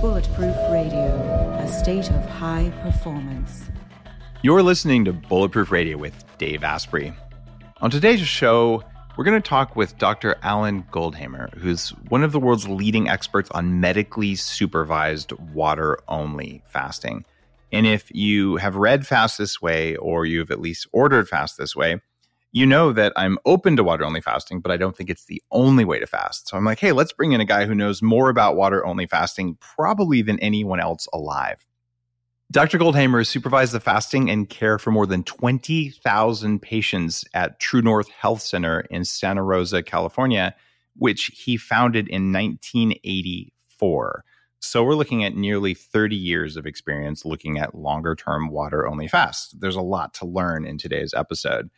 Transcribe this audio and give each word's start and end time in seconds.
Bulletproof 0.00 0.54
Radio, 0.70 1.08
a 1.60 1.66
state 1.66 2.08
of 2.10 2.24
high 2.24 2.72
performance. 2.84 3.64
You're 4.42 4.62
listening 4.62 5.04
to 5.06 5.12
Bulletproof 5.12 5.72
Radio 5.72 5.98
with 5.98 6.24
Dave 6.38 6.62
Asprey. 6.62 7.12
On 7.80 7.90
today's 7.90 8.20
show, 8.20 8.84
we're 9.16 9.24
going 9.24 9.42
to 9.42 9.48
talk 9.48 9.74
with 9.74 9.98
Dr. 9.98 10.36
Alan 10.42 10.84
Goldhamer, 10.92 11.52
who's 11.58 11.90
one 12.10 12.22
of 12.22 12.30
the 12.30 12.38
world's 12.38 12.68
leading 12.68 13.08
experts 13.08 13.50
on 13.50 13.80
medically 13.80 14.36
supervised 14.36 15.32
water 15.52 15.98
only 16.06 16.62
fasting. 16.68 17.24
And 17.72 17.84
if 17.84 18.08
you 18.14 18.54
have 18.54 18.76
read 18.76 19.04
Fast 19.04 19.36
This 19.36 19.60
Way 19.60 19.96
or 19.96 20.24
you've 20.24 20.52
at 20.52 20.60
least 20.60 20.86
ordered 20.92 21.28
Fast 21.28 21.58
This 21.58 21.74
Way, 21.74 22.00
you 22.58 22.66
know 22.66 22.92
that 22.92 23.12
I'm 23.14 23.38
open 23.46 23.76
to 23.76 23.84
water 23.84 24.04
only 24.04 24.20
fasting, 24.20 24.60
but 24.60 24.72
I 24.72 24.76
don't 24.76 24.96
think 24.96 25.10
it's 25.10 25.26
the 25.26 25.40
only 25.52 25.84
way 25.84 26.00
to 26.00 26.06
fast. 26.08 26.48
So 26.48 26.56
I'm 26.56 26.64
like, 26.64 26.80
hey, 26.80 26.90
let's 26.90 27.12
bring 27.12 27.30
in 27.30 27.40
a 27.40 27.44
guy 27.44 27.66
who 27.66 27.74
knows 27.74 28.02
more 28.02 28.30
about 28.30 28.56
water 28.56 28.84
only 28.84 29.06
fasting 29.06 29.56
probably 29.60 30.22
than 30.22 30.40
anyone 30.40 30.80
else 30.80 31.06
alive. 31.12 31.64
Dr. 32.50 32.78
Goldhamer 32.78 33.24
supervised 33.24 33.72
the 33.72 33.78
fasting 33.80 34.28
and 34.28 34.48
care 34.48 34.78
for 34.78 34.90
more 34.90 35.06
than 35.06 35.22
20,000 35.22 36.60
patients 36.60 37.24
at 37.32 37.60
TrueNorth 37.60 38.08
Health 38.08 38.40
Center 38.40 38.80
in 38.90 39.04
Santa 39.04 39.44
Rosa, 39.44 39.80
California, 39.82 40.52
which 40.96 41.26
he 41.26 41.56
founded 41.56 42.08
in 42.08 42.32
1984. 42.32 44.24
So 44.60 44.82
we're 44.82 44.96
looking 44.96 45.22
at 45.22 45.36
nearly 45.36 45.74
30 45.74 46.16
years 46.16 46.56
of 46.56 46.66
experience 46.66 47.24
looking 47.24 47.58
at 47.58 47.76
longer 47.76 48.16
term 48.16 48.48
water 48.48 48.88
only 48.88 49.06
fasts. 49.06 49.54
There's 49.56 49.76
a 49.76 49.80
lot 49.80 50.12
to 50.14 50.26
learn 50.26 50.64
in 50.64 50.76
today's 50.78 51.14
episode. 51.14 51.70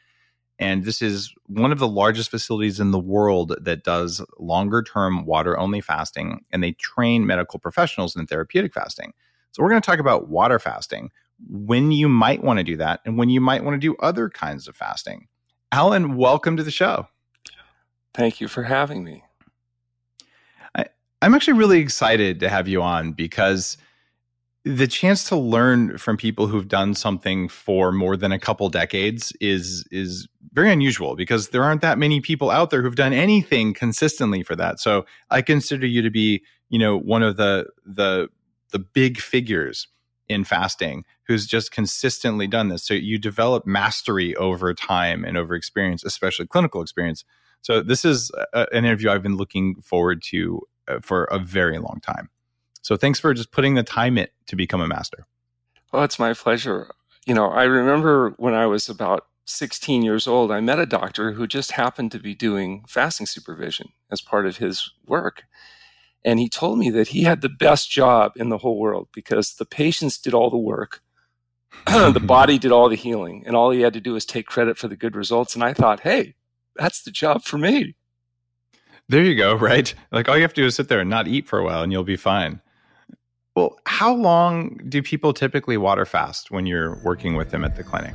And 0.61 0.85
this 0.85 1.01
is 1.01 1.35
one 1.47 1.73
of 1.73 1.79
the 1.79 1.89
largest 1.89 2.31
facilities 2.31 2.79
in 2.79 2.91
the 2.91 2.99
world 2.99 3.57
that 3.61 3.83
does 3.83 4.23
longer 4.39 4.83
term 4.83 5.25
water 5.25 5.59
only 5.59 5.81
fasting, 5.81 6.45
and 6.53 6.63
they 6.63 6.73
train 6.73 7.27
medical 7.27 7.59
professionals 7.59 8.15
in 8.15 8.27
therapeutic 8.27 8.75
fasting. 8.75 9.15
So, 9.53 9.63
we're 9.63 9.71
going 9.71 9.83
to 9.83 9.87
talk 9.87 9.99
about 9.99 10.29
water 10.29 10.59
fasting, 10.59 11.11
when 11.49 11.93
you 11.93 12.09
might 12.09 12.45
want 12.45 12.59
to 12.59 12.65
do 12.65 12.77
that, 12.77 13.01
and 13.05 13.17
when 13.17 13.31
you 13.31 13.41
might 13.41 13.65
want 13.65 13.75
to 13.75 13.79
do 13.79 13.97
other 13.97 14.29
kinds 14.29 14.69
of 14.69 14.77
fasting. 14.77 15.27
Alan, 15.73 16.17
welcome 16.17 16.57
to 16.57 16.63
the 16.63 16.71
show. 16.71 17.09
Thank 18.13 18.41
you 18.41 18.49
for 18.49 18.65
having 18.65 19.03
me. 19.03 19.25
I, 20.75 20.87
I'm 21.23 21.35
actually 21.35 21.55
really 21.55 21.79
excited 21.79 22.41
to 22.41 22.49
have 22.49 22.69
you 22.69 22.83
on 22.83 23.13
because 23.13 23.79
the 24.65 24.87
chance 24.87 25.25
to 25.25 25.37
learn 25.37 25.97
from 25.97 26.17
people 26.17 26.47
who've 26.47 26.69
done 26.69 26.95
something 26.95 27.49
for 27.49 27.93
more 27.93 28.17
than 28.17 28.31
a 28.31 28.39
couple 28.39 28.69
decades 28.69 29.33
is 29.41 29.85
is 29.91 30.29
very 30.53 30.71
unusual 30.71 31.17
because 31.17 31.49
there 31.49 31.63
aren't 31.63 31.81
that 31.81 31.99
many 31.99 32.21
people 32.21 32.51
out 32.51 32.71
there 32.71 32.83
who've 32.83 32.95
done 32.95 33.13
anything 33.13 33.73
consistently 33.73 34.43
for 34.43 34.55
that. 34.57 34.79
So 34.79 35.07
I 35.31 35.41
consider 35.41 35.87
you 35.87 36.03
to 36.03 36.11
be, 36.11 36.43
you 36.69 36.79
know, 36.79 36.99
one 36.99 37.23
of 37.23 37.37
the 37.37 37.67
the 37.87 38.29
the 38.71 38.79
big 38.79 39.19
figures 39.19 39.89
in 40.29 40.45
fasting 40.45 41.05
who's 41.27 41.47
just 41.47 41.73
consistently 41.73 42.47
done 42.47 42.69
this. 42.69 42.85
So 42.85 42.95
you 42.95 43.19
develop 43.19 43.67
mastery 43.67 44.37
over 44.37 44.75
time 44.75 45.25
and 45.25 45.37
over 45.37 45.55
experience, 45.55 46.05
especially 46.05 46.47
clinical 46.47 46.83
experience. 46.83 47.25
So 47.63 47.83
this 47.83 48.05
is 48.05 48.31
a, 48.53 48.67
an 48.73 48.85
interview 48.85 49.11
I've 49.11 49.23
been 49.23 49.37
looking 49.37 49.81
forward 49.81 50.23
to 50.25 50.63
uh, 50.87 51.01
for 51.03 51.25
a 51.25 51.39
very 51.39 51.79
long 51.79 52.01
time. 52.03 52.29
So 52.83 52.97
thanks 52.97 53.21
for 53.21 53.35
just 53.35 53.53
putting 53.53 53.75
the 53.75 53.83
time 53.83 54.19
in 54.19 54.29
to 54.47 54.57
become 54.57 54.81
a 54.81 54.89
master. 54.89 55.27
Well, 55.93 56.05
it's 56.05 56.19
my 56.19 56.35
pleasure. 56.35 56.91
You 57.27 57.35
know, 57.35 57.51
I 57.51 57.65
remember 57.65 58.31
when 58.39 58.55
I 58.55 58.67
was 58.67 58.89
about 58.89 59.27
16 59.47 60.03
years 60.03 60.27
old, 60.27 60.51
I 60.51 60.61
met 60.61 60.79
a 60.79 60.87
doctor 60.87 61.33
who 61.33 61.47
just 61.47 61.73
happened 61.73 62.13
to 62.13 62.19
be 62.19 62.35
doing 62.35 62.85
fasting 62.89 63.27
supervision 63.27 63.89
as 64.11 64.21
part 64.21 64.47
of 64.47 64.59
his 64.59 64.91
work. 65.07 65.45
And 66.25 66.39
he 66.39 66.49
told 66.49 66.79
me 66.79 66.91
that 66.91 67.09
he 67.09 67.23
had 67.23 67.41
the 67.41 67.49
best 67.49 67.91
job 67.91 68.33
in 68.37 68.49
the 68.49 68.59
whole 68.59 68.79
world 68.79 69.09
because 69.13 69.55
the 69.55 69.65
patients 69.65 70.19
did 70.19 70.35
all 70.35 70.51
the 70.51 70.59
work, 70.59 71.03
the 71.87 72.23
body 72.25 72.59
did 72.59 72.73
all 72.73 72.89
the 72.89 72.97
healing, 72.97 73.43
and 73.47 73.57
all 73.57 73.71
he 73.71 73.81
had 73.81 73.95
to 73.95 74.01
do 74.01 74.13
was 74.13 74.25
take 74.25 74.47
credit 74.47 74.77
for 74.77 74.89
the 74.89 74.97
good 74.97 75.17
results. 75.17 75.55
And 75.55 75.65
I 75.65 75.73
thought, 75.73 76.01
hey, 76.01 76.35
that's 76.77 77.03
the 77.03 77.11
job 77.11 77.43
for 77.43 77.59
me. 77.59 77.95
There 79.09 79.25
you 79.25 79.35
go, 79.35 79.55
right? 79.55 79.93
Like 80.13 80.29
all 80.29 80.37
you 80.37 80.43
have 80.43 80.55
to 80.55 80.63
do 80.63 80.67
is 80.67 80.77
sit 80.77 80.89
there 80.89 81.01
and 81.01 81.11
not 81.11 81.27
eat 81.27 81.49
for 81.49 81.59
a 81.59 81.65
while 81.65 81.83
and 81.83 81.91
you'll 81.91 82.05
be 82.05 82.17
fine. 82.17 82.61
Well, 83.61 83.79
how 83.85 84.15
long 84.15 84.81
do 84.89 85.03
people 85.03 85.35
typically 85.35 85.77
water 85.77 86.07
fast 86.07 86.51
when 86.51 86.65
you're 86.65 86.95
working 87.03 87.37
with 87.37 87.51
them 87.51 87.63
at 87.63 87.77
the 87.77 87.85
clinic? 87.85 88.15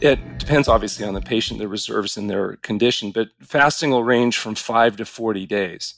It 0.00 0.38
depends 0.38 0.66
obviously 0.66 1.04
on 1.04 1.12
the 1.12 1.20
patient, 1.20 1.58
their 1.58 1.68
reserves, 1.68 2.16
and 2.16 2.30
their 2.30 2.56
condition, 2.56 3.10
but 3.10 3.28
fasting 3.42 3.90
will 3.90 4.02
range 4.02 4.38
from 4.38 4.54
five 4.54 4.96
to 4.96 5.04
40 5.04 5.44
days. 5.44 5.96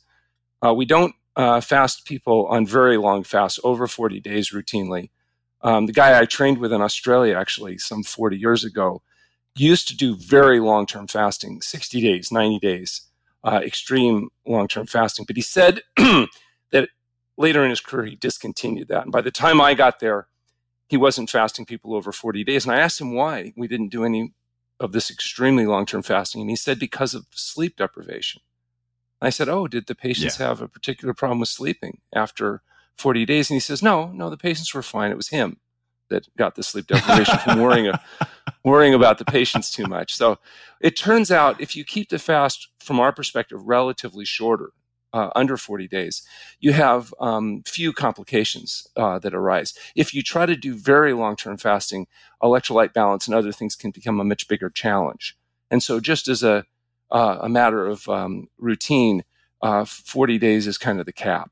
Uh, 0.61 0.75
we 0.75 0.87
don't 0.87 1.15
uh, 1.37 1.61
fast 1.61 2.05
people 2.05 2.47
on 2.47 2.67
very 2.67 2.97
long 2.97 3.23
fasts, 3.23 3.61
over 3.63 3.87
40 3.87 4.19
days 4.19 4.51
routinely. 4.51 5.11
Um, 5.63 5.87
the 5.87 5.93
guy 5.93 6.19
I 6.19 6.25
trained 6.25 6.59
with 6.59 6.73
in 6.73 6.83
Australia, 6.83 7.37
actually, 7.39 7.79
some 7.79 8.03
40 8.03 8.37
years 8.37 8.65
ago, 8.65 9.03
used 9.55 9.87
to 9.87 9.97
do 9.97 10.17
very 10.17 10.59
long 10.59 10.85
term 10.85 11.07
fasting 11.07 11.63
60 11.63 12.01
days, 12.01 12.33
90 12.33 12.59
days, 12.59 13.03
uh, 13.45 13.61
extreme 13.65 14.29
long 14.47 14.69
term 14.69 14.87
fasting. 14.87 15.25
But 15.27 15.37
he 15.37 15.43
said 15.43 15.81
that 15.97 16.89
later 17.37 17.65
in 17.65 17.71
his 17.71 17.81
career, 17.81 18.07
he 18.07 18.17
discontinued 18.17 18.89
that. 18.89 19.05
And 19.05 19.13
by 19.13 19.21
the 19.21 19.31
time 19.31 19.61
I 19.61 19.75
got 19.75 20.01
there, 20.01 20.27
he 20.89 20.97
wasn't 20.97 21.31
fasting 21.31 21.67
people 21.67 21.95
over 21.95 22.13
40 22.13 22.45
days. 22.45 22.65
And 22.65 22.75
I 22.75 22.81
asked 22.81 23.01
him 23.01 23.15
why 23.15 23.53
we 23.57 23.69
didn't 23.69 23.89
do 23.91 24.05
any 24.05 24.35
of 24.79 24.93
this 24.93 25.11
extremely 25.11 25.67
long 25.67 25.87
term 25.87 26.03
fasting. 26.03 26.41
And 26.41 26.51
he 26.51 26.57
said, 26.57 26.79
because 26.79 27.15
of 27.15 27.27
sleep 27.33 27.77
deprivation. 27.77 28.43
I 29.23 29.31
said, 29.31 29.49
Oh, 29.51 29.69
did 29.69 29.87
the 29.87 29.95
patients 29.95 30.41
yeah. 30.41 30.47
have 30.47 30.63
a 30.63 30.69
particular 30.69 31.13
problem 31.13 31.41
with 31.41 31.51
sleeping 31.51 32.01
after 32.15 32.63
40 32.97 33.27
days? 33.27 33.51
And 33.51 33.57
he 33.57 33.61
says, 33.61 33.83
No, 33.83 34.07
no, 34.13 34.31
the 34.31 34.39
patients 34.39 34.73
were 34.73 34.83
fine. 34.83 35.11
It 35.11 35.17
was 35.17 35.29
him 35.29 35.59
that 36.11 36.29
got 36.37 36.55
the 36.55 36.63
sleep 36.63 36.87
deprivation 36.87 37.39
from 37.39 37.61
worrying, 37.61 37.93
worrying 38.65 38.95
about 38.95 39.19
the 39.19 39.25
patients 39.25 39.71
too 39.71 39.87
much. 39.87 40.15
So 40.15 40.39
it 40.81 40.97
turns 40.97 41.31
out 41.31 41.61
if 41.61 41.75
you 41.75 41.85
keep 41.85 42.11
the 42.11 42.19
fast, 42.19 42.69
from 42.79 43.01
our 43.01 43.13
perspective, 43.13 43.61
relatively 43.65 44.25
shorter, 44.25 44.73
uh, 45.13 45.31
under 45.35 45.57
40 45.57 45.89
days, 45.89 46.23
you 46.61 46.73
have 46.73 47.13
um, 47.21 47.63
few 47.67 47.93
complications 47.93 48.87
uh, 48.97 49.19
that 49.19 49.35
arise. 49.35 49.75
If 49.97 50.15
you 50.15 50.23
try 50.23 50.47
to 50.47 50.57
do 50.57 50.75
very 50.75 51.13
long 51.13 51.37
term 51.37 51.57
fasting, 51.57 52.07
electrolyte 52.43 52.93
balance 52.93 53.27
and 53.27 53.35
other 53.35 53.53
things 53.53 53.75
can 53.75 53.91
become 53.91 54.21
a 54.21 54.25
much 54.25 54.49
bigger 54.49 54.71
challenge. 54.71 55.37
And 55.71 55.83
so, 55.83 56.01
just 56.01 56.29
as 56.29 56.43
a, 56.43 56.65
uh, 57.11 57.39
a 57.41 57.49
matter 57.49 57.87
of 57.87 58.09
um, 58.09 58.49
routine, 58.59 59.25
uh, 59.63 59.85
40 59.85 60.39
days 60.39 60.67
is 60.67 60.79
kind 60.79 61.01
of 61.01 61.07
the 61.07 61.13
cap. 61.13 61.51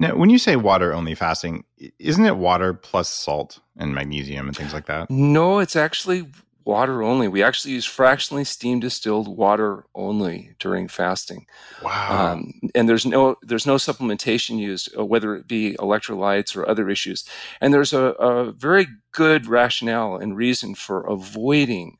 Now, 0.00 0.16
when 0.16 0.30
you 0.30 0.38
say 0.38 0.56
water 0.56 0.94
only 0.94 1.14
fasting, 1.14 1.64
isn't 1.98 2.24
it 2.24 2.38
water 2.38 2.72
plus 2.72 3.10
salt 3.10 3.60
and 3.76 3.94
magnesium 3.94 4.48
and 4.48 4.56
things 4.56 4.72
like 4.72 4.86
that? 4.86 5.10
No, 5.10 5.58
it's 5.58 5.76
actually 5.76 6.26
water 6.64 7.02
only. 7.02 7.28
We 7.28 7.42
actually 7.42 7.74
use 7.74 7.84
fractionally 7.84 8.44
steam 8.44 8.80
distilled 8.80 9.28
water 9.28 9.84
only 9.94 10.54
during 10.58 10.88
fasting. 10.88 11.46
Wow! 11.82 12.32
Um, 12.32 12.60
and 12.74 12.88
there's 12.88 13.04
no 13.04 13.36
there's 13.42 13.66
no 13.66 13.76
supplementation 13.76 14.58
used, 14.58 14.88
uh, 14.98 15.04
whether 15.04 15.36
it 15.36 15.46
be 15.46 15.76
electrolytes 15.78 16.56
or 16.56 16.66
other 16.66 16.88
issues. 16.88 17.26
And 17.60 17.74
there's 17.74 17.92
a, 17.92 18.04
a 18.12 18.52
very 18.52 18.86
good 19.12 19.46
rationale 19.46 20.16
and 20.16 20.34
reason 20.34 20.74
for 20.74 21.06
avoiding 21.06 21.98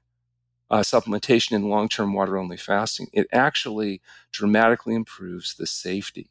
uh, 0.71 0.81
supplementation 0.81 1.53
in 1.53 1.69
long 1.69 1.91
term 1.91 2.15
water 2.15 2.39
only 2.39 2.57
fasting. 2.57 3.09
It 3.13 3.27
actually 3.31 4.01
dramatically 4.33 4.95
improves 4.95 5.55
the 5.55 5.67
safety 5.67 6.31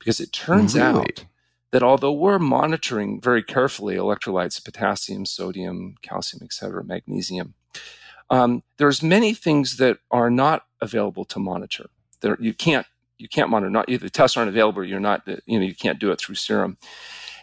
because 0.00 0.18
it 0.18 0.32
turns 0.32 0.74
really? 0.74 1.00
out 1.00 1.24
that 1.70 1.82
although 1.84 2.12
we're 2.12 2.40
monitoring 2.40 3.20
very 3.20 3.44
carefully 3.44 3.94
electrolytes, 3.94 4.64
potassium, 4.64 5.24
sodium, 5.24 5.94
calcium, 6.02 6.42
etc., 6.42 6.82
magnesium, 6.82 7.54
um, 8.28 8.64
there's 8.78 9.02
many 9.02 9.34
things 9.34 9.76
that 9.76 9.98
are 10.10 10.30
not 10.30 10.64
available 10.80 11.24
to 11.26 11.38
monitor. 11.38 11.86
There, 12.20 12.36
you 12.40 12.54
can't 12.54 12.86
you 13.18 13.28
can't 13.28 13.50
monitor. 13.50 13.70
Not 13.70 13.86
the 13.86 14.10
tests 14.10 14.36
aren't 14.36 14.48
available. 14.48 14.82
You're 14.82 14.98
not 14.98 15.22
you 15.46 15.58
know 15.58 15.64
you 15.64 15.74
can't 15.74 15.98
do 15.98 16.10
it 16.10 16.20
through 16.20 16.36
serum. 16.36 16.78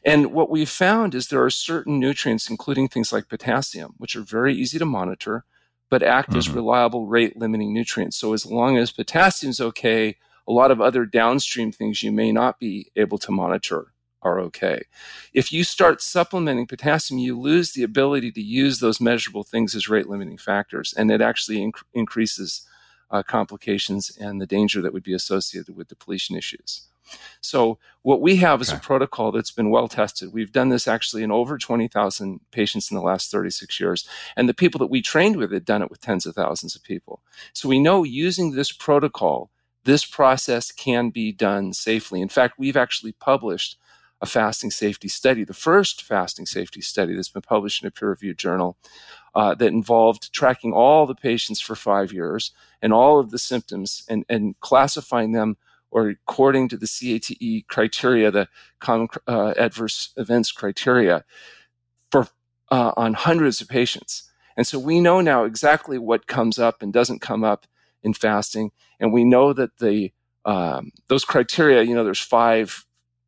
And 0.04 0.32
what 0.32 0.50
we've 0.50 0.70
found 0.70 1.14
is 1.16 1.28
there 1.28 1.44
are 1.44 1.50
certain 1.50 2.00
nutrients, 2.00 2.50
including 2.50 2.88
things 2.88 3.12
like 3.12 3.30
potassium, 3.30 3.96
which 3.98 4.16
are 4.16 4.22
very 4.22 4.56
easy 4.56 4.80
to 4.80 4.86
monitor, 4.86 5.44
but 5.90 6.04
act 6.04 6.30
mm-hmm. 6.30 6.40
as 6.40 6.50
reliable 6.50 7.08
rate 7.08 7.38
limiting 7.38 7.74
nutrients. 7.74 8.18
So 8.18 8.34
as 8.34 8.46
long 8.46 8.78
as 8.78 8.92
potassium's 8.92 9.60
okay, 9.60 10.16
a 10.48 10.52
lot 10.52 10.72
of 10.72 10.82
other 10.82 11.06
downstream 11.06 11.72
things 11.72 12.04
you 12.04 12.12
may 12.12 12.32
not 12.32 12.60
be 12.60 12.92
able 12.96 13.18
to 13.20 13.32
monitor 13.32 13.94
are 14.22 14.40
okay. 14.40 14.84
If 15.34 15.52
you 15.52 15.64
start 15.64 16.02
supplementing 16.02 16.68
potassium, 16.68 17.20
you 17.20 17.40
lose 17.40 17.74
the 17.74 17.84
ability 17.84 18.32
to 18.32 18.42
use 18.42 18.80
those 18.80 19.00
measurable 19.00 19.44
things 19.44 19.76
as 19.76 19.90
rate 19.90 20.08
limiting 20.08 20.38
factors, 20.38 20.94
and 20.98 21.12
it 21.12 21.22
actually 21.22 21.58
inc- 21.58 21.84
increases 21.94 22.68
uh, 23.10 23.24
complications 23.24 24.18
and 24.20 24.42
the 24.42 24.48
danger 24.48 24.82
that 24.82 24.94
would 24.94 25.04
be 25.04 25.14
associated 25.14 25.76
with 25.76 25.88
depletion 25.88 26.36
issues. 26.36 26.88
So 27.40 27.78
what 28.02 28.22
we 28.22 28.38
have 28.38 28.62
is 28.62 28.70
okay. 28.70 28.78
a 28.78 28.82
protocol 28.82 29.32
that's 29.32 29.52
been 29.52 29.70
well 29.70 29.88
tested. 29.88 30.34
We've 30.34 30.52
done 30.52 30.70
this 30.70 30.88
actually 30.88 31.24
in 31.24 31.32
over 31.32 31.58
20,000 31.58 32.42
patients 32.52 32.92
in 32.92 32.96
the 32.96 33.04
last 33.04 33.32
36 33.32 33.80
years. 33.80 34.08
And 34.36 34.50
the 34.50 34.54
people 34.54 34.80
that 34.80 34.88
we 34.88 35.02
trained 35.02 35.38
with 35.38 35.54
had 35.54 35.64
done 35.64 35.82
it 35.82 35.90
with 35.90 36.02
tens 36.02 36.26
of 36.26 36.36
thousands 36.36 36.76
of 36.76 36.84
people. 36.84 37.22
So 37.54 37.70
we 37.70 37.80
know 37.80 38.04
using 38.04 38.52
this 38.52 38.74
protocol, 38.74 39.50
this 39.88 40.06
process 40.06 40.70
can 40.70 41.10
be 41.10 41.32
done 41.32 41.72
safely. 41.72 42.22
In 42.22 42.28
fact, 42.28 42.60
we've 42.60 42.76
actually 42.76 43.14
published 43.14 43.78
a 44.20 44.26
fasting 44.26 44.70
safety 44.70 45.08
study, 45.08 45.46
the 45.46 45.54
first 45.54 46.04
fasting 46.04 46.46
safety 46.46 46.82
study 46.82 47.16
that's 47.16 47.30
been 47.30 47.42
published 47.42 47.82
in 47.82 47.88
a 47.88 47.92
peer 47.92 48.10
reviewed 48.10 48.38
journal 48.38 48.78
uh, 49.34 49.56
that 49.56 49.68
involved 49.68 50.34
tracking 50.34 50.74
all 50.74 51.06
the 51.06 51.16
patients 51.16 51.62
for 51.62 51.74
five 51.74 52.12
years 52.12 52.52
and 52.82 52.92
all 52.92 53.18
of 53.18 53.32
the 53.32 53.40
symptoms 53.40 54.04
and, 54.10 54.26
and 54.28 54.60
classifying 54.60 55.32
them 55.32 55.56
or 55.90 56.10
according 56.10 56.68
to 56.68 56.76
the 56.76 56.86
CTCAE 56.86 57.68
criteria, 57.68 58.30
the 58.30 58.50
common 58.82 59.08
uh, 59.26 59.54
adverse 59.58 60.12
events 60.18 60.52
criteria, 60.52 61.24
for 62.12 62.28
uh, 62.70 62.92
on 62.98 63.14
hundreds 63.14 63.62
of 63.62 63.70
patients. 63.70 64.30
And 64.58 64.68
so 64.68 64.80
we 64.80 65.00
know 65.00 65.22
now 65.22 65.46
exactly 65.46 65.98
what 65.98 66.28
comes 66.28 66.60
up 66.60 66.82
and 66.82 66.92
doesn't 66.92 67.22
come 67.22 67.46
up 67.46 67.68
in 68.04 68.14
fasting, 68.14 68.72
and 69.00 69.14
we 69.14 69.24
know 69.24 69.54
that 69.54 69.78
the 69.78 70.12
um, 70.46 70.92
those 71.10 71.26
criteria, 71.26 71.84
you 71.84 71.94
know, 71.94 72.04
there's 72.04 72.22
five 72.22 72.86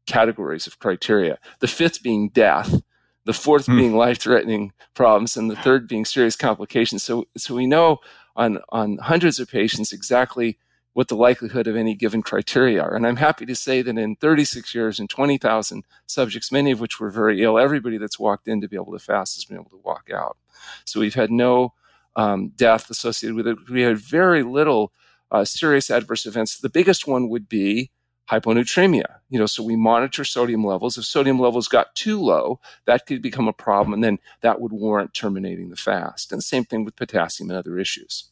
categories 0.08 0.68
of 0.68 0.80
criteria. 0.80 1.38
The 1.60 1.68
fifth 1.68 2.02
being 2.02 2.30
death, 2.30 2.82
the 3.26 3.34
fourth 3.34 3.66
hmm. 3.66 3.78
being 3.78 3.96
life-threatening 3.96 4.72
problems, 4.94 5.36
and 5.36 5.52
the 5.52 5.56
third 5.58 5.88
being 5.88 6.06
serious 6.06 6.36
complications. 6.36 7.04
So, 7.04 7.26
so 7.38 7.56
we 7.56 7.68
know 7.68 7.98
on 8.36 8.60
on 8.70 8.98
hundreds 9.00 9.40
of 9.40 9.50
patients 9.50 9.92
exactly 9.92 10.58
what 10.94 11.08
the 11.08 11.16
likelihood 11.16 11.68
of 11.68 11.76
any 11.76 11.94
given 11.94 12.22
criteria 12.22 12.82
are. 12.82 12.96
And 12.96 13.06
I'm 13.06 13.18
happy 13.18 13.46
to 13.46 13.56
say 13.56 13.82
that 13.82 13.98
in 13.98 14.16
36 14.16 14.74
years 14.74 15.00
and 15.00 15.10
20,000 15.10 15.86
subjects, 16.08 16.52
many 16.52 16.72
of 16.72 16.80
which 16.80 17.00
were 17.00 17.12
very 17.12 17.44
ill, 17.44 17.60
everybody 17.60 17.98
that's 17.98 18.20
walked 18.20 18.48
in 18.48 18.60
to 18.62 18.68
be 18.68 18.76
able 18.76 18.92
to 18.94 19.00
fast 19.00 19.36
has 19.36 19.46
been 19.46 19.58
able 19.58 19.70
to 19.70 19.82
walk 19.84 20.10
out. 20.14 20.38
So 20.86 21.00
we've 21.00 21.14
had 21.14 21.32
no 21.32 21.74
um, 22.20 22.50
death 22.50 22.90
associated 22.90 23.36
with 23.36 23.48
it. 23.48 23.58
We 23.70 23.82
had 23.82 23.98
very 23.98 24.44
little 24.44 24.92
uh, 25.32 25.46
serious 25.46 25.90
adverse 25.90 26.26
events. 26.26 26.58
The 26.58 26.70
biggest 26.70 27.08
one 27.08 27.30
would 27.30 27.48
be 27.48 27.92
hyponatremia. 28.30 29.06
You 29.30 29.40
know, 29.40 29.46
so 29.46 29.64
we 29.64 29.78
monitor 29.78 30.26
sodium 30.26 30.66
levels. 30.66 30.98
If 30.98 31.06
sodium 31.06 31.40
levels 31.40 31.70
got 31.70 31.96
too 31.96 32.22
low, 32.22 32.60
that 32.86 33.06
could 33.06 33.22
become 33.22 33.48
a 33.48 33.54
problem, 33.54 33.94
and 33.94 34.04
then 34.04 34.20
that 34.42 34.60
would 34.60 34.74
warrant 34.74 35.14
terminating 35.14 35.70
the 35.70 35.78
fast. 35.78 36.34
And 36.34 36.44
same 36.44 36.66
thing 36.66 36.84
with 36.84 36.98
potassium 36.98 37.50
and 37.52 37.58
other 37.58 37.80
issues. 37.80 38.26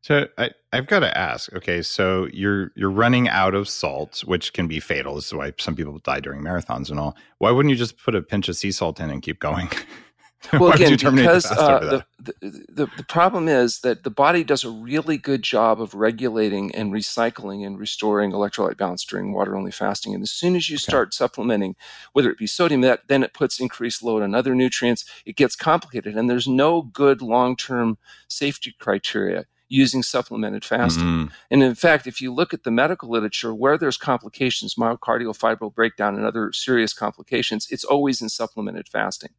So 0.00 0.26
I, 0.36 0.50
I've 0.72 0.88
got 0.88 1.00
to 1.00 1.16
ask. 1.16 1.52
Okay, 1.52 1.82
so 1.82 2.26
you're 2.32 2.72
you're 2.74 2.90
running 2.90 3.28
out 3.28 3.54
of 3.54 3.68
salt, 3.68 4.24
which 4.26 4.52
can 4.52 4.66
be 4.66 4.80
fatal. 4.80 5.14
This 5.14 5.26
is 5.26 5.34
why 5.34 5.52
some 5.58 5.76
people 5.76 5.98
die 5.98 6.20
during 6.20 6.42
marathons 6.42 6.90
and 6.90 6.98
all. 6.98 7.16
Why 7.38 7.50
wouldn't 7.50 7.70
you 7.70 7.76
just 7.76 8.02
put 8.02 8.14
a 8.14 8.22
pinch 8.22 8.48
of 8.48 8.56
sea 8.56 8.72
salt 8.72 8.98
in 8.98 9.10
and 9.10 9.22
keep 9.22 9.38
going? 9.38 9.68
Well, 10.52 10.72
again, 10.72 10.92
because 10.92 11.44
the, 11.44 11.60
uh, 11.60 12.02
the, 12.18 12.32
the, 12.40 12.88
the, 12.96 13.04
problem 13.04 13.48
is 13.48 13.80
that 13.80 14.02
the 14.02 14.10
body 14.10 14.44
does 14.44 14.64
a 14.64 14.70
really 14.70 15.16
good 15.16 15.42
job 15.42 15.80
of 15.80 15.94
regulating 15.94 16.74
and 16.74 16.92
recycling 16.92 17.64
and 17.66 17.78
restoring 17.78 18.32
electrolyte 18.32 18.76
balance 18.76 19.04
during 19.04 19.32
water 19.32 19.56
only 19.56 19.70
fasting. 19.70 20.14
And 20.14 20.22
as 20.22 20.30
soon 20.30 20.56
as 20.56 20.68
you 20.68 20.74
okay. 20.74 20.82
start 20.82 21.14
supplementing, 21.14 21.76
whether 22.12 22.30
it 22.30 22.38
be 22.38 22.46
sodium, 22.46 22.80
that 22.82 23.02
then 23.08 23.22
it 23.22 23.34
puts 23.34 23.60
increased 23.60 24.02
load 24.02 24.22
on 24.22 24.34
other 24.34 24.54
nutrients. 24.54 25.04
It 25.24 25.36
gets 25.36 25.56
complicated, 25.56 26.16
and 26.16 26.28
there's 26.28 26.48
no 26.48 26.82
good 26.82 27.22
long 27.22 27.56
term 27.56 27.98
safety 28.28 28.74
criteria 28.78 29.46
using 29.72 30.02
supplemented 30.02 30.66
fasting. 30.66 31.04
Mm-hmm. 31.04 31.34
And 31.50 31.62
in 31.62 31.74
fact, 31.74 32.06
if 32.06 32.20
you 32.20 32.32
look 32.32 32.52
at 32.52 32.62
the 32.62 32.70
medical 32.70 33.08
literature 33.08 33.54
where 33.54 33.78
there's 33.78 33.96
complications, 33.96 34.74
myocardial 34.74 35.36
fibril 35.36 35.74
breakdown 35.74 36.14
and 36.14 36.26
other 36.26 36.52
serious 36.52 36.92
complications, 36.92 37.66
it's 37.70 37.82
always 37.82 38.20
in 38.20 38.28
supplemented 38.28 38.86
fasting. 38.86 39.30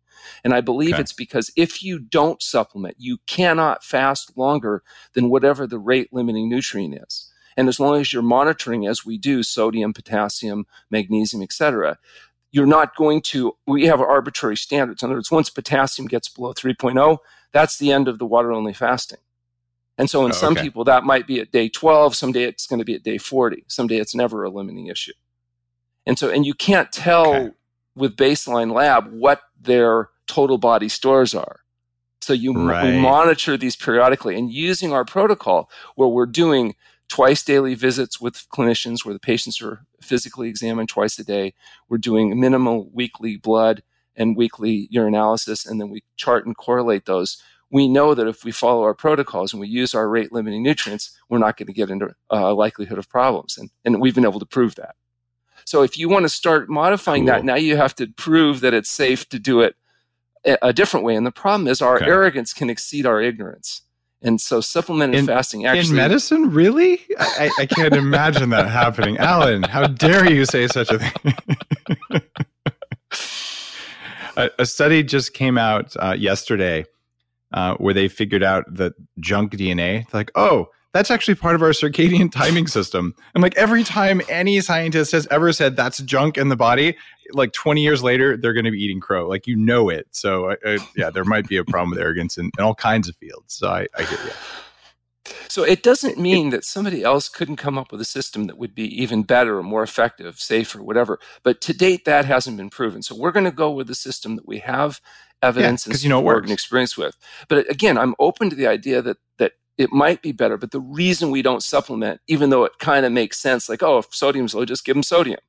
And 0.44 0.56
I 0.56 0.62
believe 0.62 0.96
okay. 0.96 1.02
it's 1.02 1.14
because 1.14 1.52
if 1.56 1.84
you 1.84 2.00
don't 2.00 2.42
supplement, 2.42 2.96
you 2.98 3.20
cannot 3.28 3.84
fast 3.84 4.36
longer 4.36 4.82
than 5.14 5.30
whatever 5.30 5.68
the 5.68 5.78
rate 5.78 6.10
limiting 6.12 6.50
nutrient 6.50 6.96
is. 7.08 7.32
And 7.56 7.70
as 7.70 7.80
long 7.80 8.02
as 8.02 8.12
you're 8.12 8.24
monitoring, 8.24 8.88
as 8.88 9.06
we 9.06 9.20
do, 9.20 9.44
sodium, 9.44 9.94
potassium, 9.94 10.66
magnesium, 10.90 11.44
etc., 11.44 12.00
you're 12.52 12.66
not 12.66 12.96
going 12.96 13.22
to, 13.22 13.56
we 13.68 13.86
have 13.86 14.02
arbitrary 14.02 14.58
standards. 14.58 15.04
In 15.04 15.08
other 15.08 15.16
words, 15.16 15.30
once 15.30 15.52
potassium 15.52 16.08
gets 16.08 16.28
below 16.28 16.54
3.0, 16.54 17.20
that's 17.52 17.78
the 17.78 17.92
end 17.92 18.08
of 18.08 18.18
the 18.18 18.26
water 18.26 18.52
only 18.52 18.74
fasting. 18.74 19.20
And 19.98 20.10
so 20.10 20.26
in 20.26 20.32
oh, 20.32 20.34
some 20.34 20.54
okay. 20.54 20.64
people, 20.64 20.84
that 20.86 21.04
might 21.04 21.28
be 21.28 21.40
at 21.40 21.52
day 21.52 21.70
12. 21.70 22.16
Someday 22.16 22.44
it's 22.44 22.68
going 22.68 22.80
to 22.80 22.86
be 22.86 22.96
at 22.96 23.04
day 23.04 23.18
40. 23.18 23.66
Someday 23.68 23.98
it's 23.98 24.16
never 24.16 24.44
a 24.44 24.50
limiting 24.50 24.88
issue. 24.88 25.14
And 26.06 26.18
so, 26.18 26.30
and 26.30 26.46
you 26.46 26.54
can't 26.54 26.92
tell 26.92 27.34
okay. 27.34 27.52
with 27.96 28.16
baseline 28.16 28.74
lab 28.74 29.12
what 29.12 29.42
their 29.60 30.10
total 30.28 30.58
body 30.58 30.90
stores 30.90 31.34
are. 31.34 31.60
So 32.22 32.34
you 32.34 32.54
right. 32.54 32.86
we 32.86 33.00
monitor 33.00 33.58
these 33.58 33.76
periodically 33.76 34.38
and 34.38 34.52
using 34.52 34.94
our 34.94 35.04
protocol 35.04 35.70
where 35.96 36.08
we're 36.08 36.26
doing 36.26 36.76
twice 37.10 37.44
daily 37.44 37.76
visits 37.76 38.20
with 38.20 38.48
clinicians 38.50 39.06
where 39.06 39.14
the 39.14 39.20
patients 39.20 39.62
are 39.62 39.86
physically 40.02 40.48
examined 40.48 40.90
twice 40.90 41.20
a 41.20 41.24
day. 41.24 41.54
We're 41.90 41.98
doing 41.98 42.40
minimal 42.40 42.90
weekly 42.92 43.38
blood 43.38 43.84
and 44.16 44.38
weekly 44.38 44.90
urinalysis, 44.94 45.68
and 45.68 45.82
then 45.82 45.90
we 45.90 46.04
chart 46.16 46.46
and 46.46 46.56
correlate 46.56 47.06
those 47.06 47.42
we 47.74 47.88
know 47.88 48.14
that 48.14 48.28
if 48.28 48.46
we 48.46 48.52
follow 48.52 48.84
our 48.84 48.94
protocols 48.94 49.52
and 49.52 49.60
we 49.60 49.68
use 49.68 49.96
our 49.96 50.08
rate 50.08 50.32
limiting 50.32 50.62
nutrients, 50.62 51.18
we're 51.28 51.40
not 51.40 51.58
going 51.58 51.66
to 51.66 51.74
get 51.74 51.90
into 51.90 52.14
a 52.30 52.36
uh, 52.36 52.54
likelihood 52.54 53.00
of 53.00 53.10
problems. 53.10 53.58
And, 53.58 53.72
and 53.84 54.00
we've 54.00 54.14
been 54.14 54.26
able 54.26 54.40
to 54.40 54.46
prove 54.46 54.76
that. 54.76 54.94
So 55.66 55.82
if 55.82 55.98
you 55.98 56.08
want 56.08 56.24
to 56.24 56.30
start 56.30 56.70
modifying 56.70 57.24
cool. 57.24 57.34
that, 57.34 57.44
now 57.44 57.56
you 57.56 57.76
have 57.76 57.96
to 57.96 58.06
prove 58.06 58.62
that 58.62 58.76
it's 58.76 58.92
safe 58.92 59.28
to 59.30 59.40
do 59.40 59.62
it 59.62 59.76
a, 60.46 60.56
a 60.62 60.72
different 60.72 61.04
way. 61.04 61.16
And 61.16 61.26
the 61.26 61.32
problem 61.32 61.68
is 61.68 61.82
our 61.82 61.96
okay. 61.96 62.06
arrogance 62.06 62.54
can 62.54 62.70
exceed 62.70 63.08
our 63.08 63.20
ignorance. 63.20 63.82
And 64.22 64.40
so 64.40 64.62
supplemented 64.62 65.22
in, 65.22 65.26
fasting 65.26 65.66
actually. 65.66 65.90
In 65.90 65.96
medicine, 65.96 66.52
really? 66.52 67.02
I, 67.18 67.50
I 67.58 67.66
can't 67.66 67.96
imagine 67.96 68.52
that 68.52 68.70
happening. 68.84 69.18
Alan, 69.18 69.64
how 69.64 69.88
dare 69.88 70.32
you 70.32 70.46
say 70.46 70.68
such 70.68 70.92
a 70.92 71.00
thing? 71.00 72.22
a, 74.38 74.52
a, 74.60 74.66
study 74.68 75.02
just 75.02 75.34
came 75.34 75.58
out 75.58 75.96
uh, 76.00 76.16
yesterday 76.18 76.86
uh, 77.54 77.76
where 77.76 77.94
they 77.94 78.08
figured 78.08 78.44
out 78.44 78.66
that 78.74 78.94
junk 79.20 79.54
DNA. 79.54 80.12
Like, 80.14 80.32
oh, 80.36 80.70
that's 80.94 81.10
actually 81.10 81.36
part 81.36 81.56
of 81.56 81.62
our 81.62 81.70
circadian 81.70 82.32
timing 82.32 82.68
system. 82.68 83.16
And 83.34 83.42
like 83.42 83.56
every 83.58 83.84
time 83.84 84.22
any 84.30 84.62
scientist 84.62 85.12
has 85.12 85.28
ever 85.28 85.52
said 85.52 85.76
that's 85.76 86.00
junk 86.00 86.38
in 86.38 86.50
the 86.50 86.56
body, 86.56 86.96
like 87.34 87.52
20 87.54 87.82
years 87.82 88.04
later, 88.04 88.38
they're 88.38 88.54
going 88.54 88.66
to 88.66 88.72
be 88.72 88.82
eating 88.84 89.00
crow. 89.00 89.28
Like 89.28 89.48
you 89.48 89.56
know 89.56 89.90
it. 89.90 90.08
So 90.12 90.52
uh, 90.52 90.78
yeah, 90.96 91.10
there 91.10 91.26
might 91.26 91.48
be 91.48 91.58
a 91.58 91.66
problem 91.66 91.90
with 91.90 92.00
arrogance 92.00 92.38
in, 92.38 92.52
in 92.58 92.64
all 92.64 92.76
kinds 92.76 93.10
of 93.10 93.16
fields. 93.16 93.56
So 93.56 93.70
I, 93.70 93.88
I 93.96 94.02
get 94.02 94.12
you. 94.12 94.32
So 95.48 95.64
it 95.64 95.84
doesn't 95.84 96.18
mean 96.18 96.50
that 96.50 96.66
somebody 96.66 97.04
else 97.04 97.30
couldn't 97.30 97.56
come 97.56 97.78
up 97.78 97.92
with 97.92 98.02
a 98.02 98.06
system 98.06 98.46
that 98.48 98.58
would 98.58 98.76
be 98.76 99.02
even 99.02 99.24
better 99.24 99.58
or 99.58 99.64
more 99.64 99.84
effective, 99.84 100.40
safer, 100.40 100.84
whatever. 100.84 101.20
But 101.44 101.62
to 101.62 101.74
date, 101.74 102.06
that 102.06 102.26
hasn't 102.26 102.58
been 102.58 102.70
proven. 102.70 103.02
So 103.02 103.16
we're 103.16 103.32
going 103.32 103.46
to 103.46 103.52
go 103.52 103.72
with 103.72 103.88
the 103.88 103.96
system 103.96 104.36
that 104.36 104.48
we 104.48 104.60
have 104.60 105.00
evidence 105.42 105.86
yeah, 105.86 105.94
and, 105.94 106.04
you 106.04 106.10
know 106.10 106.28
and 106.30 106.52
experience 106.52 106.98
with. 106.98 107.18
But 107.48 107.70
again, 107.70 107.98
I'm 107.98 108.16
open 108.20 108.50
to 108.50 108.56
the 108.56 108.68
idea 108.68 109.02
that 109.02 109.18
that 109.38 109.54
it 109.78 109.92
might 109.92 110.22
be 110.22 110.32
better. 110.32 110.58
But 110.58 110.72
the 110.72 110.82
reason 110.82 111.32
we 111.32 111.42
don't 111.42 111.64
supplement, 111.64 112.22
even 112.28 112.50
though 112.50 112.64
it 112.66 112.80
kind 112.80 113.06
of 113.06 113.12
makes 113.12 113.40
sense, 113.40 113.70
like 113.70 113.84
oh, 113.84 114.00
if 114.00 114.14
sodium's 114.14 114.54
low, 114.54 114.66
just 114.66 114.86
give 114.86 114.96
them 114.96 115.04
sodium. 115.04 115.40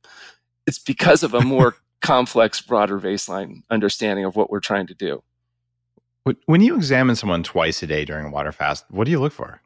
It's 0.67 0.79
because 0.79 1.23
of 1.23 1.35
a 1.35 1.41
more 1.41 1.77
complex, 2.03 2.61
broader 2.61 3.01
baseline 3.01 3.63
understanding 3.71 4.25
of 4.25 4.37
what 4.37 4.51
we're 4.51 4.61
trying 4.61 4.87
to 4.89 4.95
do. 4.95 5.23
When 6.47 6.63
you 6.63 6.75
examine 6.75 7.17
someone 7.17 7.43
twice 7.43 7.83
a 7.83 7.87
day 7.87 8.05
during 8.05 8.27
a 8.27 8.31
water 8.31 8.53
fast, 8.53 8.87
what 8.89 9.05
do 9.05 9.11
you 9.11 9.21
look 9.21 9.33
for? 9.33 9.61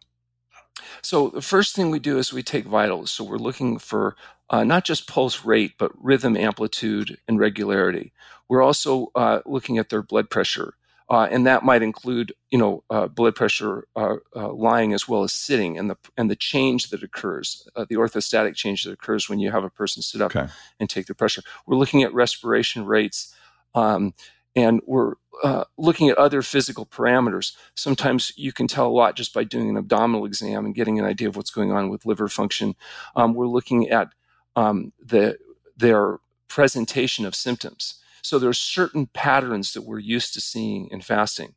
So 1.03 1.29
the 1.29 1.43
first 1.43 1.77
thing 1.77 1.91
we 1.91 2.01
do 2.01 2.19
is 2.19 2.33
we 2.33 2.43
take 2.43 2.65
vitals. 2.65 3.13
So 3.13 3.23
we're 3.23 3.39
looking 3.39 3.79
for 3.79 4.17
uh, 4.51 4.65
not 4.65 4.85
just 4.85 5.07
pulse 5.07 5.45
rate, 5.45 5.75
but 5.79 5.93
rhythm, 6.03 6.37
amplitude, 6.37 7.19
and 7.29 7.39
regularity. 7.39 8.13
We're 8.49 8.63
also 8.63 9.11
uh, 9.15 9.41
looking 9.47 9.79
at 9.79 9.91
their 9.91 10.03
blood 10.03 10.31
pressure. 10.31 10.75
Uh, 11.11 11.27
and 11.31 11.47
that 11.47 11.63
might 11.63 11.83
include, 11.83 12.35
you 12.51 12.59
know, 12.59 12.85
uh, 12.91 13.07
blood 13.07 13.35
pressure 13.35 13.87
uh, 13.97 14.17
uh, 14.37 14.53
lying 14.53 14.93
as 14.93 15.09
well 15.09 15.23
as 15.23 15.33
sitting, 15.33 15.79
and 15.79 15.89
the 15.89 15.97
and 16.19 16.31
the 16.31 16.37
change 16.37 16.91
that 16.91 17.03
occurs, 17.03 17.67
the 17.75 17.95
orthostatic 17.95 18.55
change 18.55 18.85
that 18.85 18.93
occurs 18.93 19.27
when 19.27 19.39
you 19.39 19.51
have 19.51 19.65
a 19.65 19.71
person 19.71 20.03
sit 20.03 20.21
up 20.21 20.37
okay. 20.37 20.53
and 20.79 20.91
take 20.91 21.07
their 21.07 21.15
pressure. 21.15 21.41
We're 21.67 21.79
looking 21.79 22.03
at 22.03 22.13
respiration 22.13 22.85
rates. 22.85 23.35
Um, 23.75 24.13
and 24.59 24.81
we're 24.87 25.15
uh, 25.45 25.65
looking 25.77 26.09
at 26.09 26.19
other 26.19 26.43
physical 26.43 26.85
parameters. 26.85 27.53
Sometimes 27.75 28.33
you 28.37 28.53
can 28.53 28.67
tell 28.67 28.87
a 28.89 28.99
lot 29.01 29.17
just 29.17 29.33
by 29.33 29.45
doing 29.45 29.69
an 29.69 29.77
abdominal 29.77 30.25
exam 30.27 30.65
and 30.67 30.75
getting 30.75 30.99
an 30.99 31.05
idea 31.05 31.29
of 31.29 31.37
what's 31.37 31.51
going 31.59 31.71
on 31.73 31.91
with 31.91 32.05
liver 32.07 32.29
function. 32.29 32.75
Um, 33.15 33.35
we're 33.35 33.47
looking 33.47 33.89
at 33.89 34.09
um, 34.57 34.93
the, 35.01 35.39
their 35.77 36.19
presentation 36.49 37.25
of 37.25 37.35
symptoms. 37.35 37.95
So 38.23 38.39
there 38.39 38.51
are 38.51 38.55
certain 38.55 39.07
patterns 39.07 39.73
that 39.75 39.83
we're 39.83 40.01
used 40.17 40.35
to 40.35 40.41
seeing 40.41 40.89
in 40.91 41.01
fasting. 41.01 41.55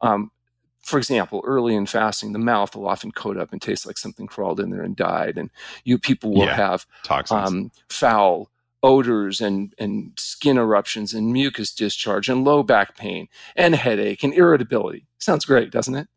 Um, 0.00 0.30
for 0.82 0.98
example, 0.98 1.42
early 1.46 1.74
in 1.76 1.86
fasting, 1.86 2.32
the 2.32 2.38
mouth 2.38 2.74
will 2.74 2.88
often 2.88 3.12
coat 3.12 3.36
up 3.36 3.52
and 3.52 3.62
taste 3.62 3.86
like 3.86 3.98
something 3.98 4.26
crawled 4.26 4.58
in 4.60 4.70
there 4.70 4.82
and 4.82 4.96
died, 4.96 5.38
and 5.38 5.50
you 5.84 5.98
people 5.98 6.32
will 6.32 6.46
Yeah. 6.46 6.56
have 6.56 6.86
Toxins. 7.04 7.48
um, 7.48 7.70
foul 7.88 8.50
odors 8.82 9.40
and, 9.40 9.74
and 9.78 10.12
skin 10.18 10.56
eruptions 10.56 11.12
and 11.14 11.32
mucus 11.32 11.72
discharge 11.74 12.28
and 12.28 12.44
low 12.44 12.62
back 12.62 12.96
pain 12.96 13.28
and 13.56 13.74
headache 13.74 14.22
and 14.22 14.32
irritability. 14.34 15.06
Sounds 15.18 15.44
great, 15.44 15.70
doesn't 15.70 15.94
it? 15.94 16.08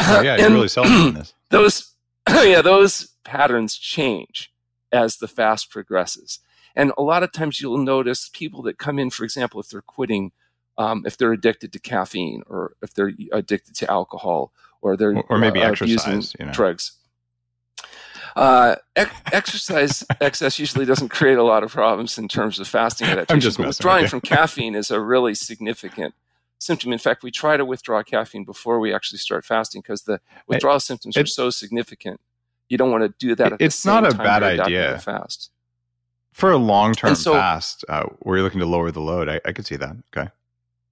oh, 0.00 0.20
yeah, 0.20 0.36
you're 0.36 0.50
really 0.50 0.68
selling 0.68 1.14
this. 1.14 1.34
those 1.50 1.94
yeah, 2.28 2.62
those 2.62 3.08
patterns 3.24 3.76
change 3.76 4.52
as 4.92 5.16
the 5.16 5.28
fast 5.28 5.70
progresses. 5.70 6.40
And 6.76 6.92
a 6.96 7.02
lot 7.02 7.22
of 7.22 7.32
times 7.32 7.60
you'll 7.60 7.78
notice 7.78 8.30
people 8.32 8.62
that 8.62 8.78
come 8.78 8.98
in, 8.98 9.10
for 9.10 9.24
example, 9.24 9.60
if 9.60 9.68
they're 9.68 9.82
quitting, 9.82 10.32
um, 10.76 11.02
if 11.06 11.16
they're 11.16 11.32
addicted 11.32 11.72
to 11.72 11.80
caffeine 11.80 12.42
or 12.46 12.74
if 12.82 12.94
they're 12.94 13.12
addicted 13.32 13.74
to 13.76 13.90
alcohol 13.90 14.52
or 14.80 14.96
they're 14.96 15.16
Or- 15.28 15.38
maybe 15.38 15.60
uh, 15.60 15.70
exercise, 15.70 16.06
abusing 16.06 16.36
you 16.38 16.46
know. 16.46 16.52
drugs. 16.52 16.92
Uh, 18.36 18.76
ex- 18.96 19.14
exercise 19.32 20.04
excess 20.20 20.58
usually 20.58 20.84
doesn't 20.84 21.08
create 21.08 21.38
a 21.38 21.42
lot 21.42 21.62
of 21.62 21.72
problems 21.72 22.18
in 22.18 22.28
terms 22.28 22.58
of 22.58 22.68
fasting 22.68 23.06
adaptation. 23.08 23.40
just 23.40 23.58
messing 23.58 23.66
with 23.68 23.76
withdrawing 23.76 24.06
from 24.08 24.20
caffeine 24.20 24.74
is 24.74 24.90
a 24.90 25.00
really 25.00 25.34
significant 25.34 26.14
symptom. 26.58 26.92
In 26.92 26.98
fact, 26.98 27.22
we 27.22 27.30
try 27.30 27.56
to 27.56 27.64
withdraw 27.64 28.02
caffeine 28.02 28.44
before 28.44 28.80
we 28.80 28.92
actually 28.94 29.18
start 29.18 29.44
fasting 29.44 29.80
because 29.82 30.02
the 30.02 30.20
withdrawal 30.46 30.80
symptoms 30.80 31.16
are 31.16 31.26
so 31.26 31.50
significant. 31.50 32.20
You 32.68 32.76
don't 32.76 32.90
want 32.90 33.04
to 33.04 33.14
do 33.18 33.34
that. 33.34 33.52
At 33.54 33.58
the 33.58 33.64
It's 33.64 33.84
not 33.86 34.04
a 34.04 34.14
bad 34.16 34.42
you're 34.42 34.50
adapting 34.52 34.74
to 34.74 34.86
idea. 34.88 34.98
Fast. 34.98 35.50
For 36.34 36.52
a 36.52 36.56
long 36.58 36.94
term 36.94 37.14
so- 37.14 37.32
fast, 37.32 37.84
uh, 37.88 38.04
where 38.20 38.36
you're 38.36 38.44
looking 38.44 38.60
to 38.60 38.66
lower 38.66 38.90
the 38.90 39.00
load, 39.00 39.28
I, 39.28 39.40
I 39.44 39.52
could 39.52 39.66
see 39.66 39.76
that. 39.76 39.96
Okay. 40.16 40.30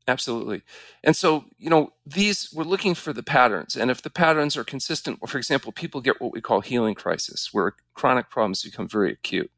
Absolutely. 0.08 0.62
And 1.02 1.16
so, 1.16 1.44
you 1.58 1.68
know, 1.68 1.90
these, 2.04 2.48
we're 2.54 2.62
looking 2.64 2.94
for 2.94 3.12
the 3.12 3.25
patterns. 3.25 3.75
And 3.75 3.90
if 3.90 4.02
the 4.02 4.10
patterns 4.10 4.56
are 4.56 4.62
consistent, 4.62 5.18
for 5.28 5.36
example, 5.38 5.72
people 5.72 6.00
get 6.00 6.20
what 6.20 6.32
we 6.32 6.40
call 6.40 6.60
healing 6.60 6.94
crisis, 6.94 7.48
where 7.52 7.75
chronic 7.94 8.30
problems 8.30 8.62
become 8.62 8.88
very 8.88 9.12
acute. 9.12 9.50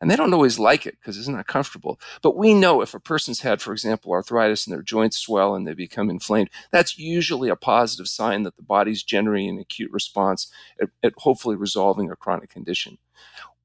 And 0.00 0.10
they 0.10 0.16
don't 0.16 0.34
always 0.34 0.58
like 0.58 0.84
it 0.84 0.96
because 1.00 1.16
it's 1.16 1.28
not 1.28 1.46
comfortable. 1.46 2.00
But 2.22 2.36
we 2.36 2.54
know 2.54 2.80
if 2.82 2.92
a 2.92 2.98
person's 2.98 3.40
had, 3.42 3.62
for 3.62 3.72
example, 3.72 4.10
arthritis 4.10 4.66
and 4.66 4.74
their 4.74 4.82
joints 4.82 5.16
swell 5.18 5.54
and 5.54 5.64
they 5.64 5.74
become 5.74 6.10
inflamed, 6.10 6.50
that's 6.72 6.98
usually 6.98 7.48
a 7.48 7.54
positive 7.54 8.08
sign 8.08 8.42
that 8.42 8.56
the 8.56 8.64
body's 8.64 9.04
generating 9.04 9.50
an 9.50 9.60
acute 9.60 9.92
response 9.92 10.50
at, 10.80 10.88
at 11.04 11.12
hopefully 11.18 11.54
resolving 11.54 12.10
a 12.10 12.16
chronic 12.16 12.50
condition. 12.50 12.98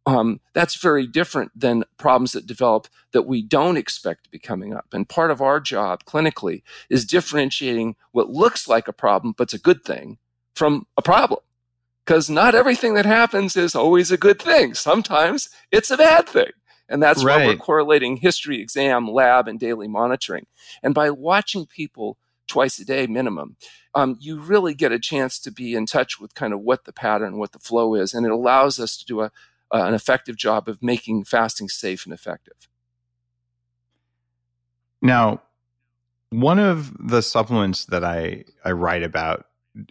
Um, 0.08 0.40
that's 0.54 0.76
very 0.76 1.06
different 1.06 1.52
than 1.54 1.84
problems 1.98 2.32
that 2.32 2.48
develop 2.48 2.88
that 3.12 3.24
we 3.24 3.42
don't 3.42 3.76
expect 3.76 4.24
to 4.24 4.32
be 4.32 4.40
coming 4.40 4.74
up. 4.74 4.86
And 4.94 5.08
part 5.08 5.32
of 5.32 5.42
our 5.42 5.60
job 5.60 6.06
clinically 6.06 6.64
is 6.90 7.04
differentiating 7.04 7.98
what 8.14 8.30
looks 8.30 8.70
like 8.70 8.88
a 8.88 8.94
problem 8.94 9.34
but 9.38 9.44
it's 9.44 9.54
a 9.54 9.60
good 9.60 9.84
thing 9.84 10.18
from 10.56 10.88
a 10.96 11.02
problem. 11.02 11.42
Because 12.06 12.30
not 12.30 12.56
everything 12.56 12.94
that 12.94 13.06
happens 13.06 13.58
is 13.58 13.76
always 13.76 14.10
a 14.10 14.18
good 14.18 14.42
thing. 14.42 14.74
Sometimes 14.74 15.50
it's 15.74 15.92
a 15.92 15.98
bad 15.98 16.30
thing. 16.30 16.52
And 16.88 17.04
that's 17.04 17.22
why 17.22 17.46
we're 17.46 17.58
correlating 17.58 18.16
history, 18.16 18.62
exam, 18.62 19.10
lab, 19.10 19.50
and 19.50 19.60
daily 19.60 19.90
monitoring. 19.90 20.46
And 20.82 20.96
by 20.96 21.10
watching 21.10 21.66
people 21.66 22.18
twice 22.48 22.80
a 22.80 22.86
day 22.86 23.08
minimum, 23.08 23.58
um, 23.94 24.16
you 24.22 24.40
really 24.40 24.74
get 24.74 24.94
a 24.94 25.00
chance 25.00 25.38
to 25.40 25.52
be 25.52 25.76
in 25.76 25.86
touch 25.86 26.18
with 26.18 26.34
kind 26.34 26.54
of 26.54 26.62
what 26.62 26.86
the 26.86 26.94
pattern, 26.94 27.40
what 27.40 27.52
the 27.52 27.60
flow 27.60 27.94
is. 27.94 28.14
And 28.14 28.26
it 28.26 28.32
allows 28.32 28.80
us 28.80 28.96
to 28.96 29.06
do 29.06 29.20
a, 29.20 29.32
uh, 29.74 29.84
an 29.84 29.94
effective 29.94 30.38
job 30.38 30.68
of 30.68 30.82
making 30.82 31.24
fasting 31.24 31.70
safe 31.70 32.06
and 32.06 32.14
effective. 32.14 32.70
Now, 35.02 35.42
one 36.30 36.60
of 36.60 36.94
the 37.00 37.22
supplements 37.22 37.86
that 37.86 38.04
I, 38.04 38.44
I 38.66 38.72
write 38.72 39.04
about 39.04 39.46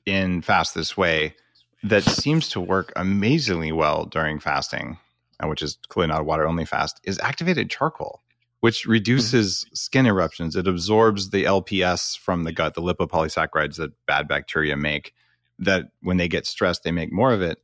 in 0.04 0.42
Fast 0.42 0.75
This 0.75 0.97
Way 0.97 1.35
that 1.83 2.02
seems 2.02 2.49
to 2.50 2.61
work 2.61 2.92
amazingly 2.97 3.73
well 3.73 4.06
during 4.06 4.40
fasting, 4.40 4.99
uh, 5.42 5.49
which 5.49 5.62
is 5.62 5.78
clearly 5.88 6.09
not 6.09 6.21
a 6.21 6.25
water 6.25 6.47
only 6.47 6.64
fast, 6.64 7.00
is 7.04 7.18
activated 7.21 7.71
charcoal, 7.71 8.23
which 8.61 8.87
reduces 8.87 9.66
skin 9.73 10.06
eruptions. 10.06 10.56
It 10.56 10.66
absorbs 10.66 11.30
the 11.30 11.45
LPS 11.45 12.18
from 12.18 12.45
the 12.45 12.52
gut, 12.52 12.75
the 12.75 12.83
lipopolysaccharides 12.83 13.76
that 13.76 13.92
bad 14.06 14.26
bacteria 14.26 14.76
make, 14.76 15.12
that 15.59 15.87
when 16.02 16.16
they 16.16 16.28
get 16.28 16.47
stressed, 16.47 16.83
they 16.83 16.92
make 16.92 17.12
more 17.12 17.33
of 17.33 17.42
it. 17.42 17.59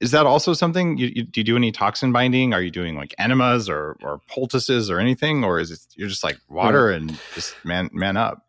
Is 0.00 0.10
that 0.10 0.26
also 0.26 0.52
something 0.52 0.98
you, 0.98 1.10
you 1.14 1.22
do 1.22 1.40
you 1.40 1.44
do 1.44 1.56
any 1.56 1.72
toxin 1.72 2.12
binding? 2.12 2.52
Are 2.52 2.60
you 2.60 2.70
doing 2.70 2.96
like 2.96 3.14
enemas 3.18 3.68
or 3.68 3.96
or 4.02 4.20
poultices 4.28 4.90
or 4.90 4.98
anything, 4.98 5.44
or 5.44 5.60
is 5.60 5.70
it 5.70 5.80
you're 5.94 6.08
just 6.08 6.24
like 6.24 6.38
water 6.48 6.90
and 6.90 7.18
just 7.34 7.54
man 7.64 7.90
man 7.92 8.16
up? 8.16 8.44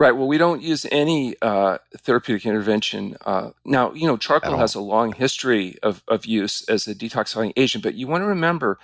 Right. 0.00 0.12
Well, 0.12 0.28
we 0.28 0.38
don't 0.38 0.62
use 0.62 0.86
any 0.92 1.34
uh, 1.42 1.78
therapeutic 1.96 2.46
intervention. 2.46 3.16
Uh, 3.26 3.50
now, 3.64 3.92
you 3.94 4.06
know, 4.06 4.16
charcoal 4.16 4.56
has 4.56 4.76
a 4.76 4.80
long 4.80 5.12
history 5.12 5.76
of, 5.82 6.04
of 6.06 6.24
use 6.24 6.62
as 6.68 6.86
a 6.86 6.94
detoxifying 6.94 7.52
agent, 7.56 7.82
but 7.82 7.94
you 7.94 8.06
want 8.06 8.22
to 8.22 8.26
remember 8.26 8.78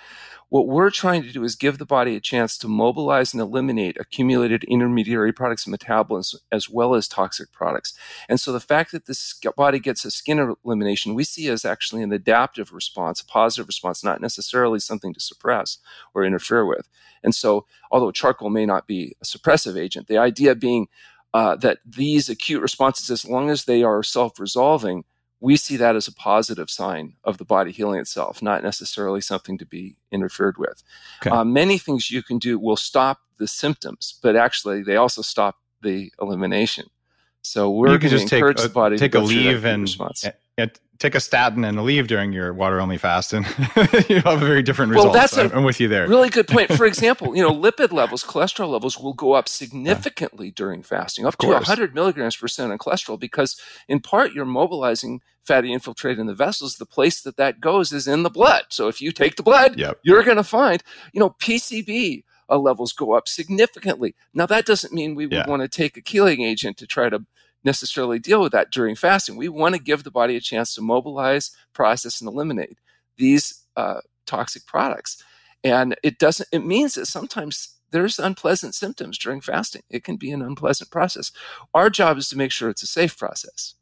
what 0.49 0.67
we're 0.67 0.89
trying 0.89 1.23
to 1.23 1.31
do 1.31 1.43
is 1.43 1.55
give 1.55 1.77
the 1.77 1.85
body 1.85 2.15
a 2.15 2.19
chance 2.19 2.57
to 2.57 2.67
mobilize 2.67 3.33
and 3.33 3.41
eliminate 3.41 3.97
accumulated 3.99 4.63
intermediary 4.65 5.33
products 5.33 5.65
and 5.65 5.71
metabolism 5.71 6.39
as 6.51 6.69
well 6.69 6.95
as 6.95 7.07
toxic 7.07 7.51
products. 7.51 7.97
And 8.29 8.39
so 8.39 8.51
the 8.51 8.59
fact 8.59 8.91
that 8.91 9.05
the 9.05 9.51
body 9.57 9.79
gets 9.79 10.05
a 10.05 10.11
skin 10.11 10.55
elimination, 10.63 11.15
we 11.15 11.23
see 11.23 11.47
as 11.49 11.65
actually 11.65 12.03
an 12.03 12.13
adaptive 12.13 12.71
response, 12.71 13.21
a 13.21 13.25
positive 13.25 13.67
response, 13.67 14.03
not 14.03 14.21
necessarily 14.21 14.79
something 14.79 15.13
to 15.13 15.19
suppress 15.19 15.79
or 16.13 16.23
interfere 16.23 16.65
with. 16.65 16.87
And 17.23 17.33
so, 17.33 17.65
although 17.91 18.11
charcoal 18.11 18.49
may 18.49 18.65
not 18.65 18.87
be 18.87 19.15
a 19.21 19.25
suppressive 19.25 19.79
agent, 19.79 20.07
the 20.07 20.17
idea 20.17 20.55
being 20.55 20.87
uh, 21.33 21.55
that 21.57 21.79
these 21.85 22.29
acute 22.29 22.61
responses, 22.61 23.09
as 23.09 23.29
long 23.29 23.49
as 23.49 23.65
they 23.65 23.83
are 23.83 24.03
self 24.03 24.39
resolving, 24.39 25.03
we 25.45 25.55
see 25.55 25.77
that 25.77 25.95
as 25.95 26.07
a 26.07 26.11
positive 26.11 26.71
sign 26.71 27.13
of 27.23 27.37
the 27.37 27.45
body 27.45 27.71
healing 27.71 27.99
itself, 27.99 28.41
not 28.41 28.63
necessarily 28.63 29.21
something 29.21 29.59
to 29.59 29.65
be 29.65 29.95
interfered 30.11 30.57
with. 30.57 30.81
Okay. 31.21 31.29
Uh, 31.29 31.43
many 31.43 31.77
things 31.77 32.09
you 32.09 32.23
can 32.23 32.39
do 32.39 32.57
will 32.57 32.75
stop 32.75 33.19
the 33.37 33.47
symptoms, 33.47 34.17
but 34.23 34.35
actually 34.35 34.81
they 34.81 34.95
also 34.95 35.21
stop 35.21 35.57
the 35.83 36.11
elimination. 36.19 36.87
So 37.45 37.69
we're 37.71 37.93
you 37.93 37.99
can 37.99 38.09
going 38.09 38.11
to 38.11 38.17
just 38.17 38.27
take 38.29 38.37
encourage 38.39 38.59
a, 38.59 38.63
the 38.63 38.69
body 38.69 38.97
take 38.97 39.15
a 39.15 39.19
leave 39.19 39.65
and 39.65 39.83
response. 39.83 40.23
and- 40.23 40.33
and 40.57 40.71
take 40.99 41.15
a 41.15 41.19
statin 41.19 41.65
and 41.65 41.77
a 41.77 41.81
leave 41.81 42.07
during 42.07 42.31
your 42.31 42.53
water 42.53 42.79
only 42.79 42.97
fast, 42.97 43.33
and 43.33 43.45
you 44.09 44.21
have 44.21 44.41
a 44.41 44.45
very 44.45 44.63
different 44.63 44.89
result. 44.93 45.07
Well, 45.07 45.13
that's 45.13 45.35
a 45.35 45.43
I'm, 45.43 45.51
I'm 45.51 45.63
with 45.65 45.81
you 45.81 45.89
there. 45.89 46.07
Really 46.07 46.29
good 46.29 46.47
point. 46.47 46.71
For 46.71 46.85
example, 46.91 47.35
you 47.35 47.43
know, 47.43 47.51
lipid 47.51 47.91
levels, 47.91 48.23
cholesterol 48.23 48.69
levels 48.69 48.97
will 48.97 49.11
go 49.13 49.33
up 49.33 49.49
significantly 49.49 50.51
during 50.51 50.81
fasting, 50.81 51.25
up 51.25 51.33
to 51.33 51.47
course. 51.47 51.55
100 51.67 51.93
milligrams 51.93 52.37
percent 52.37 52.71
in 52.71 52.77
cholesterol, 52.77 53.19
because 53.19 53.59
in 53.89 53.99
part 53.99 54.31
you're 54.31 54.45
mobilizing 54.45 55.19
fatty 55.43 55.73
infiltrate 55.73 56.17
in 56.19 56.25
the 56.27 56.33
vessels. 56.33 56.75
The 56.77 56.85
place 56.85 57.21
that 57.23 57.35
that 57.35 57.59
goes 57.59 57.91
is 57.91 58.07
in 58.07 58.23
the 58.23 58.29
blood. 58.29 58.63
So 58.69 58.87
if 58.87 59.01
you 59.01 59.11
take 59.11 59.35
the 59.35 59.43
blood, 59.43 59.77
Yep. 59.77 59.99
you're 60.03 60.23
going 60.23 60.37
to 60.37 60.43
find, 60.43 60.81
you 61.11 61.19
know, 61.19 61.31
PCB 61.41 62.23
uh, 62.49 62.57
levels 62.57 62.93
go 62.93 63.13
up 63.13 63.27
significantly. 63.27 64.15
Now, 64.33 64.45
that 64.47 64.65
doesn't 64.65 64.93
mean 64.93 65.15
we 65.15 65.25
would 65.27 65.33
Yeah. 65.33 65.47
want 65.47 65.61
to 65.61 65.67
take 65.67 65.97
a 65.97 66.01
chelating 66.01 66.45
agent 66.45 66.77
to 66.77 66.87
try 66.87 67.09
to 67.09 67.25
necessarily 67.63 68.19
deal 68.19 68.41
with 68.41 68.51
that 68.51 68.71
during 68.71 68.95
fasting. 68.95 69.37
We 69.37 69.49
want 69.49 69.75
to 69.75 69.81
give 69.81 70.03
the 70.03 70.11
body 70.11 70.35
a 70.35 70.41
chance 70.41 70.75
to 70.75 70.81
mobilize, 70.81 71.51
process, 71.73 72.21
and 72.21 72.27
eliminate 72.27 72.77
these 73.17 73.65
uh, 73.75 74.01
toxic 74.27 74.65
products. 74.65 75.23
And 75.63 75.95
it 76.03 76.19
doesn't, 76.19 76.47
it 76.51 76.65
means 76.65 76.93
that 76.93 77.07
sometimes 77.07 77.75
there's 77.91 78.19
unpleasant 78.19 78.75
symptoms 78.75 79.17
during 79.17 79.41
fasting. 79.41 79.81
It 79.89 80.03
can 80.03 80.17
be 80.17 80.31
an 80.31 80.41
unpleasant 80.41 80.91
process. 80.91 81.31
Our 81.73 81.89
job 81.89 82.17
is 82.17 82.29
to 82.29 82.37
make 82.37 82.51
sure 82.51 82.69
it's 82.69 82.83
a 82.83 82.87
safe 82.87 83.17
process. 83.17 83.73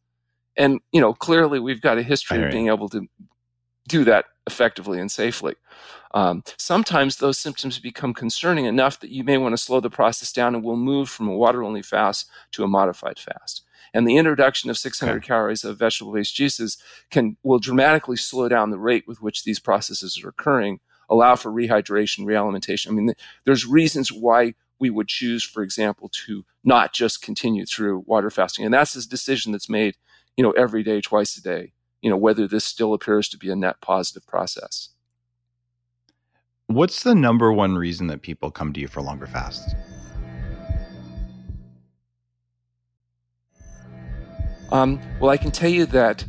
And, 0.56 0.80
you 0.92 1.02
know, 1.02 1.14
clearly 1.14 1.60
we've 1.60 1.82
got 1.82 1.98
a 1.98 2.04
history 2.04 2.38
of 2.46 2.52
being 2.52 2.68
able 2.68 2.88
to 2.90 3.08
do 3.88 4.04
that 4.06 4.26
effectively 4.48 5.00
and 5.00 5.12
safely. 5.12 5.56
Um, 6.14 6.44
sometimes 6.58 7.18
those 7.18 7.40
symptoms 7.40 7.80
become 7.80 8.14
concerning 8.14 8.66
enough 8.66 9.00
that 9.00 9.10
you 9.10 9.24
may 9.24 9.38
want 9.38 9.54
to 9.54 9.58
slow 9.58 9.80
the 9.80 9.90
process 9.90 10.32
down 10.32 10.54
and 10.54 10.64
we'll 10.64 10.76
move 10.76 11.10
from 11.10 11.28
a 11.28 11.36
water 11.36 11.64
only 11.64 11.82
fast 11.82 12.30
to 12.52 12.64
a 12.64 12.68
modified 12.68 13.18
fast. 13.18 13.64
And 13.94 14.08
the 14.08 14.18
introduction 14.18 14.70
of 14.70 14.78
600 14.78 15.18
Okay. 15.18 15.28
calories 15.28 15.64
of 15.64 15.78
vegetable 15.80 16.14
based 16.14 16.36
juices 16.36 16.78
can 17.12 17.38
will 17.44 17.60
dramatically 17.60 18.18
slow 18.18 18.48
down 18.50 18.72
the 18.72 18.80
rate 18.80 19.06
with 19.08 19.22
which 19.22 19.44
these 19.44 19.60
processes 19.60 20.20
are 20.24 20.30
occurring, 20.30 20.80
allow 21.10 21.36
for 21.36 21.52
rehydration, 21.52 22.26
realimentation. 22.26 22.92
I 22.92 22.96
mean, 22.96 23.14
there's 23.46 23.66
reasons 23.68 24.12
why 24.12 24.56
we 24.80 24.90
would 24.90 25.08
choose, 25.08 25.44
for 25.44 25.64
example, 25.64 26.10
to 26.26 26.44
not 26.64 26.94
just 26.94 27.22
continue 27.22 27.66
through 27.66 28.04
water 28.06 28.30
fasting. 28.30 28.66
And 28.66 28.74
that's 28.74 28.96
a 28.96 29.08
decision 29.08 29.52
that's 29.52 29.70
made, 29.70 29.96
you 30.38 30.44
know, 30.44 30.52
every 30.52 30.84
day, 30.84 31.00
twice 31.00 31.38
a 31.38 31.42
day, 31.42 31.74
you 32.04 32.10
know, 32.10 32.18
whether 32.18 32.48
this 32.48 32.66
still 32.66 32.94
appears 32.94 33.30
to 33.30 33.38
be 33.38 33.50
a 33.50 33.56
net 33.56 33.80
positive 33.82 34.28
process. 34.28 34.90
What's 36.68 37.04
the 37.04 37.16
number 37.16 37.52
one 37.54 37.76
reason 37.76 38.08
that 38.08 38.22
people 38.22 38.52
come 38.52 38.74
to 38.74 38.80
you 38.80 38.88
for 38.88 39.02
longer 39.02 39.26
fasts? 39.26 39.74
Um, 44.70 45.00
well, 45.22 45.32
I 45.32 45.38
can 45.38 45.52
tell 45.52 45.70
you 45.70 45.86
that 45.88 46.26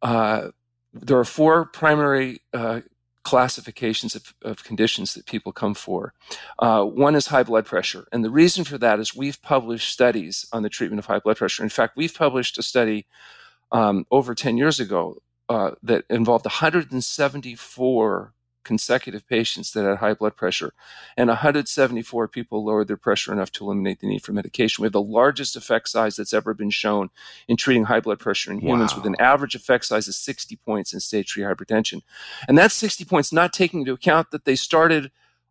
uh, 0.00 0.48
there 0.94 1.18
are 1.18 1.24
four 1.24 1.66
primary 1.66 2.40
uh, 2.54 2.80
classifications 3.24 4.14
of, 4.14 4.32
of, 4.42 4.64
conditions 4.64 5.12
that 5.14 5.26
people 5.26 5.52
come 5.52 5.74
for. 5.74 6.14
Uh, 6.60 6.84
one 6.84 7.14
is 7.14 7.26
high 7.26 7.42
blood 7.42 7.66
pressure. 7.66 8.06
And 8.12 8.24
the 8.24 8.30
reason 8.30 8.64
for 8.64 8.78
that 8.78 9.00
is 9.00 9.14
we've 9.14 9.42
published 9.42 9.92
studies 9.92 10.46
on 10.52 10.62
the 10.62 10.70
treatment 10.70 11.00
of 11.00 11.06
high 11.06 11.18
blood 11.18 11.36
pressure. 11.36 11.62
In 11.62 11.68
fact, 11.68 11.96
we've 11.96 12.14
published 12.14 12.56
a 12.56 12.62
study 12.62 13.06
um, 13.72 14.06
over 14.10 14.34
10 14.34 14.56
years 14.56 14.80
ago 14.80 15.16
uh, 15.48 15.72
that 15.82 16.04
involved 16.08 16.44
174 16.44 18.34
consecutive 18.62 19.26
patients 19.26 19.72
that 19.72 19.84
had 19.84 19.98
high 19.98 20.14
blood 20.14 20.36
pressure, 20.36 20.72
and 21.16 21.28
174 21.28 22.28
people 22.28 22.64
lowered 22.64 22.88
their 22.88 22.96
pressure 22.96 23.32
enough 23.32 23.50
to 23.52 23.64
eliminate 23.64 24.00
the 24.00 24.06
need 24.06 24.22
for 24.22 24.32
medication. 24.32 24.82
We 24.82 24.86
have 24.86 24.92
the 24.92 25.02
largest 25.02 25.56
effect 25.56 25.88
size 25.88 26.16
that's 26.16 26.34
ever 26.34 26.54
been 26.54 26.70
shown 26.70 27.10
in 27.48 27.56
treating 27.56 27.84
high 27.84 28.00
blood 28.00 28.18
pressure 28.18 28.52
in 28.52 28.60
humans, 28.60 28.92
wow. 28.92 28.98
with 28.98 29.06
an 29.06 29.20
average 29.20 29.54
effect 29.54 29.86
size 29.86 30.08
of 30.08 30.14
60 30.14 30.56
points 30.56 30.92
in 30.92 31.00
stage 31.00 31.32
3 31.32 31.42
hypertension. 31.42 32.02
And 32.46 32.56
that's 32.56 32.74
60 32.74 33.04
points 33.04 33.32
not 33.32 33.52
taking 33.52 33.80
into 33.80 33.92
account 33.92 34.30
that 34.30 34.44
they 34.44 34.56
started 34.56 35.10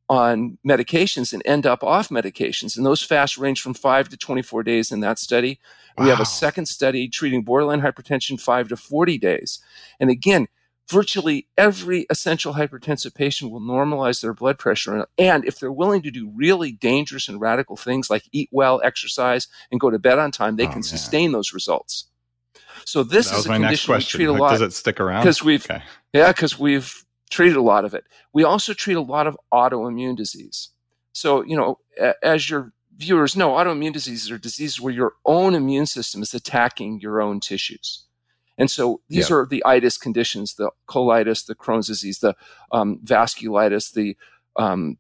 on 0.10 0.58
medications 0.68 1.34
and 1.34 1.42
end 1.46 1.68
up 1.68 1.84
off 1.84 2.10
medications. 2.10 2.76
And 2.76 2.86
those 2.86 3.04
fasts 3.04 3.38
range 3.38 3.62
from 3.62 3.76
5 3.76 4.10
to 4.10 4.18
24 4.18 4.64
days 4.64 4.92
in 4.92 5.02
that 5.02 5.20
study. 5.20 5.60
Wow. 5.98 6.06
We 6.06 6.10
have 6.10 6.20
a 6.20 6.26
second 6.26 6.66
study 6.66 7.08
treating 7.08 7.44
borderline 7.44 7.82
hypertension 7.82 8.42
5 8.42 8.70
to 8.70 8.78
40 8.78 9.18
days. 9.20 9.60
And 10.00 10.10
again, 10.10 10.48
virtually 10.90 11.48
every 11.58 12.08
essential 12.10 12.56
hypertensive 12.56 13.14
patient 13.14 13.52
will 13.52 13.62
normalize 13.62 14.22
their 14.22 14.34
blood 14.34 14.58
pressure. 14.58 15.06
And 15.20 15.46
if 15.46 15.60
they're 15.60 15.72
willing 15.72 16.02
to 16.02 16.12
do 16.12 16.32
really 16.36 16.72
dangerous 16.72 17.30
and 17.30 17.40
radical 17.40 17.78
things 17.78 18.10
like 18.10 18.24
eat 18.32 18.50
well, 18.52 18.82
exercise, 18.84 19.48
and 19.72 19.80
go 19.80 19.92
to 19.92 20.00
bed 20.00 20.18
on 20.18 20.32
time, 20.32 20.56
they 20.56 20.64
oh, 20.64 20.70
can 20.70 20.78
man. 20.78 20.84
sustain 20.84 21.32
those 21.32 21.54
results. 21.54 22.06
So 22.86 23.04
this 23.04 23.32
is 23.32 23.46
a 23.46 23.50
condition 23.50 23.94
we 23.94 24.02
treat 24.02 24.26
a 24.26 24.34
lot. 24.34 24.52
Does 24.52 24.62
it 24.62 24.74
stick 24.74 25.00
around? 25.00 25.22
Because 25.22 25.44
we've 25.44 25.64
okay. 25.70 25.84
yeah, 26.14 26.32
because 26.32 26.58
we've 26.58 27.06
treated 27.30 27.56
a 27.56 27.62
lot 27.62 27.86
of 27.86 27.94
it. 27.94 28.06
We 28.34 28.44
also 28.44 28.74
treat 28.74 28.98
a 28.98 29.02
lot 29.02 29.28
of 29.28 29.38
autoimmune 29.54 30.18
disease. 30.18 30.70
So 31.14 31.44
you 31.44 31.56
know, 31.56 31.80
as 32.24 32.50
your 32.50 32.74
viewers 32.96 33.36
know, 33.36 33.52
autoimmune 33.52 33.94
diseases 33.94 34.30
are 34.30 34.38
diseases 34.38 34.80
where 34.80 34.94
your 34.94 35.14
own 35.26 35.56
immune 35.56 35.86
system 35.86 36.22
is 36.22 36.34
attacking 36.34 37.00
your 37.00 37.22
own 37.22 37.40
tissues. 37.40 38.06
And 38.60 38.70
so 38.70 39.00
these 39.08 39.30
yeah. 39.30 39.38
are 39.38 39.46
the 39.46 39.64
itis 39.66 39.98
conditions, 39.98 40.56
the 40.56 40.70
colitis, 40.88 41.46
the 41.46 41.56
Crohn's 41.56 41.88
disease, 41.88 42.20
the 42.20 42.36
um, 42.74 43.00
vasculitis, 43.06 43.94
the, 43.94 44.18
um, 44.58 44.98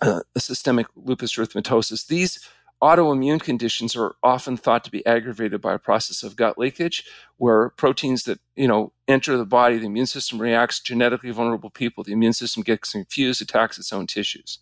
uh, 0.00 0.20
the 0.34 0.40
systemic 0.40 0.88
lupus 0.96 1.36
erythematosus. 1.36 2.08
These 2.08 2.40
autoimmune 2.82 3.40
conditions 3.40 3.94
are 3.94 4.14
often 4.22 4.56
thought 4.56 4.84
to 4.84 4.90
be 4.90 5.04
aggravated 5.04 5.60
by 5.60 5.74
a 5.74 5.78
process 5.78 6.22
of 6.22 6.36
gut 6.36 6.56
leakage 6.58 7.04
where 7.36 7.70
proteins 7.70 8.24
that 8.24 8.40
you 8.56 8.66
know 8.66 8.92
enter 9.06 9.36
the 9.36 9.44
body 9.44 9.78
the 9.78 9.86
immune 9.86 10.06
system 10.06 10.40
reacts 10.40 10.80
genetically 10.80 11.30
vulnerable 11.30 11.70
people 11.70 12.02
the 12.02 12.12
immune 12.12 12.32
system 12.32 12.62
gets 12.62 12.92
confused 12.92 13.42
attacks 13.42 13.78
its 13.78 13.92
own 13.92 14.06
tissues 14.06 14.60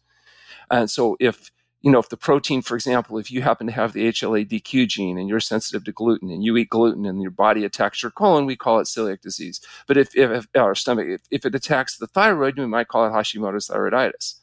and 0.70 0.90
so 0.90 1.16
if 1.20 1.50
you 1.80 1.92
know, 1.92 2.00
if 2.00 2.08
the 2.08 2.16
protein, 2.16 2.60
for 2.60 2.74
example, 2.74 3.18
if 3.18 3.30
you 3.30 3.42
happen 3.42 3.66
to 3.68 3.72
have 3.72 3.92
the 3.92 4.08
HLA-DQ 4.08 4.88
gene 4.88 5.16
and 5.16 5.28
you're 5.28 5.38
sensitive 5.38 5.84
to 5.84 5.92
gluten 5.92 6.30
and 6.30 6.42
you 6.42 6.56
eat 6.56 6.70
gluten 6.70 7.06
and 7.06 7.22
your 7.22 7.30
body 7.30 7.64
attacks 7.64 8.02
your 8.02 8.10
colon, 8.10 8.46
we 8.46 8.56
call 8.56 8.80
it 8.80 8.84
celiac 8.84 9.20
disease. 9.20 9.60
But 9.86 9.96
if, 9.96 10.16
if, 10.16 10.46
our 10.56 10.74
stomach, 10.74 11.06
if, 11.08 11.20
if 11.30 11.46
it 11.46 11.54
attacks 11.54 11.96
the 11.96 12.08
thyroid, 12.08 12.58
we 12.58 12.66
might 12.66 12.88
call 12.88 13.06
it 13.06 13.10
Hashimoto's 13.10 13.68
thyroiditis. 13.68 14.34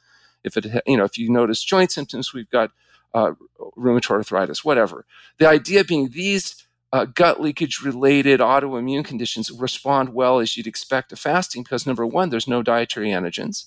If 0.46 0.56
it, 0.56 0.68
you 0.86 0.96
know, 0.96 1.04
if 1.04 1.18
you 1.18 1.30
notice 1.30 1.64
joint 1.64 1.92
symptoms, 1.92 2.34
we've 2.34 2.50
got 2.50 2.72
uh, 3.14 3.34
rheumatoid 3.78 4.18
arthritis, 4.18 4.64
whatever. 4.64 5.06
The 5.38 5.48
idea 5.48 5.84
being 5.84 6.10
these 6.10 6.66
uh, 6.92 7.06
gut 7.06 7.42
leakage 7.42 7.82
related 7.82 8.40
autoimmune 8.40 9.04
conditions 9.06 9.52
respond 9.52 10.14
well 10.14 10.40
as 10.40 10.56
you'd 10.56 10.68
expect 10.68 11.10
to 11.10 11.16
fasting 11.16 11.64
because 11.64 11.86
number 11.86 12.06
one, 12.06 12.30
there's 12.30 12.48
no 12.48 12.64
dietary 12.64 13.10
antigens. 13.10 13.66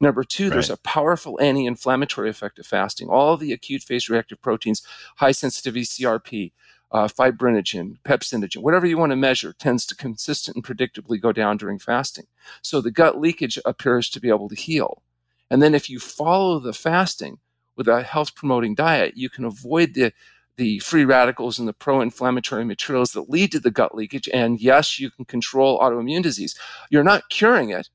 Number 0.00 0.24
two, 0.24 0.44
right. 0.44 0.52
there's 0.52 0.70
a 0.70 0.76
powerful 0.76 1.40
anti 1.40 1.66
inflammatory 1.66 2.30
effect 2.30 2.58
of 2.58 2.66
fasting. 2.66 3.08
All 3.08 3.36
the 3.36 3.52
acute 3.52 3.82
phase 3.82 4.08
reactive 4.08 4.40
proteins, 4.40 4.82
high 5.16 5.32
sensitivity 5.32 5.84
CRP, 5.84 6.52
uh, 6.92 7.08
fibrinogen, 7.08 7.98
pepsinogen, 8.04 8.58
whatever 8.58 8.86
you 8.86 8.96
want 8.96 9.10
to 9.10 9.16
measure, 9.16 9.52
tends 9.52 9.84
to 9.86 9.96
consistent 9.96 10.56
and 10.56 10.64
predictably 10.64 11.20
go 11.20 11.32
down 11.32 11.56
during 11.56 11.78
fasting. 11.78 12.26
So 12.62 12.80
the 12.80 12.92
gut 12.92 13.20
leakage 13.20 13.58
appears 13.64 14.08
to 14.10 14.20
be 14.20 14.28
able 14.28 14.48
to 14.48 14.54
heal. 14.54 15.02
And 15.50 15.62
then 15.62 15.74
if 15.74 15.90
you 15.90 15.98
follow 15.98 16.58
the 16.58 16.72
fasting 16.72 17.38
with 17.76 17.88
a 17.88 18.02
health 18.02 18.34
promoting 18.34 18.74
diet, 18.74 19.16
you 19.16 19.28
can 19.28 19.44
avoid 19.44 19.94
the 19.94 20.12
the 20.56 20.78
free 20.78 21.04
radicals 21.04 21.58
and 21.58 21.66
the 21.66 21.72
pro 21.72 22.00
inflammatory 22.00 22.64
materials 22.64 23.10
that 23.10 23.28
lead 23.28 23.50
to 23.50 23.58
the 23.58 23.72
gut 23.72 23.92
leakage. 23.92 24.28
And 24.32 24.60
yes, 24.60 25.00
you 25.00 25.10
can 25.10 25.24
control 25.24 25.80
autoimmune 25.80 26.22
disease. 26.22 26.54
You're 26.90 27.02
not 27.02 27.28
curing 27.28 27.70
it, 27.70 27.88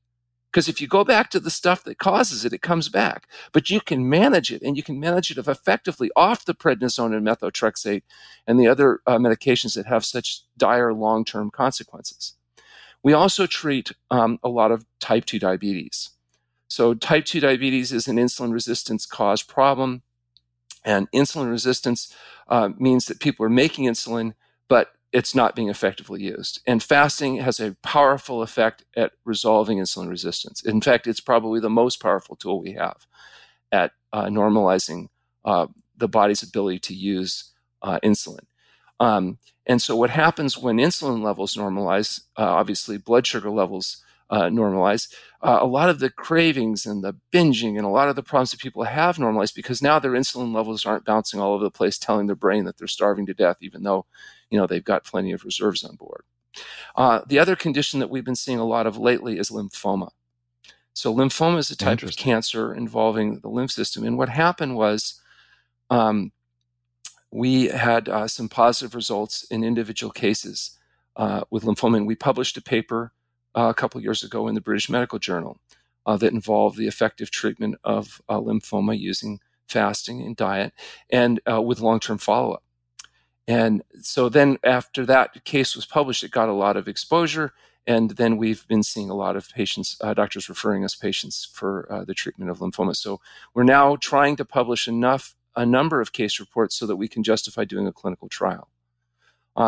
because 0.50 0.68
if 0.68 0.80
you 0.80 0.88
go 0.88 1.04
back 1.04 1.30
to 1.30 1.40
the 1.40 1.50
stuff 1.50 1.84
that 1.84 1.98
causes 1.98 2.44
it, 2.44 2.52
it 2.52 2.60
comes 2.60 2.88
back. 2.88 3.28
But 3.52 3.70
you 3.70 3.80
can 3.80 4.08
manage 4.08 4.52
it, 4.52 4.62
and 4.62 4.76
you 4.76 4.82
can 4.82 4.98
manage 4.98 5.30
it 5.30 5.38
effectively 5.38 6.10
off 6.16 6.44
the 6.44 6.54
prednisone 6.54 7.16
and 7.16 7.26
methotrexate 7.26 8.02
and 8.46 8.58
the 8.58 8.66
other 8.66 9.00
uh, 9.06 9.18
medications 9.18 9.74
that 9.76 9.86
have 9.86 10.04
such 10.04 10.42
dire 10.56 10.92
long 10.92 11.24
term 11.24 11.50
consequences. 11.50 12.34
We 13.02 13.12
also 13.12 13.46
treat 13.46 13.92
um, 14.10 14.38
a 14.42 14.48
lot 14.48 14.72
of 14.72 14.84
type 14.98 15.24
2 15.24 15.38
diabetes. 15.38 16.10
So, 16.70 16.94
type 16.94 17.24
2 17.24 17.40
diabetes 17.40 17.90
is 17.90 18.06
an 18.06 18.16
insulin 18.16 18.52
resistance 18.52 19.04
caused 19.04 19.48
problem. 19.48 20.02
And 20.84 21.10
insulin 21.10 21.50
resistance 21.50 22.14
uh, 22.48 22.70
means 22.78 23.06
that 23.06 23.18
people 23.18 23.44
are 23.44 23.50
making 23.50 23.86
insulin, 23.86 24.34
but 24.68 24.92
it's 25.12 25.34
not 25.34 25.56
being 25.56 25.68
effectively 25.68 26.22
used. 26.22 26.60
And 26.68 26.80
fasting 26.80 27.38
has 27.38 27.58
a 27.58 27.76
powerful 27.82 28.40
effect 28.40 28.84
at 28.96 29.12
resolving 29.24 29.78
insulin 29.78 30.08
resistance. 30.08 30.64
In 30.64 30.80
fact, 30.80 31.08
it's 31.08 31.20
probably 31.20 31.58
the 31.58 31.68
most 31.68 32.00
powerful 32.00 32.36
tool 32.36 32.62
we 32.62 32.74
have 32.74 33.04
at 33.72 33.90
uh, 34.12 34.26
normalizing 34.26 35.08
uh, 35.44 35.66
the 35.96 36.08
body's 36.08 36.44
ability 36.44 36.78
to 36.78 36.94
use 36.94 37.50
uh, 37.82 37.98
insulin. 38.04 38.46
Um, 39.00 39.38
and 39.66 39.82
so, 39.82 39.96
what 39.96 40.10
happens 40.10 40.56
when 40.56 40.76
insulin 40.76 41.20
levels 41.20 41.56
normalize, 41.56 42.20
uh, 42.38 42.44
obviously, 42.44 42.96
blood 42.96 43.26
sugar 43.26 43.50
levels 43.50 44.04
uh, 44.30 44.44
normalize, 44.44 45.12
uh, 45.42 45.58
a 45.60 45.66
lot 45.66 45.90
of 45.90 45.98
the 45.98 46.08
cravings 46.08 46.86
and 46.86 47.02
the 47.02 47.14
binging 47.32 47.76
and 47.76 47.84
a 47.84 47.88
lot 47.88 48.08
of 48.08 48.16
the 48.16 48.22
problems 48.22 48.52
that 48.52 48.60
people 48.60 48.84
have 48.84 49.18
normalized 49.18 49.54
because 49.54 49.82
now 49.82 49.98
their 49.98 50.12
insulin 50.12 50.54
levels 50.54 50.86
aren't 50.86 51.04
bouncing 51.04 51.40
all 51.40 51.52
over 51.52 51.64
the 51.64 51.70
place, 51.70 51.98
telling 51.98 52.26
their 52.26 52.36
brain 52.36 52.64
that 52.64 52.78
they're 52.78 52.86
starving 52.86 53.26
to 53.26 53.34
death, 53.34 53.56
even 53.60 53.82
though 53.82 54.06
you 54.50 54.58
know 54.58 54.66
they've 54.66 54.84
got 54.84 55.04
plenty 55.04 55.32
of 55.32 55.44
reserves 55.44 55.82
on 55.82 55.96
board. 55.96 56.22
Uh, 56.96 57.20
the 57.26 57.38
other 57.38 57.56
condition 57.56 58.00
that 58.00 58.10
we've 58.10 58.24
been 58.24 58.36
seeing 58.36 58.58
a 58.58 58.64
lot 58.64 58.86
of 58.86 58.96
lately 58.96 59.38
is 59.38 59.50
lymphoma. 59.50 60.10
So 60.92 61.14
lymphoma 61.14 61.58
is 61.58 61.70
a 61.70 61.76
type 61.76 62.02
of 62.02 62.16
cancer 62.16 62.74
involving 62.74 63.40
the 63.40 63.48
lymph 63.48 63.72
system, 63.72 64.04
and 64.04 64.16
what 64.16 64.28
happened 64.28 64.76
was. 64.76 65.20
Um, 65.90 66.32
we 67.32 67.66
had 67.66 68.08
uh, 68.08 68.26
some 68.26 68.48
positive 68.48 68.92
results 68.92 69.44
in 69.50 69.62
individual 69.62 70.10
cases 70.10 70.76
uh, 71.14 71.42
with 71.50 71.62
lymphoma, 71.62 71.98
and 71.98 72.06
we 72.06 72.16
published 72.16 72.56
a 72.56 72.62
paper 72.62 73.12
uh, 73.54 73.68
a 73.68 73.74
couple 73.74 74.00
years 74.00 74.22
ago 74.22 74.48
in 74.48 74.54
the 74.54 74.60
British 74.60 74.88
Medical 74.88 75.18
Journal 75.18 75.58
uh, 76.06 76.16
that 76.16 76.32
involved 76.32 76.76
the 76.76 76.88
effective 76.88 77.30
treatment 77.30 77.76
of 77.84 78.20
uh, 78.28 78.38
lymphoma 78.38 78.98
using 78.98 79.40
fasting 79.68 80.20
and 80.20 80.36
diet 80.36 80.72
and 81.10 81.40
uh, 81.50 81.60
with 81.60 81.80
long 81.80 82.00
term 82.00 82.18
follow 82.18 82.52
up. 82.52 82.64
And 83.46 83.82
so 84.00 84.28
then 84.28 84.58
after 84.64 85.04
that 85.06 85.44
case 85.44 85.74
was 85.74 85.86
published, 85.86 86.22
it 86.22 86.30
got 86.30 86.48
a 86.48 86.54
lot 86.54 86.76
of 86.76 86.88
exposure. 86.88 87.52
And 87.86 88.10
then 88.12 88.36
we've 88.36 88.66
been 88.68 88.82
seeing 88.82 89.10
a 89.10 89.14
lot 89.14 89.36
of 89.36 89.48
patients, 89.48 89.96
uh, 90.00 90.14
doctors 90.14 90.48
referring 90.48 90.84
us 90.84 90.94
patients 90.94 91.48
for 91.52 91.90
uh, 91.90 92.04
the 92.04 92.14
treatment 92.14 92.50
of 92.50 92.58
lymphoma. 92.58 92.94
So 92.94 93.20
we're 93.54 93.64
now 93.64 93.96
trying 93.96 94.36
to 94.36 94.44
publish 94.44 94.86
enough, 94.86 95.34
a 95.56 95.66
number 95.66 96.00
of 96.00 96.12
case 96.12 96.38
reports 96.38 96.76
so 96.76 96.86
that 96.86 96.96
we 96.96 97.08
can 97.08 97.22
justify 97.22 97.64
doing 97.64 97.86
a 97.86 97.92
clinical 97.92 98.28
trial. 98.28 98.68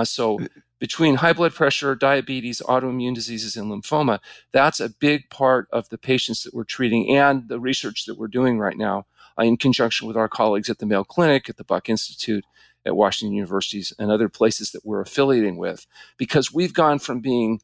So 0.04 0.38
between 0.82 1.14
high 1.14 1.32
blood 1.32 1.54
pressure, 1.54 1.94
diabetes, 1.94 2.60
autoimmune 2.62 3.14
diseases, 3.14 3.56
and 3.56 3.70
lymphoma, 3.70 4.18
that's 4.50 4.80
a 4.80 4.88
big 4.88 5.30
part 5.30 5.68
of 5.70 5.88
the 5.90 5.96
patients 5.96 6.42
that 6.42 6.52
we're 6.52 6.64
treating 6.64 7.16
and 7.16 7.46
the 7.46 7.60
research 7.60 8.04
that 8.04 8.18
we're 8.18 8.26
doing 8.26 8.58
right 8.58 8.76
now 8.76 9.06
uh, 9.38 9.44
in 9.44 9.56
conjunction 9.56 10.08
with 10.08 10.16
our 10.16 10.28
colleagues 10.28 10.68
at 10.68 10.80
the 10.80 10.86
Mayo 10.86 11.04
Clinic, 11.04 11.48
at 11.48 11.56
the 11.56 11.62
Buck 11.62 11.88
Institute, 11.88 12.44
at 12.84 12.96
Washington 12.96 13.32
universities 13.32 13.92
and 13.96 14.10
other 14.10 14.28
places 14.28 14.72
that 14.72 14.84
we're 14.84 15.00
affiliating 15.00 15.56
with, 15.56 15.86
because 16.16 16.52
we've 16.52 16.74
gone 16.74 16.98
from 16.98 17.20
being 17.20 17.60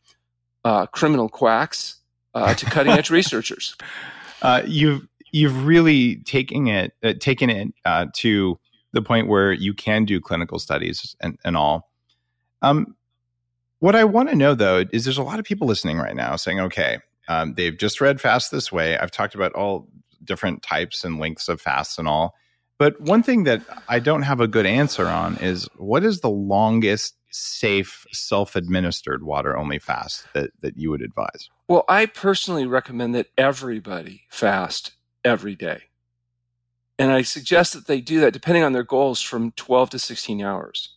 uh, 0.65 0.87
criminal 0.87 1.29
quacks 1.29 1.97
uh, 2.35 2.55
to 2.55 2.67
cutting 2.67 2.93
edge 2.93 3.11
researchers. 3.21 3.75
Uh, 4.43 4.63
you've 4.65 5.09
you've 5.33 5.67
really 5.67 6.23
taken 6.23 6.69
it 6.69 6.93
uh, 7.03 7.15
taken 7.19 7.51
it 7.51 7.75
uh, 7.85 8.07
to 8.15 8.61
the 8.93 9.03
point 9.03 9.27
where 9.27 9.53
you 9.53 9.75
can 9.75 10.05
do 10.05 10.21
clinical 10.21 10.61
studies 10.61 11.17
and, 11.21 11.37
and 11.45 11.57
all. 11.57 11.91
Um, 12.63 12.95
what 13.81 13.95
I 13.95 14.05
want 14.05 14.29
to 14.31 14.37
know 14.37 14.55
though 14.55 14.85
is 14.93 15.05
there's 15.05 15.19
a 15.19 15.23
lot 15.23 15.39
of 15.39 15.45
people 15.45 15.67
listening 15.67 15.99
right 15.99 16.17
now 16.17 16.37
saying, 16.37 16.61
okay, 16.61 16.99
um, 17.29 17.55
they've 17.55 17.77
just 17.77 18.01
read 18.01 18.21
Fast 18.21 18.51
This 18.51 18.73
Way. 18.73 18.99
I've 18.99 19.11
talked 19.11 19.35
about 19.35 19.53
all 19.53 19.89
different 20.25 20.63
types 20.63 21.05
and 21.05 21.19
lengths 21.19 21.49
of 21.49 21.61
fasts 21.61 21.99
and 21.99 22.09
all. 22.09 22.35
But 22.79 23.01
one 23.01 23.23
thing 23.23 23.45
that 23.45 23.63
I 23.89 23.99
don't 23.99 24.23
have 24.23 24.41
a 24.41 24.49
good 24.49 24.67
answer 24.67 25.07
on 25.07 25.37
is 25.39 25.69
what 25.77 26.05
is 26.05 26.21
the 26.21 26.31
longest 26.31 27.17
safe, 27.31 28.07
self 28.13 28.57
administered 28.57 29.25
water 29.25 29.57
only 29.57 29.79
fast 29.79 30.27
that, 30.35 30.51
that 30.63 30.77
you 30.77 30.91
would 30.91 31.03
advise? 31.03 31.51
Well, 31.69 31.85
I 31.89 32.07
personally 32.07 32.67
recommend 32.67 33.15
that 33.15 33.27
everybody 33.37 34.23
fast 34.31 34.93
every 35.25 35.57
day. 35.57 35.83
And 36.99 37.13
I 37.13 37.23
suggest 37.23 37.75
that 37.75 37.87
they 37.87 38.01
do 38.01 38.21
that 38.21 38.33
depending 38.33 38.63
on 38.63 38.73
their 38.73 38.85
goals 38.85 39.21
from 39.21 39.53
12 39.53 39.91
to 39.91 39.99
16 39.99 40.43
hours. 40.43 40.95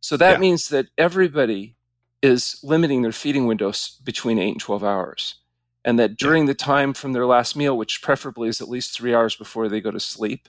So 0.00 0.16
that 0.16 0.34
yeah. 0.34 0.38
means 0.38 0.68
that 0.68 0.86
everybody 0.96 1.76
is 2.22 2.60
limiting 2.62 3.02
their 3.02 3.12
feeding 3.12 3.46
windows 3.46 3.98
between 4.04 4.38
8 4.38 4.52
and 4.52 4.60
12 4.60 4.84
hours. 4.84 5.36
And 5.84 5.98
that 5.98 6.16
during 6.16 6.46
the 6.46 6.54
time 6.54 6.94
from 6.94 7.12
their 7.12 7.26
last 7.26 7.54
meal, 7.54 7.76
which 7.76 8.02
preferably 8.02 8.48
is 8.48 8.60
at 8.60 8.68
least 8.68 8.92
three 8.94 9.14
hours 9.14 9.36
before 9.36 9.68
they 9.68 9.80
go 9.80 9.90
to 9.90 10.00
sleep 10.00 10.48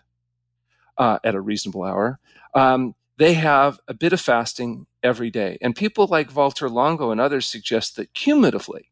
uh, 0.98 1.20
at 1.24 1.36
a 1.36 1.42
reasonable 1.42 1.84
hour, 1.84 2.20
um, 2.56 2.96
they 3.18 3.34
have 3.34 3.80
a 3.88 3.94
bit 3.94 4.14
of 4.14 4.22
fasting 4.22 4.88
every 5.04 5.30
day. 5.30 5.58
And 5.62 5.76
people 5.76 6.08
like 6.08 6.36
Walter 6.36 6.70
Longo 6.70 7.12
and 7.12 7.22
others 7.22 7.46
suggest 7.46 7.96
that 7.96 8.14
cumulatively, 8.14 8.92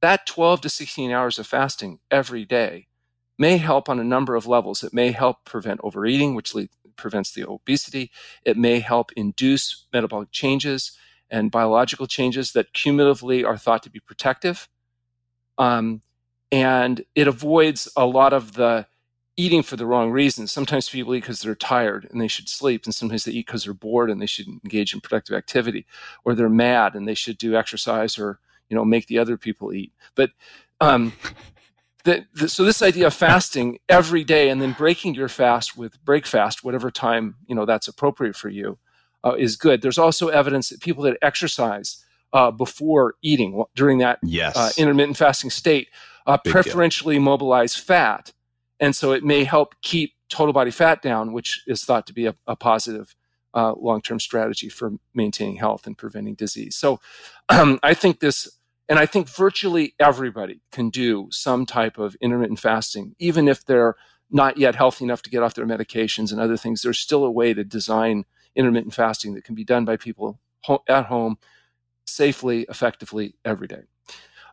that 0.00 0.26
12 0.26 0.62
to 0.62 0.68
16 0.68 1.10
hours 1.10 1.38
of 1.38 1.46
fasting 1.46 1.98
every 2.10 2.44
day 2.44 2.86
may 3.38 3.56
help 3.56 3.88
on 3.88 4.00
a 4.00 4.04
number 4.04 4.36
of 4.36 4.46
levels. 4.46 4.82
It 4.82 4.92
may 4.92 5.12
help 5.12 5.44
prevent 5.44 5.80
overeating, 5.82 6.34
which 6.34 6.54
lead, 6.54 6.70
prevents 6.98 7.32
the 7.32 7.48
obesity. 7.48 8.10
It 8.44 8.58
may 8.58 8.80
help 8.80 9.12
induce 9.12 9.86
metabolic 9.92 10.30
changes 10.30 10.92
and 11.30 11.50
biological 11.50 12.06
changes 12.06 12.52
that 12.52 12.72
cumulatively 12.72 13.44
are 13.44 13.56
thought 13.56 13.82
to 13.84 13.90
be 13.90 14.00
protective. 14.00 14.68
Um, 15.56 16.02
and 16.50 17.04
it 17.14 17.28
avoids 17.28 17.88
a 17.96 18.06
lot 18.06 18.32
of 18.32 18.54
the 18.54 18.86
eating 19.36 19.62
for 19.62 19.76
the 19.76 19.86
wrong 19.86 20.10
reasons. 20.10 20.50
Sometimes 20.50 20.88
people 20.88 21.14
eat 21.14 21.20
because 21.20 21.40
they're 21.40 21.54
tired 21.54 22.08
and 22.10 22.20
they 22.20 22.28
should 22.28 22.48
sleep, 22.48 22.84
and 22.84 22.94
sometimes 22.94 23.24
they 23.24 23.32
eat 23.32 23.46
because 23.46 23.64
they're 23.64 23.74
bored 23.74 24.10
and 24.10 24.20
they 24.20 24.26
should 24.26 24.48
engage 24.48 24.92
in 24.92 25.00
productive 25.00 25.36
activity, 25.36 25.86
or 26.24 26.34
they're 26.34 26.48
mad 26.48 26.94
and 26.94 27.06
they 27.06 27.14
should 27.14 27.38
do 27.38 27.56
exercise 27.56 28.18
or 28.18 28.40
you 28.68 28.76
know 28.76 28.84
make 28.84 29.06
the 29.06 29.18
other 29.18 29.36
people 29.36 29.72
eat. 29.72 29.92
But 30.14 30.30
um, 30.80 31.12
the, 32.04 32.26
the, 32.34 32.48
so 32.48 32.64
this 32.64 32.82
idea 32.82 33.06
of 33.06 33.14
fasting 33.14 33.78
every 33.88 34.24
day 34.24 34.48
and 34.48 34.62
then 34.62 34.72
breaking 34.72 35.14
your 35.14 35.28
fast 35.28 35.76
with 35.76 36.02
break 36.04 36.26
fast, 36.26 36.64
whatever 36.64 36.90
time 36.90 37.36
you 37.46 37.54
know 37.54 37.66
that's 37.66 37.88
appropriate 37.88 38.36
for 38.36 38.48
you, 38.48 38.78
uh, 39.24 39.34
is 39.34 39.56
good. 39.56 39.82
There's 39.82 39.98
also 39.98 40.28
evidence 40.28 40.68
that 40.68 40.80
people 40.80 41.02
that 41.04 41.18
exercise 41.22 42.04
uh, 42.32 42.50
before 42.50 43.14
eating 43.22 43.64
during 43.74 43.98
that 43.98 44.18
yes. 44.22 44.56
uh, 44.56 44.70
intermittent 44.76 45.16
fasting 45.16 45.50
state 45.50 45.88
uh, 46.26 46.38
preferentially 46.38 47.16
deal. 47.16 47.22
mobilize 47.22 47.74
fat, 47.74 48.32
and 48.80 48.94
so 48.94 49.12
it 49.12 49.24
may 49.24 49.44
help 49.44 49.74
keep 49.82 50.14
total 50.28 50.52
body 50.52 50.70
fat 50.70 51.02
down, 51.02 51.32
which 51.32 51.62
is 51.66 51.84
thought 51.84 52.06
to 52.06 52.12
be 52.12 52.26
a, 52.26 52.36
a 52.46 52.54
positive 52.54 53.14
uh, 53.54 53.72
long-term 53.72 54.20
strategy 54.20 54.68
for 54.68 54.92
maintaining 55.14 55.56
health 55.56 55.86
and 55.86 55.96
preventing 55.96 56.34
disease. 56.34 56.76
So 56.76 57.00
um, 57.48 57.80
I 57.82 57.94
think 57.94 58.20
this 58.20 58.57
and 58.88 58.98
I 58.98 59.06
think 59.06 59.28
virtually 59.28 59.94
everybody 60.00 60.60
can 60.72 60.90
do 60.90 61.28
some 61.30 61.66
type 61.66 61.98
of 61.98 62.16
intermittent 62.20 62.60
fasting, 62.60 63.14
even 63.18 63.48
if 63.48 63.64
they're 63.64 63.96
not 64.30 64.56
yet 64.56 64.74
healthy 64.74 65.04
enough 65.04 65.22
to 65.22 65.30
get 65.30 65.42
off 65.42 65.54
their 65.54 65.66
medications 65.66 66.32
and 66.32 66.40
other 66.40 66.56
things. 66.56 66.82
There's 66.82 66.98
still 66.98 67.24
a 67.24 67.30
way 67.30 67.54
to 67.54 67.64
design 67.64 68.24
intermittent 68.54 68.94
fasting 68.94 69.34
that 69.34 69.44
can 69.44 69.54
be 69.54 69.64
done 69.64 69.84
by 69.84 69.96
people 69.96 70.40
at 70.88 71.06
home 71.06 71.38
safely, 72.06 72.66
effectively 72.68 73.34
every 73.44 73.68
day. 73.68 73.82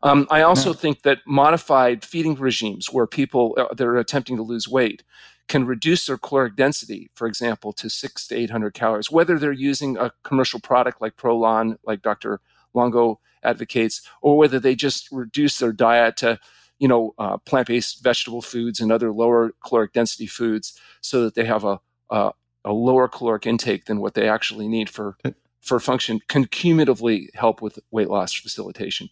Um, 0.03 0.27
I 0.29 0.41
also 0.41 0.69
yeah. 0.69 0.75
think 0.75 1.01
that 1.01 1.19
modified 1.25 2.05
feeding 2.05 2.35
regimes 2.35 2.91
where 2.91 3.07
people 3.07 3.55
uh, 3.57 3.73
that 3.73 3.87
are 3.87 3.97
attempting 3.97 4.37
to 4.37 4.43
lose 4.43 4.67
weight 4.67 5.03
can 5.47 5.65
reduce 5.65 6.05
their 6.05 6.17
caloric 6.17 6.55
density, 6.55 7.09
for 7.15 7.27
example, 7.27 7.71
to 7.73 7.89
six 7.89 8.27
to 8.27 8.35
800 8.35 8.73
calories, 8.73 9.11
whether 9.11 9.39
they're 9.39 9.51
using 9.51 9.97
a 9.97 10.11
commercial 10.23 10.59
product 10.59 11.01
like 11.01 11.15
Prolon, 11.15 11.77
like 11.85 12.01
Dr. 12.01 12.39
Longo 12.73 13.19
advocates, 13.45 14.01
or 14.21 14.38
whether 14.38 14.60
they 14.60 14.75
just 14.75 15.10
reduce 15.12 15.60
their 15.60 15.71
diet 15.71 16.17
to, 16.17 16.39
you 16.79 16.88
know, 16.88 17.13
uh, 17.17 17.38
plant-based 17.38 18.03
vegetable 18.03 18.41
foods 18.41 18.81
and 18.81 18.91
other 18.91 19.12
lower 19.13 19.51
caloric 19.65 19.93
density 19.93 20.27
foods, 20.27 20.77
so 21.01 21.23
that 21.23 21.36
they 21.36 21.45
have 21.45 21.63
a, 21.63 21.79
a, 22.10 22.31
a 22.63 22.73
lower 22.73 23.08
caloric 23.08 23.45
intake 23.45 23.86
than 23.86 23.99
what 23.99 24.13
they 24.13 24.27
actually 24.27 24.67
need 24.67 24.89
for 24.89 25.17
for 25.62 25.79
function, 25.79 26.19
can 26.27 26.45
cumulatively 26.45 27.29
help 27.34 27.62
with 27.62 27.79
weight 27.89 28.10
loss 28.10 28.34
facilitation. 28.34 29.10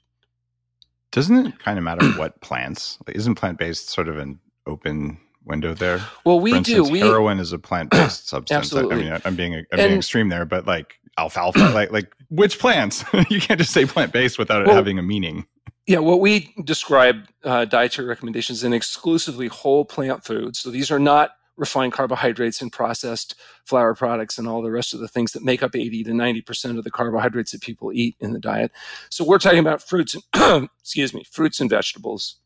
Doesn't 1.12 1.48
it 1.48 1.60
kind 1.60 1.78
of 1.80 1.84
matter 1.84 2.06
what 2.12 2.42
plants? 2.42 3.00
Like, 3.08 3.16
isn't 3.16 3.36
plant-based 3.36 3.90
sort 3.90 4.08
of 4.08 4.18
an 4.18 4.40
open 4.68 5.18
window 5.46 5.74
there? 5.74 6.02
Well, 6.26 6.40
we 6.40 6.54
instance, 6.54 6.88
do. 6.88 6.92
We, 6.92 7.00
heroin 7.00 7.40
is 7.40 7.54
a 7.54 7.60
plant-based 7.60 8.28
substance. 8.28 8.58
Absolutely. 8.58 9.10
I, 9.10 9.12
mean, 9.12 9.22
I'm 9.26 9.36
being 9.36 9.56
I'm 9.56 9.78
being 9.78 9.98
extreme 9.98 10.30
there, 10.30 10.46
but 10.46 10.66
like 10.66 11.00
alfalfa, 11.18 11.72
like 11.74 11.92
like 11.92 12.14
which 12.30 12.60
plants? 12.60 13.04
you 13.30 13.40
can't 13.40 13.60
just 13.60 13.72
say 13.72 13.86
plant-based 13.86 14.38
without 14.38 14.66
well, 14.66 14.76
it 14.76 14.78
having 14.78 15.00
a 15.00 15.04
meaning. 15.04 15.46
Yeah, 15.86 16.00
what 16.00 16.22
we 16.22 16.54
describe 16.64 17.28
uh, 17.44 17.66
dietary 17.66 18.08
recommendations 18.08 18.64
in 18.64 18.74
exclusively 18.74 19.48
whole 19.48 19.84
plant 19.84 20.24
foods. 20.24 20.60
So 20.60 20.72
these 20.72 20.90
are 20.92 21.00
not 21.00 21.32
refined 21.56 21.94
carbohydrates 21.94 22.62
and 22.62 22.72
processed 22.72 23.36
flour 23.66 23.94
products 23.94 24.38
and 24.38 24.48
all 24.48 24.62
the 24.62 24.72
rest 24.72 24.94
of 24.94 25.00
the 25.00 25.08
things 25.08 25.34
that 25.34 25.44
make 25.44 25.62
up 25.62 25.76
80 25.76 26.06
to 26.06 26.12
90% 26.12 26.78
of 26.78 26.84
the 26.84 26.92
carbohydrates 26.92 27.52
that 27.52 27.62
people 27.62 27.92
eat 27.94 28.16
in 28.20 28.34
the 28.34 28.40
diet. 28.40 28.72
So 29.10 29.24
we're 29.24 29.40
talking 29.40 29.60
about 29.60 29.82
fruits 29.82 30.16
and 30.34 30.70
excuse 30.80 31.14
me, 31.14 31.24
fruits 31.30 31.60
and 31.60 31.70
vegetables, 31.70 32.38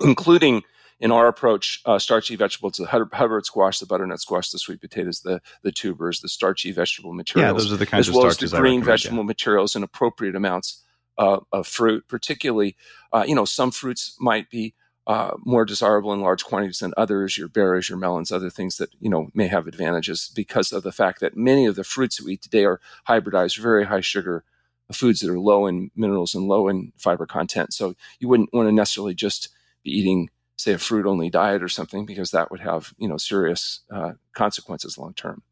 including 0.00 0.62
in 1.02 1.10
our 1.10 1.26
approach, 1.26 1.82
uh, 1.84 1.98
starchy 1.98 2.36
vegetables, 2.36 2.74
the 2.74 2.86
Hubbard 2.86 3.44
squash, 3.44 3.80
the 3.80 3.86
butternut 3.86 4.20
squash, 4.20 4.50
the 4.50 4.58
sweet 4.58 4.80
potatoes, 4.80 5.20
the 5.20 5.42
the 5.62 5.72
tubers, 5.72 6.20
the 6.20 6.28
starchy 6.28 6.70
vegetable 6.70 7.12
materials. 7.12 7.48
Yeah, 7.48 7.52
those 7.52 7.72
are 7.72 7.76
the 7.76 7.86
kinds 7.86 8.08
as 8.08 8.14
well 8.14 8.26
as 8.26 8.38
the 8.38 8.46
green 8.46 8.84
vegetable 8.84 9.18
yeah. 9.18 9.24
materials 9.24 9.74
and 9.74 9.84
appropriate 9.84 10.36
amounts 10.36 10.84
uh, 11.18 11.40
of 11.50 11.66
fruit. 11.66 12.06
Particularly, 12.06 12.76
uh, 13.12 13.24
you 13.26 13.34
know, 13.34 13.44
some 13.44 13.72
fruits 13.72 14.16
might 14.20 14.48
be 14.48 14.74
uh, 15.08 15.32
more 15.44 15.64
desirable 15.64 16.12
in 16.12 16.20
large 16.20 16.44
quantities 16.44 16.78
than 16.78 16.94
others. 16.96 17.36
Your 17.36 17.48
berries, 17.48 17.88
your 17.88 17.98
melons, 17.98 18.30
other 18.30 18.48
things 18.48 18.76
that 18.76 18.90
you 19.00 19.10
know 19.10 19.28
may 19.34 19.48
have 19.48 19.66
advantages 19.66 20.30
because 20.32 20.70
of 20.70 20.84
the 20.84 20.92
fact 20.92 21.18
that 21.18 21.36
many 21.36 21.66
of 21.66 21.74
the 21.74 21.84
fruits 21.84 22.18
that 22.18 22.26
we 22.26 22.34
eat 22.34 22.42
today 22.42 22.64
are 22.64 22.80
hybridized, 23.08 23.58
very 23.58 23.86
high 23.86 24.00
sugar 24.00 24.44
foods 24.92 25.18
that 25.20 25.30
are 25.30 25.40
low 25.40 25.66
in 25.66 25.90
minerals 25.96 26.34
and 26.34 26.44
low 26.44 26.68
in 26.68 26.92
fiber 26.96 27.26
content. 27.26 27.72
So 27.72 27.94
you 28.20 28.28
wouldn't 28.28 28.52
want 28.52 28.68
to 28.68 28.72
necessarily 28.72 29.14
just 29.14 29.48
be 29.82 29.90
eating 29.90 30.28
say 30.62 30.72
a 30.72 30.78
fruit 30.78 31.06
only 31.06 31.28
diet 31.28 31.62
or 31.62 31.68
something 31.68 32.06
because 32.06 32.30
that 32.30 32.50
would 32.50 32.60
have 32.60 32.94
you 32.98 33.08
know 33.08 33.16
serious 33.16 33.80
uh, 33.90 34.12
consequences 34.34 34.96
long 34.96 35.12
term 35.14 35.42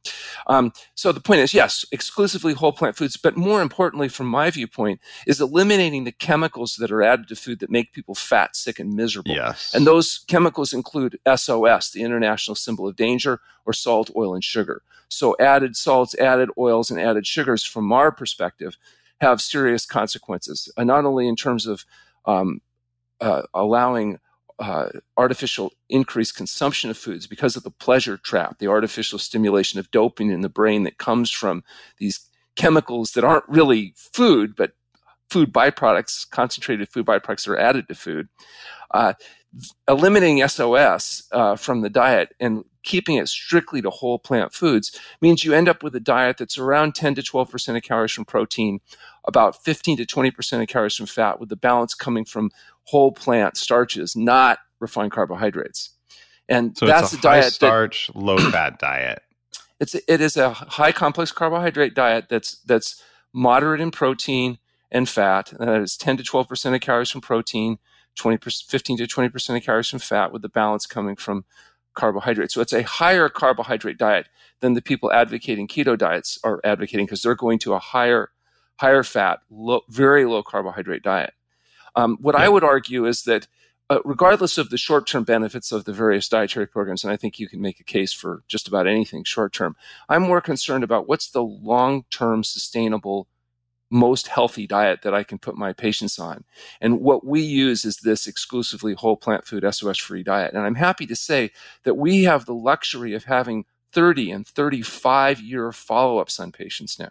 um, 0.46 0.72
so 0.94 1.12
the 1.12 1.20
point 1.20 1.40
is 1.40 1.52
yes 1.52 1.84
exclusively 1.92 2.54
whole 2.54 2.72
plant 2.72 2.96
foods 2.96 3.16
but 3.16 3.36
more 3.36 3.60
importantly 3.60 4.08
from 4.08 4.26
my 4.26 4.50
viewpoint 4.50 5.00
is 5.26 5.40
eliminating 5.40 6.04
the 6.04 6.12
chemicals 6.12 6.76
that 6.76 6.92
are 6.92 7.02
added 7.02 7.28
to 7.28 7.36
food 7.36 7.58
that 7.58 7.70
make 7.70 7.92
people 7.92 8.14
fat 8.14 8.54
sick 8.54 8.78
and 8.78 8.94
miserable. 8.94 9.32
Yes. 9.32 9.74
and 9.74 9.86
those 9.86 10.24
chemicals 10.28 10.72
include 10.72 11.18
sos 11.36 11.90
the 11.90 12.02
international 12.02 12.54
symbol 12.54 12.86
of 12.86 12.96
danger 12.96 13.40
or 13.66 13.72
salt 13.72 14.10
oil 14.16 14.34
and 14.34 14.44
sugar. 14.44 14.82
So 15.08 15.36
added 15.40 15.76
salts 15.76 16.14
added 16.18 16.50
oils 16.56 16.90
and 16.90 17.00
added 17.00 17.26
sugars 17.26 17.64
from 17.64 17.92
our 17.92 18.12
perspective 18.12 18.76
have 19.20 19.40
serious 19.40 19.84
consequences 19.86 20.72
uh, 20.76 20.84
not 20.84 21.04
only 21.04 21.26
in 21.28 21.36
terms 21.36 21.66
of 21.66 21.84
um, 22.26 22.60
uh, 23.20 23.42
allowing 23.52 24.18
uh, 24.60 24.90
artificial 25.16 25.72
increased 25.88 26.36
consumption 26.36 26.90
of 26.90 26.98
foods 26.98 27.26
because 27.26 27.56
of 27.56 27.62
the 27.62 27.70
pleasure 27.70 28.16
trap, 28.16 28.58
the 28.58 28.68
artificial 28.68 29.18
stimulation 29.18 29.80
of 29.80 29.90
dopamine 29.90 30.32
in 30.32 30.42
the 30.42 30.48
brain 30.48 30.84
that 30.84 30.98
comes 30.98 31.30
from 31.30 31.64
these 31.98 32.28
chemicals 32.56 33.12
that 33.12 33.24
aren't 33.24 33.48
really 33.48 33.94
food, 33.96 34.54
but 34.54 34.72
food 35.30 35.52
byproducts, 35.52 36.28
concentrated 36.28 36.88
food 36.88 37.06
byproducts 37.06 37.46
that 37.46 37.52
are 37.52 37.58
added 37.58 37.88
to 37.88 37.94
food. 37.94 38.28
Uh, 38.90 39.14
eliminating 39.88 40.46
SOS 40.46 41.26
uh, 41.32 41.56
from 41.56 41.80
the 41.80 41.90
diet 41.90 42.34
and 42.38 42.64
keeping 42.82 43.16
it 43.16 43.28
strictly 43.28 43.82
to 43.82 43.90
whole 43.90 44.18
plant 44.18 44.52
foods 44.52 44.98
means 45.20 45.44
you 45.44 45.52
end 45.52 45.68
up 45.68 45.82
with 45.82 45.94
a 45.94 46.00
diet 46.00 46.38
that's 46.38 46.58
around 46.58 46.94
10 46.94 47.14
to 47.16 47.22
12% 47.22 47.76
of 47.76 47.82
calories 47.82 48.12
from 48.12 48.24
protein, 48.24 48.80
about 49.24 49.62
15 49.62 49.98
to 49.98 50.06
20% 50.06 50.62
of 50.62 50.68
calories 50.68 50.96
from 50.96 51.06
fat, 51.06 51.40
with 51.40 51.48
the 51.48 51.56
balance 51.56 51.94
coming 51.94 52.24
from 52.24 52.50
whole 52.90 53.12
plant 53.12 53.56
starches, 53.56 54.16
not 54.16 54.58
refined 54.80 55.12
carbohydrates. 55.12 55.90
And 56.48 56.76
so 56.76 56.86
that's 56.86 57.12
a, 57.12 57.18
a 57.18 57.20
diet 57.20 57.52
starch, 57.52 58.08
that, 58.08 58.16
low 58.16 58.38
fat 58.50 58.78
diet. 58.78 59.22
It's 59.78 59.94
it 59.94 60.20
is 60.20 60.36
a 60.36 60.50
high 60.50 60.92
complex 60.92 61.30
carbohydrate 61.30 61.94
diet 61.94 62.26
that's 62.28 62.60
that's 62.62 63.02
moderate 63.32 63.80
in 63.80 63.92
protein 63.92 64.58
and 64.90 65.08
fat. 65.08 65.52
And 65.52 65.68
that 65.68 65.80
is 65.80 65.96
10 65.96 66.16
to 66.18 66.24
12 66.24 66.48
percent 66.48 66.74
of 66.74 66.80
calories 66.80 67.10
from 67.10 67.20
protein, 67.20 67.78
20 68.16 68.38
15 68.68 68.96
to 68.98 69.06
20 69.06 69.28
percent 69.28 69.56
of 69.56 69.64
calories 69.64 69.88
from 69.88 70.00
fat, 70.00 70.32
with 70.32 70.42
the 70.42 70.48
balance 70.48 70.86
coming 70.86 71.14
from 71.14 71.44
carbohydrates. 71.94 72.54
So 72.54 72.60
it's 72.60 72.72
a 72.72 72.82
higher 72.82 73.28
carbohydrate 73.28 73.98
diet 73.98 74.28
than 74.60 74.74
the 74.74 74.82
people 74.82 75.12
advocating 75.12 75.68
keto 75.68 75.96
diets 75.96 76.38
are 76.42 76.60
advocating 76.64 77.06
because 77.06 77.22
they're 77.22 77.36
going 77.36 77.60
to 77.60 77.74
a 77.74 77.78
higher 77.78 78.30
higher 78.80 79.02
fat, 79.02 79.40
low, 79.50 79.82
very 79.88 80.24
low 80.24 80.42
carbohydrate 80.42 81.02
diet. 81.02 81.34
Um, 81.96 82.18
what 82.20 82.34
yeah. 82.36 82.44
I 82.44 82.48
would 82.48 82.64
argue 82.64 83.06
is 83.06 83.22
that 83.22 83.46
uh, 83.88 83.98
regardless 84.04 84.56
of 84.56 84.70
the 84.70 84.78
short 84.78 85.06
term 85.06 85.24
benefits 85.24 85.72
of 85.72 85.84
the 85.84 85.92
various 85.92 86.28
dietary 86.28 86.66
programs, 86.66 87.02
and 87.02 87.12
I 87.12 87.16
think 87.16 87.38
you 87.38 87.48
can 87.48 87.60
make 87.60 87.80
a 87.80 87.84
case 87.84 88.12
for 88.12 88.44
just 88.46 88.68
about 88.68 88.86
anything 88.86 89.24
short 89.24 89.52
term, 89.52 89.74
I'm 90.08 90.22
more 90.22 90.40
concerned 90.40 90.84
about 90.84 91.08
what's 91.08 91.28
the 91.28 91.42
long 91.42 92.04
term 92.10 92.44
sustainable 92.44 93.26
most 93.90 94.28
healthy 94.28 94.66
diet 94.66 95.02
that 95.02 95.14
I 95.14 95.24
can 95.24 95.38
put 95.38 95.56
my 95.56 95.72
patients 95.72 96.18
on. 96.18 96.44
And 96.80 97.00
what 97.00 97.26
we 97.26 97.40
use 97.40 97.84
is 97.84 97.96
this 97.96 98.28
exclusively 98.28 98.94
whole 98.94 99.16
plant 99.16 99.46
food 99.46 99.64
SOS 99.68 99.98
free 99.98 100.22
diet. 100.22 100.54
And 100.54 100.62
I'm 100.62 100.76
happy 100.76 101.06
to 101.06 101.16
say 101.16 101.50
that 101.82 101.96
we 101.96 102.22
have 102.22 102.46
the 102.46 102.54
luxury 102.54 103.14
of 103.14 103.24
having 103.24 103.64
30 103.92 104.30
and 104.30 104.46
35 104.46 105.40
year 105.40 105.72
follow 105.72 106.18
ups 106.18 106.38
on 106.38 106.52
patients 106.52 106.98
now. 106.98 107.10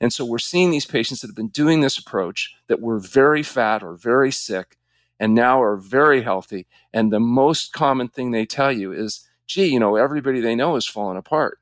And 0.00 0.12
so 0.12 0.24
we're 0.24 0.38
seeing 0.38 0.70
these 0.70 0.86
patients 0.86 1.20
that 1.20 1.28
have 1.28 1.36
been 1.36 1.48
doing 1.48 1.80
this 1.80 1.98
approach 1.98 2.54
that 2.68 2.80
were 2.80 2.98
very 2.98 3.42
fat 3.42 3.82
or 3.82 3.94
very 3.94 4.32
sick 4.32 4.78
and 5.18 5.34
now 5.34 5.60
are 5.62 5.76
very 5.76 6.22
healthy. 6.22 6.66
And 6.92 7.12
the 7.12 7.20
most 7.20 7.72
common 7.72 8.08
thing 8.08 8.30
they 8.30 8.46
tell 8.46 8.72
you 8.72 8.92
is, 8.92 9.28
gee, 9.46 9.66
you 9.66 9.78
know, 9.78 9.96
everybody 9.96 10.40
they 10.40 10.54
know 10.54 10.76
is 10.76 10.86
falling 10.86 11.18
apart 11.18 11.58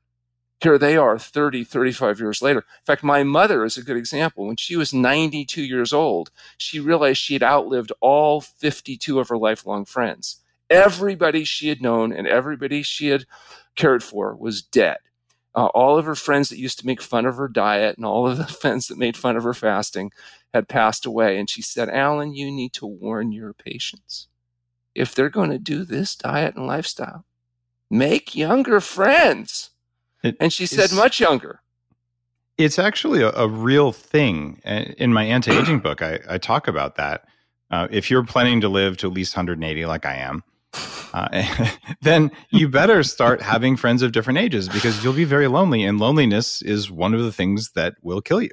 here 0.61 0.77
they 0.77 0.97
are 0.97 1.17
30, 1.17 1.63
35 1.63 2.19
years 2.19 2.41
later. 2.41 2.59
In 2.59 2.85
fact, 2.85 3.03
my 3.03 3.23
mother 3.23 3.63
is 3.63 3.77
a 3.77 3.83
good 3.83 3.97
example. 3.97 4.45
When 4.45 4.57
she 4.57 4.75
was 4.75 4.93
92 4.93 5.63
years 5.63 5.93
old, 5.93 6.31
she 6.57 6.79
realized 6.79 7.19
she 7.19 7.33
had 7.33 7.43
outlived 7.43 7.91
all 8.01 8.41
52 8.41 9.19
of 9.19 9.29
her 9.29 9.37
lifelong 9.37 9.85
friends. 9.85 10.37
Everybody 10.69 11.45
she 11.45 11.69
had 11.69 11.81
known 11.81 12.11
and 12.11 12.27
everybody 12.27 12.83
she 12.83 13.07
had 13.07 13.25
cared 13.75 14.03
for 14.03 14.35
was 14.35 14.61
dead. 14.61 14.97
Uh, 15.55 15.65
all 15.67 15.97
of 15.97 16.05
her 16.05 16.15
friends 16.15 16.49
that 16.49 16.59
used 16.59 16.79
to 16.79 16.85
make 16.85 17.01
fun 17.01 17.25
of 17.25 17.35
her 17.35 17.47
diet 17.47 17.97
and 17.97 18.05
all 18.05 18.27
of 18.27 18.37
the 18.37 18.47
friends 18.61 18.87
that 18.87 18.97
made 18.97 19.17
fun 19.17 19.35
of 19.35 19.43
her 19.43 19.53
fasting 19.53 20.11
had 20.53 20.67
passed 20.67 21.05
away. 21.05 21.37
And 21.37 21.49
she 21.49 21.61
said, 21.61 21.89
Alan, 21.89 22.33
you 22.33 22.51
need 22.51 22.73
to 22.73 22.85
warn 22.85 23.31
your 23.31 23.53
patients. 23.53 24.27
If 24.95 25.15
they're 25.15 25.29
going 25.29 25.51
to 25.51 25.59
do 25.59 25.85
this 25.85 26.15
diet 26.15 26.55
and 26.55 26.67
lifestyle, 26.67 27.25
make 27.89 28.35
younger 28.35 28.79
friends 28.79 29.71
it, 30.23 30.35
and 30.39 30.51
she 30.51 30.65
said 30.65 30.91
much 30.91 31.19
younger. 31.19 31.61
It's 32.57 32.77
actually 32.77 33.21
a, 33.21 33.31
a, 33.31 33.47
real 33.47 33.91
thing. 33.91 34.61
In 34.65 35.13
my 35.13 35.23
anti 35.23 35.51
aging 35.57 35.79
book, 35.79 36.01
I, 36.01 36.19
I, 36.27 36.37
talk 36.37 36.67
about 36.67 36.95
that. 36.95 37.25
Uh, 37.71 37.87
if 37.89 38.11
you're 38.11 38.25
planning 38.25 38.59
to 38.61 38.67
live 38.67 38.97
to 38.97 39.07
at 39.07 39.13
least 39.13 39.35
180, 39.35 39.85
like 39.85 40.05
I 40.05 40.15
am, 40.15 40.43
uh, 41.13 41.67
then 42.01 42.31
you 42.51 42.67
better 42.67 43.03
start 43.03 43.41
having 43.41 43.75
friends 43.75 44.01
of 44.01 44.11
different 44.11 44.39
ages 44.39 44.69
because 44.69 45.03
you'll 45.03 45.13
be 45.13 45.25
very 45.25 45.47
lonely, 45.47 45.83
and 45.83 45.99
loneliness 45.99 46.61
is 46.61 46.91
one 46.91 47.13
of 47.13 47.21
the 47.21 47.31
things 47.31 47.71
that 47.71 47.95
will 48.01 48.21
kill 48.21 48.41
you. 48.41 48.51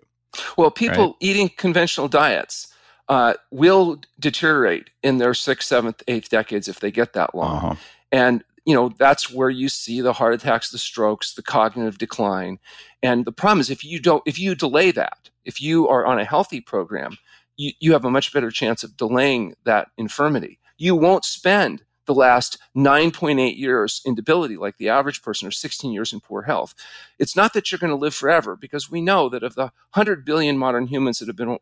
Well, 0.56 0.70
people 0.70 1.06
right? 1.06 1.16
eating 1.20 1.50
conventional 1.56 2.08
diets 2.08 2.72
uh, 3.08 3.34
will 3.50 4.00
deteriorate 4.18 4.90
in 5.02 5.18
their 5.18 5.34
sixth, 5.34 5.68
seventh, 5.68 6.02
eighth 6.08 6.28
decades 6.28 6.68
if 6.68 6.80
they 6.80 6.90
get 6.90 7.12
that 7.12 7.34
long. 7.34 7.56
Uh-huh. 7.56 7.74
And 8.12 8.44
you 8.66 8.74
know 8.74 8.92
that's 8.98 9.32
where 9.32 9.48
you 9.48 9.68
see 9.68 10.00
the 10.02 10.12
heart 10.12 10.34
attacks 10.34 10.70
the 10.70 10.78
strokes 10.78 11.34
the 11.34 11.42
cognitive 11.42 11.96
decline 11.96 12.58
and 13.02 13.24
the 13.24 13.32
problem 13.32 13.60
is 13.60 13.70
if 13.70 13.84
you 13.84 13.98
don't 13.98 14.22
if 14.26 14.38
you 14.38 14.54
delay 14.54 14.90
that 14.90 15.30
if 15.44 15.62
you 15.62 15.88
are 15.88 16.04
on 16.04 16.18
a 16.18 16.24
healthy 16.24 16.60
program 16.60 17.16
you, 17.56 17.70
you 17.80 17.92
have 17.92 18.04
a 18.04 18.10
much 18.10 18.32
better 18.32 18.50
chance 18.50 18.82
of 18.82 18.96
delaying 18.96 19.54
that 19.64 19.88
infirmity 19.96 20.58
you 20.76 20.94
won't 20.94 21.24
spend 21.24 21.82
the 22.06 22.14
last 22.14 22.58
9.8 22.76 23.56
years 23.58 24.00
in 24.04 24.14
debility 24.14 24.56
like 24.56 24.78
the 24.78 24.88
average 24.88 25.22
person 25.22 25.46
or 25.46 25.50
16 25.50 25.92
years 25.92 26.12
in 26.12 26.20
poor 26.20 26.42
health 26.42 26.74
it's 27.18 27.36
not 27.36 27.52
that 27.52 27.70
you're 27.70 27.78
going 27.78 27.90
to 27.90 27.96
live 27.96 28.14
forever 28.14 28.56
because 28.56 28.90
we 28.90 29.00
know 29.00 29.28
that 29.28 29.42
of 29.42 29.54
the 29.54 29.72
100 29.94 30.24
billion 30.24 30.56
modern 30.56 30.86
humans 30.86 31.18
that 31.18 31.28
have 31.28 31.36
been 31.36 31.58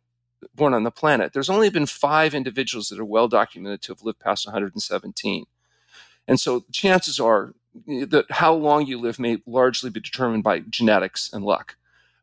born 0.54 0.74
on 0.74 0.84
the 0.84 0.90
planet 0.90 1.32
there's 1.32 1.50
only 1.50 1.70
been 1.70 1.86
five 1.86 2.34
individuals 2.34 2.88
that 2.88 2.98
are 2.98 3.04
well 3.04 3.28
documented 3.28 3.82
to 3.82 3.92
have 3.92 4.02
lived 4.02 4.20
past 4.20 4.46
117 4.46 5.46
and 6.26 6.40
so 6.40 6.64
chances 6.72 7.20
are 7.20 7.54
that 7.86 8.26
how 8.30 8.54
long 8.54 8.86
you 8.86 8.98
live 8.98 9.18
may 9.18 9.38
largely 9.46 9.90
be 9.90 10.00
determined 10.00 10.42
by 10.42 10.60
genetics 10.60 11.32
and 11.32 11.44
luck. 11.44 11.76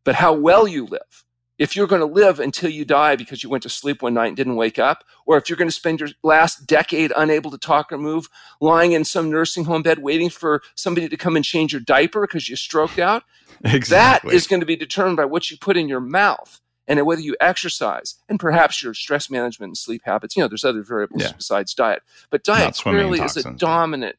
But 0.04 0.16
how 0.16 0.34
well 0.34 0.68
you 0.68 0.86
live, 0.86 1.26
if 1.62 1.76
you're 1.76 1.86
going 1.86 2.02
to 2.02 2.08
live 2.08 2.40
until 2.40 2.72
you 2.72 2.84
die 2.84 3.16
because 3.16 3.44
you 3.44 3.50
went 3.50 3.62
to 3.62 3.70
sleep 3.70 4.02
one 4.02 4.16
night 4.16 4.30
and 4.30 4.36
didn't 4.36 4.56
wake 4.56 4.80
up, 4.80 5.04
or 5.28 5.38
if 5.38 5.48
you're 5.48 5.58
going 5.58 5.68
to 5.68 5.72
spend 5.72 6.00
your 6.00 6.10
last 6.24 6.66
decade 6.66 7.14
unable 7.16 7.52
to 7.52 7.58
talk 7.60 7.92
or 7.92 8.00
move, 8.00 8.30
lying 8.60 8.94
in 8.94 9.06
some 9.06 9.30
nursing 9.30 9.66
home 9.66 9.84
bed 9.84 10.00
waiting 10.00 10.32
for 10.32 10.64
somebody 10.74 11.08
to 11.08 11.16
come 11.16 11.36
and 11.36 11.46
change 11.46 11.72
your 11.72 11.80
diaper 11.80 12.22
because 12.22 12.50
you 12.50 12.56
stroked 12.56 12.98
out, 12.98 13.22
exactly. 13.64 14.32
that 14.32 14.36
is 14.36 14.48
going 14.48 14.60
to 14.60 14.66
be 14.66 14.76
determined 14.76 15.18
by 15.18 15.26
what 15.26 15.52
you 15.52 15.58
put 15.58 15.78
in 15.78 15.88
your 15.88 16.00
mouth 16.00 16.60
and 16.88 17.06
whether 17.06 17.22
you 17.22 17.36
exercise 17.40 18.16
and 18.28 18.40
perhaps 18.40 18.82
your 18.82 18.96
stress 18.96 19.30
management 19.30 19.70
and 19.70 19.78
sleep 19.78 20.02
habits. 20.04 20.36
You 20.36 20.42
know, 20.42 20.48
there's 20.48 20.66
other 20.66 20.82
variables 20.82 21.22
yeah. 21.22 21.34
besides 21.38 21.76
diet, 21.76 22.02
but 22.32 22.44
diet 22.44 22.74
clearly 22.74 23.20
is 23.20 23.38
a 23.38 23.54
dominant 23.54 24.16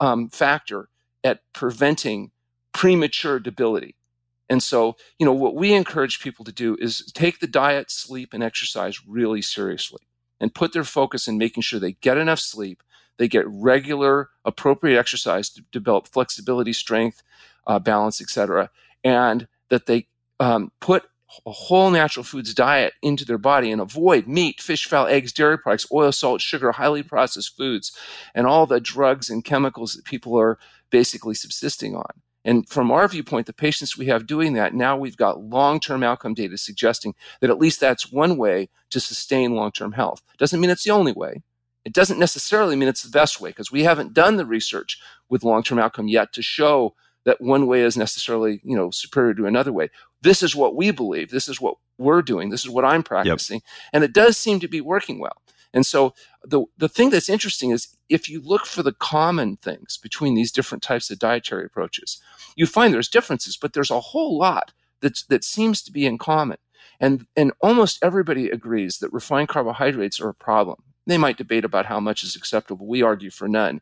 um, 0.00 0.30
factor 0.30 0.88
at 1.22 1.40
preventing 1.52 2.30
premature 2.72 3.38
debility. 3.38 3.97
And 4.48 4.62
so, 4.62 4.96
you 5.18 5.26
know, 5.26 5.32
what 5.32 5.54
we 5.54 5.74
encourage 5.74 6.20
people 6.20 6.44
to 6.44 6.52
do 6.52 6.76
is 6.80 7.10
take 7.12 7.40
the 7.40 7.46
diet, 7.46 7.90
sleep, 7.90 8.32
and 8.32 8.42
exercise 8.42 9.06
really 9.06 9.42
seriously 9.42 10.00
and 10.40 10.54
put 10.54 10.72
their 10.72 10.84
focus 10.84 11.28
in 11.28 11.38
making 11.38 11.62
sure 11.62 11.78
they 11.80 11.92
get 11.92 12.16
enough 12.16 12.40
sleep, 12.40 12.82
they 13.18 13.28
get 13.28 13.46
regular, 13.48 14.30
appropriate 14.44 14.98
exercise 14.98 15.50
to 15.50 15.62
develop 15.72 16.08
flexibility, 16.08 16.72
strength, 16.72 17.22
uh, 17.66 17.78
balance, 17.78 18.20
etc., 18.20 18.70
and 19.04 19.48
that 19.68 19.86
they 19.86 20.06
um, 20.40 20.72
put 20.80 21.04
a 21.44 21.50
whole 21.50 21.90
natural 21.90 22.24
foods 22.24 22.54
diet 22.54 22.94
into 23.02 23.24
their 23.24 23.38
body 23.38 23.70
and 23.70 23.80
avoid 23.80 24.26
meat, 24.26 24.60
fish, 24.60 24.86
fowl, 24.86 25.06
eggs, 25.06 25.32
dairy 25.32 25.58
products, 25.58 25.86
oil, 25.92 26.10
salt, 26.10 26.40
sugar, 26.40 26.72
highly 26.72 27.02
processed 27.02 27.56
foods, 27.56 27.92
and 28.34 28.46
all 28.46 28.66
the 28.66 28.80
drugs 28.80 29.28
and 29.28 29.44
chemicals 29.44 29.92
that 29.94 30.04
people 30.04 30.38
are 30.38 30.58
basically 30.90 31.34
subsisting 31.34 31.94
on. 31.94 32.22
And 32.44 32.68
from 32.68 32.90
our 32.90 33.06
viewpoint, 33.08 33.46
the 33.46 33.52
patients 33.52 33.98
we 33.98 34.06
have 34.06 34.26
doing 34.26 34.54
that, 34.54 34.74
now 34.74 34.96
we've 34.96 35.16
got 35.16 35.42
long 35.42 35.80
term 35.80 36.02
outcome 36.02 36.34
data 36.34 36.56
suggesting 36.56 37.14
that 37.40 37.50
at 37.50 37.58
least 37.58 37.80
that's 37.80 38.12
one 38.12 38.36
way 38.36 38.68
to 38.90 39.00
sustain 39.00 39.54
long 39.54 39.72
term 39.72 39.92
health. 39.92 40.22
Doesn't 40.38 40.60
mean 40.60 40.70
it's 40.70 40.84
the 40.84 40.90
only 40.90 41.12
way. 41.12 41.42
It 41.84 41.92
doesn't 41.92 42.18
necessarily 42.18 42.76
mean 42.76 42.88
it's 42.88 43.02
the 43.02 43.10
best 43.10 43.40
way 43.40 43.50
because 43.50 43.72
we 43.72 43.84
haven't 43.84 44.12
done 44.12 44.36
the 44.36 44.46
research 44.46 45.00
with 45.28 45.44
long 45.44 45.62
term 45.62 45.78
outcome 45.78 46.08
yet 46.08 46.32
to 46.34 46.42
show 46.42 46.94
that 47.24 47.40
one 47.40 47.66
way 47.66 47.82
is 47.82 47.96
necessarily 47.96 48.60
you 48.64 48.74
know 48.76 48.90
superior 48.90 49.34
to 49.34 49.46
another 49.46 49.72
way 49.72 49.90
this 50.22 50.42
is 50.42 50.56
what 50.56 50.74
we 50.74 50.90
believe 50.90 51.30
this 51.30 51.46
is 51.46 51.60
what 51.60 51.76
we're 51.98 52.22
doing 52.22 52.48
this 52.48 52.64
is 52.64 52.70
what 52.70 52.84
i'm 52.84 53.02
practicing 53.02 53.56
yep. 53.56 53.90
and 53.92 54.04
it 54.04 54.14
does 54.14 54.36
seem 54.36 54.58
to 54.60 54.68
be 54.68 54.80
working 54.80 55.18
well 55.18 55.42
and 55.74 55.86
so 55.86 56.14
the 56.44 56.64
the 56.76 56.88
thing 56.88 57.10
that's 57.10 57.28
interesting 57.28 57.70
is 57.70 57.96
if 58.08 58.28
you 58.28 58.40
look 58.40 58.66
for 58.66 58.82
the 58.82 58.92
common 58.92 59.56
things 59.56 59.98
between 59.98 60.34
these 60.34 60.52
different 60.52 60.82
types 60.82 61.10
of 61.10 61.18
dietary 61.18 61.64
approaches 61.64 62.20
you 62.56 62.66
find 62.66 62.92
there's 62.92 63.08
differences 63.08 63.56
but 63.56 63.72
there's 63.72 63.90
a 63.90 64.00
whole 64.00 64.38
lot 64.38 64.72
that 65.00 65.22
that 65.28 65.44
seems 65.44 65.82
to 65.82 65.92
be 65.92 66.06
in 66.06 66.18
common. 66.18 66.58
And 67.00 67.26
and 67.36 67.52
almost 67.60 67.98
everybody 68.02 68.50
agrees 68.50 68.98
that 68.98 69.12
refined 69.12 69.48
carbohydrates 69.48 70.20
are 70.20 70.28
a 70.28 70.34
problem. 70.34 70.82
They 71.06 71.18
might 71.18 71.38
debate 71.38 71.64
about 71.64 71.86
how 71.86 72.00
much 72.00 72.22
is 72.22 72.36
acceptable. 72.36 72.86
We 72.86 73.02
argue 73.02 73.30
for 73.30 73.48
none 73.48 73.80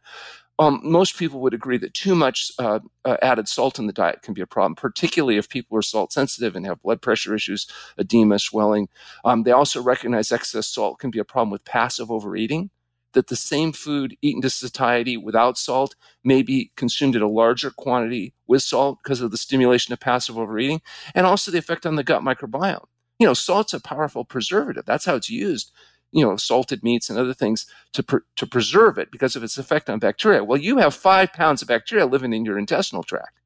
um, 0.58 0.80
most 0.82 1.18
people 1.18 1.40
would 1.40 1.54
agree 1.54 1.76
that 1.78 1.94
too 1.94 2.14
much 2.14 2.50
uh, 2.58 2.80
uh, 3.04 3.16
added 3.20 3.48
salt 3.48 3.78
in 3.78 3.86
the 3.86 3.92
diet 3.92 4.22
can 4.22 4.32
be 4.32 4.40
a 4.40 4.46
problem, 4.46 4.74
particularly 4.74 5.36
if 5.36 5.48
people 5.48 5.76
are 5.76 5.82
salt 5.82 6.12
sensitive 6.12 6.56
and 6.56 6.64
have 6.64 6.82
blood 6.82 7.02
pressure 7.02 7.34
issues, 7.34 7.66
edema, 7.98 8.38
swelling. 8.38 8.88
Um, 9.24 9.42
they 9.42 9.52
also 9.52 9.82
recognize 9.82 10.32
excess 10.32 10.68
salt 10.68 10.98
can 10.98 11.10
be 11.10 11.18
a 11.18 11.24
problem 11.24 11.50
with 11.50 11.64
passive 11.64 12.10
overeating. 12.10 12.70
That 13.12 13.28
the 13.28 13.36
same 13.36 13.72
food 13.72 14.14
eaten 14.20 14.42
to 14.42 14.50
satiety 14.50 15.16
without 15.16 15.56
salt 15.56 15.94
may 16.22 16.42
be 16.42 16.70
consumed 16.76 17.16
at 17.16 17.22
a 17.22 17.28
larger 17.28 17.70
quantity 17.70 18.34
with 18.46 18.62
salt 18.62 18.98
because 19.02 19.22
of 19.22 19.30
the 19.30 19.38
stimulation 19.38 19.94
of 19.94 20.00
passive 20.00 20.36
overeating, 20.36 20.82
and 21.14 21.24
also 21.26 21.50
the 21.50 21.56
effect 21.58 21.86
on 21.86 21.96
the 21.96 22.04
gut 22.04 22.20
microbiome. 22.20 22.84
You 23.18 23.26
know, 23.26 23.32
salt's 23.32 23.72
a 23.72 23.80
powerful 23.80 24.26
preservative. 24.26 24.84
That's 24.84 25.06
how 25.06 25.14
it's 25.14 25.30
used 25.30 25.72
you 26.12 26.24
know 26.24 26.36
salted 26.36 26.82
meats 26.82 27.10
and 27.10 27.18
other 27.18 27.34
things 27.34 27.66
to 27.92 28.02
pr- 28.02 28.16
to 28.36 28.46
preserve 28.46 28.98
it 28.98 29.10
because 29.10 29.36
of 29.36 29.42
its 29.42 29.58
effect 29.58 29.90
on 29.90 29.98
bacteria. 29.98 30.44
Well, 30.44 30.58
you 30.58 30.78
have 30.78 30.94
five 30.94 31.32
pounds 31.32 31.62
of 31.62 31.68
bacteria 31.68 32.06
living 32.06 32.32
in 32.32 32.44
your 32.44 32.58
intestinal 32.58 33.02
tract, 33.02 33.38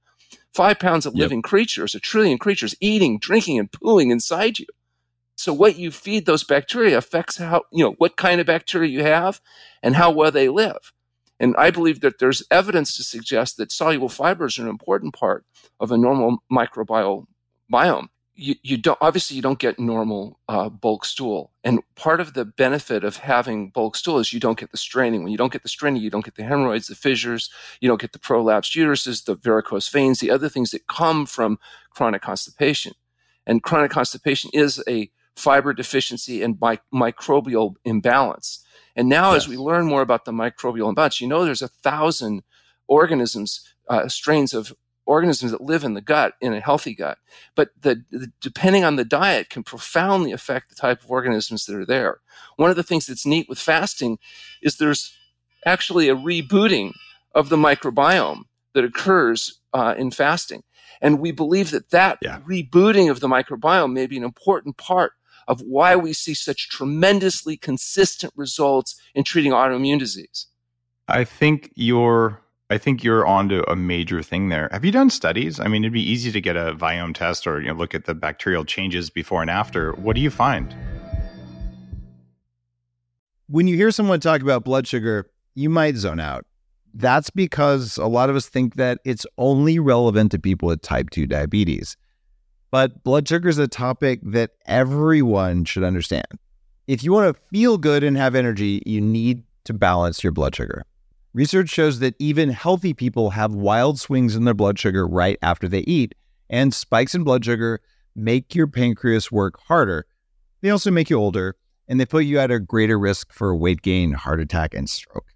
five 0.53 0.79
pounds 0.79 1.07
of 1.07 1.15
yep. 1.15 1.23
living 1.23 1.43
creatures, 1.43 1.95
a 1.95 2.01
trillion 2.01 2.39
creatures 2.39 2.75
eating, 2.81 3.19
drinking, 3.19 3.59
and 3.59 3.73
pooling 3.73 4.11
inside 4.11 4.59
you. 4.59 4.67
So 5.37 5.55
what 5.55 5.79
you 5.79 5.91
feed 5.91 6.27
those 6.27 6.45
bacteria 6.45 6.99
affects 6.99 7.39
how 7.39 7.63
you 7.73 7.85
know 7.85 7.95
what 7.99 8.17
kind 8.17 8.41
of 8.41 8.47
bacteria 8.47 8.91
you 8.91 9.03
have 9.03 9.41
and 9.83 9.97
how 9.97 10.11
well 10.11 10.31
they 10.31 10.49
live. 10.49 10.93
And 11.39 11.57
I 11.57 11.71
believe 11.71 12.01
that 12.01 12.19
there's 12.19 12.43
evidence 12.51 12.95
to 12.97 13.03
suggest 13.03 13.57
that 13.57 13.73
soluble 13.73 14.11
fibers 14.11 14.59
are 14.59 14.63
an 14.63 14.69
important 14.69 15.15
part 15.15 15.47
of 15.81 15.91
a 15.91 15.97
normal 15.97 16.43
microbial 16.53 17.25
biome 17.73 18.09
you, 18.41 18.55
you 18.63 18.77
don't 18.77 18.99
obviously 19.01 19.37
you 19.37 19.43
don't 19.43 19.59
get 19.59 19.79
normal 19.79 20.41
uh, 20.49 20.69
bulk 20.69 21.05
stool 21.05 21.53
and 21.63 21.81
part 21.95 22.21
of 22.21 22.35
the 22.35 22.45
benefit 22.45 23.05
of 23.05 23.19
having 23.19 23.71
bulk 23.71 23.97
stool 23.97 24.19
is 24.19 24.33
you 24.33 24.41
don't 24.41 24.59
get 24.59 24.71
the 24.71 24.77
straining 24.77 25.23
when 25.23 25.33
you 25.33 25.39
don't 25.39 25.53
get 25.53 25.63
the 25.63 25.69
straining 25.69 26.03
you 26.03 26.11
don't 26.11 26.25
get 26.25 26.37
the 26.37 26.43
hemorrhoids 26.43 26.87
the 26.87 26.95
fissures 26.95 27.51
you 27.81 27.89
don't 27.89 28.01
get 28.01 28.13
the 28.13 28.19
prolapsed 28.19 28.77
uteruses 28.77 29.25
the 29.25 29.37
varicose 29.37 29.89
veins 29.89 30.21
the 30.21 30.31
other 30.31 30.49
things 30.49 30.71
that 30.71 30.87
come 30.87 31.27
from 31.27 31.59
chronic 31.91 32.23
constipation 32.23 32.95
and 33.47 33.63
chronic 33.63 33.91
constipation 33.91 34.51
is 34.53 34.83
a 34.89 35.11
fiber 35.41 35.73
deficiency, 35.73 36.43
and 36.43 36.59
mi- 36.61 36.79
microbial 36.93 37.75
imbalance. 37.85 38.65
And 38.97 39.09
now, 39.09 39.33
yes. 39.33 39.45
as 39.45 39.49
we 39.49 39.57
learn 39.57 39.87
more 39.87 40.03
about 40.03 40.25
the 40.25 40.33
microbial 40.33 40.89
imbalance, 40.89 41.21
you 41.21 41.27
know 41.27 41.45
there's 41.45 41.63
a 41.63 41.69
thousand 41.69 42.43
organisms, 42.89 43.61
uh, 43.89 44.09
strains 44.09 44.53
of 44.53 44.73
organisms 45.11 45.51
that 45.51 45.61
live 45.61 45.83
in 45.83 45.95
the 45.95 46.01
gut 46.01 46.35
in 46.41 46.55
a 46.55 46.61
healthy 46.61 46.95
gut. 46.95 47.19
But 47.57 47.71
the, 47.81 48.05
the, 48.11 48.33
depending 48.41 48.85
on 48.85 48.95
the 48.97 49.05
diet 49.05 49.51
can 49.51 49.65
profoundly 49.65 50.31
affect 50.33 50.69
the 50.69 50.77
type 50.77 51.03
of 51.03 51.11
organisms 51.11 51.67
that 51.67 51.77
are 51.77 51.85
there. 51.85 52.21
One 52.57 52.71
of 52.71 52.77
the 52.77 52.85
things 52.85 53.07
that's 53.07 53.27
neat 53.27 53.49
with 53.49 53.59
fasting 53.59 54.19
is 54.63 54.77
there's 54.77 55.13
actually 55.67 56.09
a 56.09 56.15
rebooting 56.15 56.93
of 57.35 57.49
the 57.49 57.57
microbiome 57.57 58.43
that 58.75 58.85
occurs 58.85 59.61
uh, 59.75 59.95
in 59.99 60.13
fasting. 60.13 60.63
And 61.03 61.19
we 61.19 61.33
believe 61.33 61.71
that 61.73 61.91
that 61.91 62.19
yeah. 62.23 62.41
rebooting 62.41 63.11
of 63.11 63.21
the 63.21 63.29
microbiome 63.29 63.93
may 63.93 64.07
be 64.07 64.17
an 64.17 64.25
important 64.25 64.77
part 64.77 65.13
of 65.49 65.61
why 65.63 65.97
we 65.97 66.13
see 66.13 66.35
such 66.35 66.69
tremendously 66.69 67.57
consistent 67.57 68.33
results 68.37 69.01
in 69.15 69.25
treating 69.25 69.51
autoimmune 69.51 69.99
disease. 69.99 70.47
I 71.09 71.25
think 71.25 71.73
you're 71.75 72.41
I 72.73 72.79
think 72.79 73.03
you're 73.03 73.27
onto 73.27 73.65
a 73.67 73.75
major 73.75 74.23
thing 74.23 74.49
there. 74.49 74.69
Have 74.71 74.85
you 74.85 74.93
done 74.93 75.11
studies? 75.11 75.59
I 75.59 75.67
mean, 75.67 75.83
it'd 75.83 75.93
be 75.93 76.09
easy 76.09 76.31
to 76.31 76.41
get 76.41 76.57
a 76.57 76.73
Viome 76.77 77.13
test 77.13 77.45
or 77.45 77.61
you 77.61 77.67
know 77.67 77.75
look 77.75 77.97
at 77.97 78.05
the 78.05 78.15
bacterial 78.15 78.65
changes 78.65 79.11
before 79.11 79.43
and 79.43 79.51
after. 79.51 79.93
What 79.95 80.15
do 80.15 80.23
you 80.23 80.31
find? 80.31 80.73
When 83.49 83.67
you 83.67 83.75
hear 83.75 83.91
someone 83.91 84.21
talk 84.21 84.41
about 84.41 84.65
blood 84.65 84.87
sugar, 84.87 85.29
you 85.57 85.69
might 85.69 85.97
zone 85.97 86.21
out. 86.21 86.47
That's 86.95 87.29
because 87.29 87.97
a 87.97 88.07
lot 88.07 88.31
of 88.31 88.37
us 88.37 88.49
think 88.49 88.77
that 88.77 89.01
it's 89.05 89.27
only 89.37 89.81
relevant 89.81 90.31
to 90.31 90.39
people 90.39 90.69
with 90.69 90.83
type 90.83 91.11
2 91.11 91.27
diabetes. 91.27 91.97
But 92.71 93.03
blood 93.03 93.27
sugar 93.27 93.49
is 93.49 93.59
a 93.59 93.67
topic 93.67 94.21
that 94.23 94.53
everyone 94.67 95.65
should 95.65 95.83
understand. 95.83 96.27
If 96.87 97.03
you 97.03 97.13
want 97.13 97.35
to 97.35 97.43
feel 97.51 97.79
good 97.79 98.05
and 98.05 98.17
have 98.17 98.37
energy, 98.37 98.81
you 98.87 99.01
need 99.01 99.43
to 99.65 99.73
balance 99.73 100.23
your 100.23 100.33
blood 100.33 100.55
sugar. 100.55 100.85
Research 101.33 101.69
shows 101.69 102.01
that 102.01 102.17
even 102.19 102.51
healthy 102.51 102.93
people 102.93 103.31
have 103.31 103.55
wild 103.55 104.01
swings 104.01 104.35
in 104.35 104.45
their 104.45 104.55
blood 104.55 104.79
sugar 104.79 105.07
right 105.07 105.39
after 105.43 105.69
they 105.69 105.81
eat, 105.81 106.15
and 106.49 106.75
spikes 106.75 107.15
in 107.15 107.23
blood 107.23 107.45
sugar 107.45 107.81
make 108.17 108.55
your 108.55 108.67
pancreas 108.67 109.31
work 109.31 109.61
harder. 109.61 110.07
They 110.61 110.71
also 110.71 110.91
make 110.91 111.09
you 111.09 111.17
older, 111.17 111.57
and 111.87 112.01
they 112.01 112.07
put 112.07 112.25
you 112.25 112.41
at 112.41 112.51
a 112.51 112.59
greater 112.59 112.99
risk 112.99 113.33
for 113.33 113.55
weight 113.55 113.83
gain, 113.83 114.13
heart 114.13 114.41
attack, 114.41 114.75
and 114.75 114.91
stroke. 114.91 115.33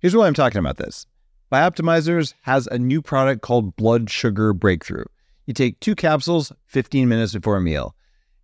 Here's 0.00 0.16
why 0.16 0.26
I'm 0.26 0.34
talking 0.34 0.58
about 0.58 0.78
this 0.78 1.06
Bioptimizers 1.52 2.34
has 2.42 2.66
a 2.66 2.78
new 2.78 3.00
product 3.00 3.40
called 3.40 3.76
Blood 3.76 4.10
Sugar 4.10 4.52
Breakthrough. 4.52 5.04
You 5.46 5.54
take 5.54 5.78
two 5.78 5.94
capsules 5.94 6.52
15 6.66 7.08
minutes 7.08 7.34
before 7.34 7.56
a 7.56 7.60
meal. 7.60 7.94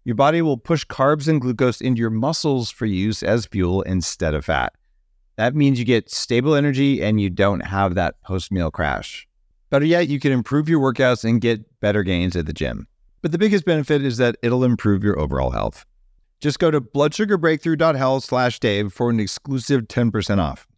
Your 0.04 0.14
body 0.14 0.40
will 0.40 0.56
push 0.56 0.86
carbs 0.86 1.26
and 1.26 1.40
glucose 1.40 1.80
into 1.80 2.00
your 2.00 2.10
muscles 2.10 2.70
for 2.70 2.86
use 2.86 3.24
as 3.24 3.46
fuel 3.46 3.82
instead 3.82 4.34
of 4.34 4.44
fat. 4.44 4.72
That 5.40 5.54
means 5.54 5.78
you 5.78 5.86
get 5.86 6.10
stable 6.10 6.54
energy 6.54 7.02
and 7.02 7.18
you 7.18 7.30
don't 7.30 7.60
have 7.60 7.94
that 7.94 8.20
post 8.20 8.52
meal 8.52 8.70
crash. 8.70 9.26
Better 9.70 9.86
yet, 9.86 10.06
you 10.06 10.20
can 10.20 10.32
improve 10.32 10.68
your 10.68 10.80
workouts 10.80 11.24
and 11.24 11.40
get 11.40 11.80
better 11.80 12.02
gains 12.02 12.36
at 12.36 12.44
the 12.44 12.52
gym. 12.52 12.86
But 13.22 13.32
the 13.32 13.38
biggest 13.38 13.64
benefit 13.64 14.04
is 14.04 14.18
that 14.18 14.36
it'll 14.42 14.64
improve 14.64 15.02
your 15.02 15.18
overall 15.18 15.52
health. 15.52 15.86
Just 16.40 16.58
go 16.58 16.70
to 16.70 16.78
bloodsugarbreakthrough.health 16.78 18.24
slash 18.24 18.60
Dave 18.60 18.92
for 18.92 19.08
an 19.08 19.18
exclusive 19.18 19.88
10% 19.88 20.40
off. 20.40 20.68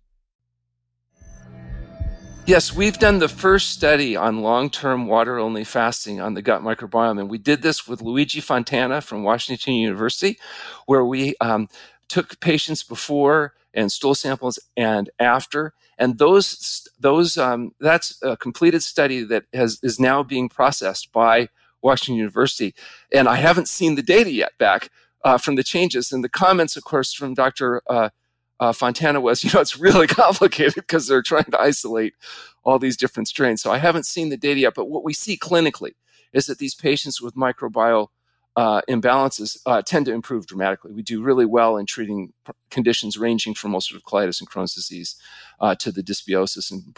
Yes, 2.46 2.72
we've 2.72 3.00
done 3.00 3.18
the 3.18 3.28
first 3.28 3.70
study 3.70 4.14
on 4.14 4.42
long 4.42 4.70
term 4.70 5.08
water 5.08 5.40
only 5.40 5.64
fasting 5.64 6.20
on 6.20 6.34
the 6.34 6.42
gut 6.42 6.62
microbiome. 6.62 7.18
And 7.18 7.28
we 7.28 7.38
did 7.38 7.62
this 7.62 7.88
with 7.88 8.00
Luigi 8.00 8.38
Fontana 8.38 9.00
from 9.00 9.24
Washington 9.24 9.74
University, 9.74 10.38
where 10.86 11.04
we 11.04 11.34
um, 11.40 11.68
took 12.06 12.38
patients 12.38 12.84
before 12.84 13.54
and 13.74 13.90
stool 13.90 14.14
samples 14.14 14.58
and 14.76 15.10
after. 15.18 15.72
And 15.98 16.18
those 16.18 16.88
those 16.98 17.36
um, 17.36 17.72
that's 17.80 18.18
a 18.22 18.36
completed 18.36 18.82
study 18.82 19.22
that 19.24 19.44
has 19.52 19.78
is 19.82 20.00
now 20.00 20.22
being 20.22 20.48
processed 20.48 21.12
by 21.12 21.48
Washington 21.82 22.16
University. 22.16 22.74
And 23.12 23.28
I 23.28 23.36
haven't 23.36 23.68
seen 23.68 23.94
the 23.94 24.02
data 24.02 24.30
yet 24.30 24.52
back 24.58 24.88
uh, 25.24 25.38
from 25.38 25.56
the 25.56 25.64
changes. 25.64 26.12
And 26.12 26.24
the 26.24 26.28
comments, 26.28 26.76
of 26.76 26.84
course, 26.84 27.12
from 27.12 27.34
Dr. 27.34 27.82
Uh, 27.88 28.10
uh, 28.60 28.72
Fontana 28.72 29.20
was, 29.20 29.42
you 29.44 29.50
know, 29.52 29.60
it's 29.60 29.78
really 29.78 30.06
complicated 30.22 30.74
because 30.74 31.06
they're 31.06 31.22
trying 31.22 31.50
to 31.50 31.60
isolate 31.60 32.14
all 32.64 32.78
these 32.78 32.96
different 32.96 33.28
strains. 33.28 33.60
So 33.60 33.70
I 33.70 33.78
haven't 33.78 34.06
seen 34.06 34.28
the 34.28 34.36
data 34.36 34.60
yet. 34.60 34.74
But 34.74 34.88
what 34.88 35.04
we 35.04 35.12
see 35.12 35.36
clinically 35.36 35.92
is 36.32 36.46
that 36.46 36.58
these 36.58 36.74
patients 36.74 37.20
with 37.20 37.34
microbial 37.34 38.08
uh, 38.56 38.82
imbalances 38.88 39.56
uh, 39.66 39.82
tend 39.82 40.06
to 40.06 40.12
improve 40.12 40.46
dramatically. 40.46 40.92
We 40.92 41.02
do 41.02 41.22
really 41.22 41.46
well 41.46 41.76
in 41.76 41.86
treating 41.86 42.32
pr- 42.44 42.52
conditions 42.70 43.16
ranging 43.16 43.54
from 43.54 43.72
ulcerative 43.72 44.02
colitis 44.02 44.40
and 44.40 44.50
Crohn's 44.50 44.74
disease 44.74 45.16
uh, 45.60 45.74
to 45.76 45.90
the 45.90 46.02
dysbiosis 46.02 46.70
and 46.70 46.94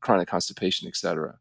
chronic 0.00 0.28
constipation, 0.28 0.88
et 0.88 0.96
cetera. 0.96 1.38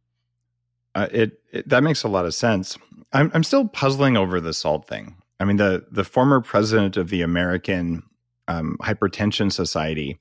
Uh, 0.96 1.08
it, 1.12 1.40
it, 1.52 1.70
that 1.70 1.84
makes 1.84 2.04
a 2.04 2.08
lot 2.08 2.26
of 2.26 2.34
sense. 2.34 2.78
I'm 3.14 3.32
I'm 3.34 3.44
still 3.44 3.68
puzzling 3.68 4.18
over 4.18 4.42
the 4.42 4.54
salt 4.54 4.88
thing. 4.88 5.16
I 5.40 5.46
mean, 5.46 5.58
the 5.58 5.86
the 5.92 6.04
former 6.04 6.42
president 6.42 6.98
of 6.98 7.10
the 7.10 7.22
American 7.22 8.02
um, 8.48 8.78
Hypertension 8.82 9.52
Society, 9.52 10.18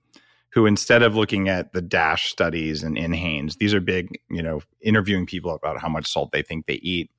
who 0.52 0.66
instead 0.66 1.02
of 1.02 1.16
looking 1.16 1.48
at 1.48 1.72
the 1.72 1.80
DASH 1.80 2.28
studies 2.28 2.82
and 2.82 2.96
NHANES, 2.96 3.56
these 3.56 3.72
are 3.72 3.80
big, 3.80 4.18
you 4.28 4.42
know, 4.42 4.60
interviewing 4.82 5.24
people 5.24 5.54
about 5.54 5.80
how 5.80 5.88
much 5.88 6.06
salt 6.06 6.32
they 6.32 6.42
think 6.42 6.66
they 6.66 6.74
eat 6.74 7.10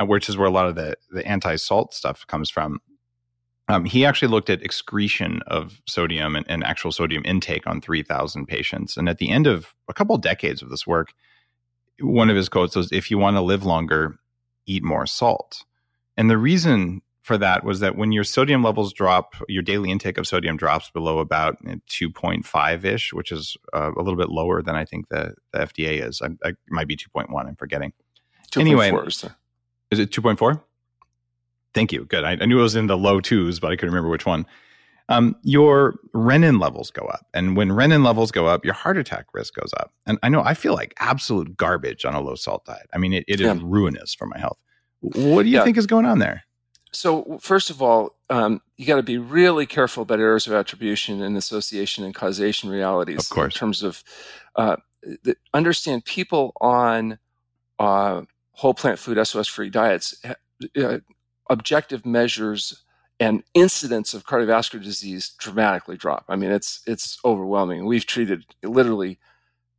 uh, 0.00 0.04
which 0.04 0.28
is 0.28 0.36
where 0.36 0.46
a 0.46 0.50
lot 0.50 0.66
of 0.66 0.74
the, 0.74 0.94
the 1.10 1.26
anti 1.26 1.56
salt 1.56 1.94
stuff 1.94 2.26
comes 2.26 2.50
from. 2.50 2.80
Um, 3.68 3.84
he 3.84 4.04
actually 4.04 4.28
looked 4.28 4.48
at 4.48 4.62
excretion 4.62 5.40
of 5.48 5.80
sodium 5.88 6.36
and, 6.36 6.46
and 6.48 6.62
actual 6.62 6.92
sodium 6.92 7.22
intake 7.24 7.66
on 7.66 7.80
3,000 7.80 8.46
patients. 8.46 8.96
And 8.96 9.08
at 9.08 9.18
the 9.18 9.30
end 9.30 9.48
of 9.48 9.74
a 9.88 9.94
couple 9.94 10.16
decades 10.18 10.62
of 10.62 10.70
this 10.70 10.86
work, 10.86 11.12
one 12.00 12.30
of 12.30 12.36
his 12.36 12.48
quotes 12.48 12.76
was 12.76 12.92
if 12.92 13.10
you 13.10 13.18
want 13.18 13.36
to 13.36 13.40
live 13.40 13.64
longer, 13.64 14.18
eat 14.66 14.84
more 14.84 15.06
salt. 15.06 15.64
And 16.16 16.30
the 16.30 16.38
reason 16.38 17.02
for 17.22 17.36
that 17.38 17.64
was 17.64 17.80
that 17.80 17.96
when 17.96 18.12
your 18.12 18.22
sodium 18.22 18.62
levels 18.62 18.92
drop, 18.92 19.34
your 19.48 19.62
daily 19.62 19.90
intake 19.90 20.16
of 20.16 20.28
sodium 20.28 20.56
drops 20.56 20.90
below 20.90 21.18
about 21.18 21.56
2.5 21.64 22.84
ish, 22.84 23.12
which 23.12 23.32
is 23.32 23.56
uh, 23.74 23.90
a 23.96 24.00
little 24.00 24.16
bit 24.16 24.28
lower 24.28 24.62
than 24.62 24.76
I 24.76 24.84
think 24.84 25.08
the, 25.08 25.34
the 25.52 25.58
FDA 25.58 26.06
is. 26.06 26.22
I, 26.22 26.28
I 26.48 26.52
might 26.68 26.86
be 26.86 26.96
2.1, 26.96 27.28
I'm 27.34 27.56
forgetting. 27.56 27.92
Anyway, 28.56 28.92
is 29.90 29.98
it 29.98 30.10
2.4? 30.10 30.60
Thank 31.74 31.92
you. 31.92 32.04
Good. 32.06 32.24
I, 32.24 32.32
I, 32.32 32.46
knew 32.46 32.58
it 32.58 32.62
was 32.62 32.74
in 32.74 32.86
the 32.86 32.96
low 32.96 33.20
twos, 33.20 33.60
but 33.60 33.70
I 33.70 33.76
couldn't 33.76 33.90
remember 33.90 34.08
which 34.08 34.24
one. 34.24 34.46
Um, 35.08 35.36
your 35.42 36.00
renin 36.14 36.60
levels 36.60 36.90
go 36.90 37.02
up. 37.02 37.26
And 37.34 37.56
when 37.56 37.68
renin 37.68 38.04
levels 38.04 38.32
go 38.32 38.46
up, 38.46 38.64
your 38.64 38.74
heart 38.74 38.96
attack 38.96 39.26
risk 39.34 39.54
goes 39.54 39.70
up. 39.78 39.92
And 40.06 40.18
I 40.22 40.28
know 40.28 40.42
I 40.42 40.54
feel 40.54 40.74
like 40.74 40.94
absolute 40.98 41.56
garbage 41.56 42.04
on 42.04 42.14
a 42.14 42.20
low 42.20 42.34
salt 42.34 42.64
diet. 42.64 42.88
I 42.92 42.98
mean, 42.98 43.12
it, 43.12 43.24
it 43.28 43.40
is 43.40 43.46
yeah. 43.46 43.58
ruinous 43.62 44.14
for 44.14 44.26
my 44.26 44.38
health. 44.38 44.58
What 45.00 45.42
do 45.44 45.48
you 45.48 45.58
yeah. 45.58 45.64
think 45.64 45.76
is 45.76 45.86
going 45.86 46.06
on 46.06 46.18
there? 46.18 46.44
So, 46.92 47.38
first 47.42 47.68
of 47.68 47.82
all, 47.82 48.16
um, 48.30 48.62
you 48.78 48.86
got 48.86 48.96
to 48.96 49.02
be 49.02 49.18
really 49.18 49.66
careful 49.66 50.02
about 50.02 50.18
errors 50.18 50.46
of 50.46 50.54
attribution 50.54 51.22
and 51.22 51.36
association 51.36 52.04
and 52.04 52.14
causation 52.14 52.70
realities. 52.70 53.18
Of 53.18 53.28
course. 53.28 53.54
In 53.54 53.58
terms 53.58 53.82
of 53.82 54.02
uh, 54.56 54.76
the, 55.02 55.36
understand 55.52 56.04
people 56.06 56.52
on 56.60 57.18
uh, 57.78 58.22
whole 58.56 58.74
plant 58.74 58.98
food 58.98 59.24
SOS 59.24 59.48
free 59.48 59.70
diets, 59.70 60.14
uh, 60.76 60.98
objective 61.48 62.04
measures 62.04 62.82
and 63.20 63.42
incidence 63.54 64.14
of 64.14 64.24
cardiovascular 64.24 64.82
disease 64.82 65.34
dramatically 65.38 65.96
drop. 65.96 66.24
I 66.28 66.36
mean, 66.36 66.50
it's 66.50 66.82
it's 66.86 67.18
overwhelming. 67.24 67.86
We've 67.86 68.06
treated 68.06 68.44
literally 68.62 69.18